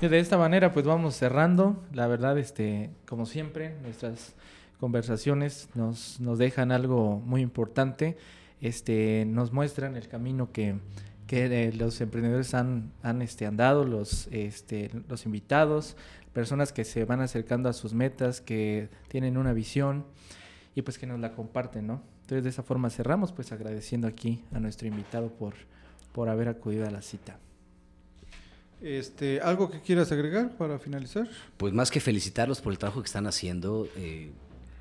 [0.00, 1.82] Y de esta manera, pues vamos cerrando.
[1.92, 4.34] La verdad, este, como siempre, nuestras
[4.78, 8.16] conversaciones nos, nos dejan algo muy importante,
[8.60, 10.76] este, nos muestran el camino que,
[11.26, 15.96] que eh, los emprendedores han, han este, andado, los, este, los invitados,
[16.32, 20.04] personas que se van acercando a sus metas, que tienen una visión
[20.74, 22.02] y pues que nos la comparten, ¿no?
[22.22, 25.54] Entonces de esa forma cerramos pues agradeciendo aquí a nuestro invitado por,
[26.12, 27.38] por haber acudido a la cita.
[28.80, 31.28] Este, ¿Algo que quieras agregar para finalizar?
[31.56, 34.30] Pues más que felicitarlos por el trabajo que están haciendo, eh,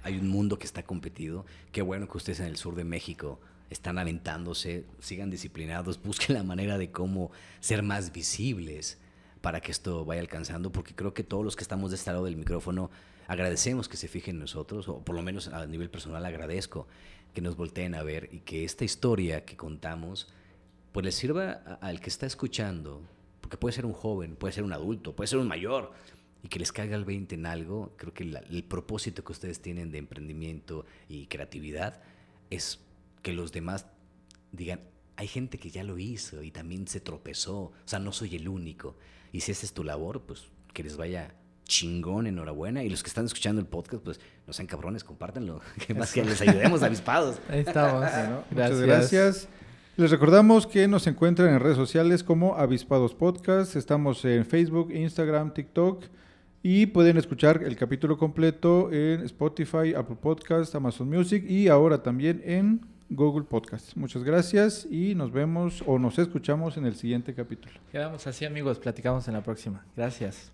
[0.03, 1.45] hay un mundo que está competido.
[1.71, 3.39] Qué bueno que ustedes en el sur de México
[3.69, 8.99] están aventándose, sigan disciplinados, busquen la manera de cómo ser más visibles
[9.41, 12.25] para que esto vaya alcanzando, porque creo que todos los que estamos de este lado
[12.25, 12.89] del micrófono
[13.27, 16.88] agradecemos que se fijen en nosotros, o por lo menos a nivel personal agradezco
[17.34, 20.27] que nos volteen a ver y que esta historia que contamos
[20.91, 21.51] pues les sirva
[21.81, 23.01] al que está escuchando,
[23.41, 25.91] porque puede ser un joven, puede ser un adulto, puede ser un mayor,
[26.43, 29.91] y que les caiga el 20 en algo, creo que el propósito que ustedes tienen
[29.91, 32.01] de emprendimiento y creatividad
[32.49, 32.79] es
[33.21, 33.87] que los demás
[34.51, 34.81] digan,
[35.15, 38.49] hay gente que ya lo hizo y también se tropezó, o sea, no soy el
[38.49, 38.97] único.
[39.31, 41.33] Y si esa es tu labor, pues que les vaya
[41.65, 42.83] chingón, enhorabuena.
[42.83, 45.61] Y los que están escuchando el podcast, pues no sean cabrones, compártanlo.
[45.87, 47.39] Que más que les ayudemos avispados.
[47.49, 48.01] Ahí estamos.
[48.01, 48.45] Gracias.
[48.51, 49.47] Muchas gracias.
[49.95, 53.75] Les recordamos que nos encuentran en redes sociales como Avispados Podcast.
[53.75, 56.03] Estamos en Facebook, Instagram, TikTok.
[56.65, 62.41] Y pueden escuchar el capítulo completo en Spotify, Apple Podcast, Amazon Music y ahora también
[62.45, 62.80] en
[63.10, 63.98] Google Podcast.
[63.98, 67.73] Muchas gracias y nos vemos o nos escuchamos en el siguiente capítulo.
[67.91, 69.85] Quedamos así amigos, platicamos en la próxima.
[69.98, 70.53] Gracias.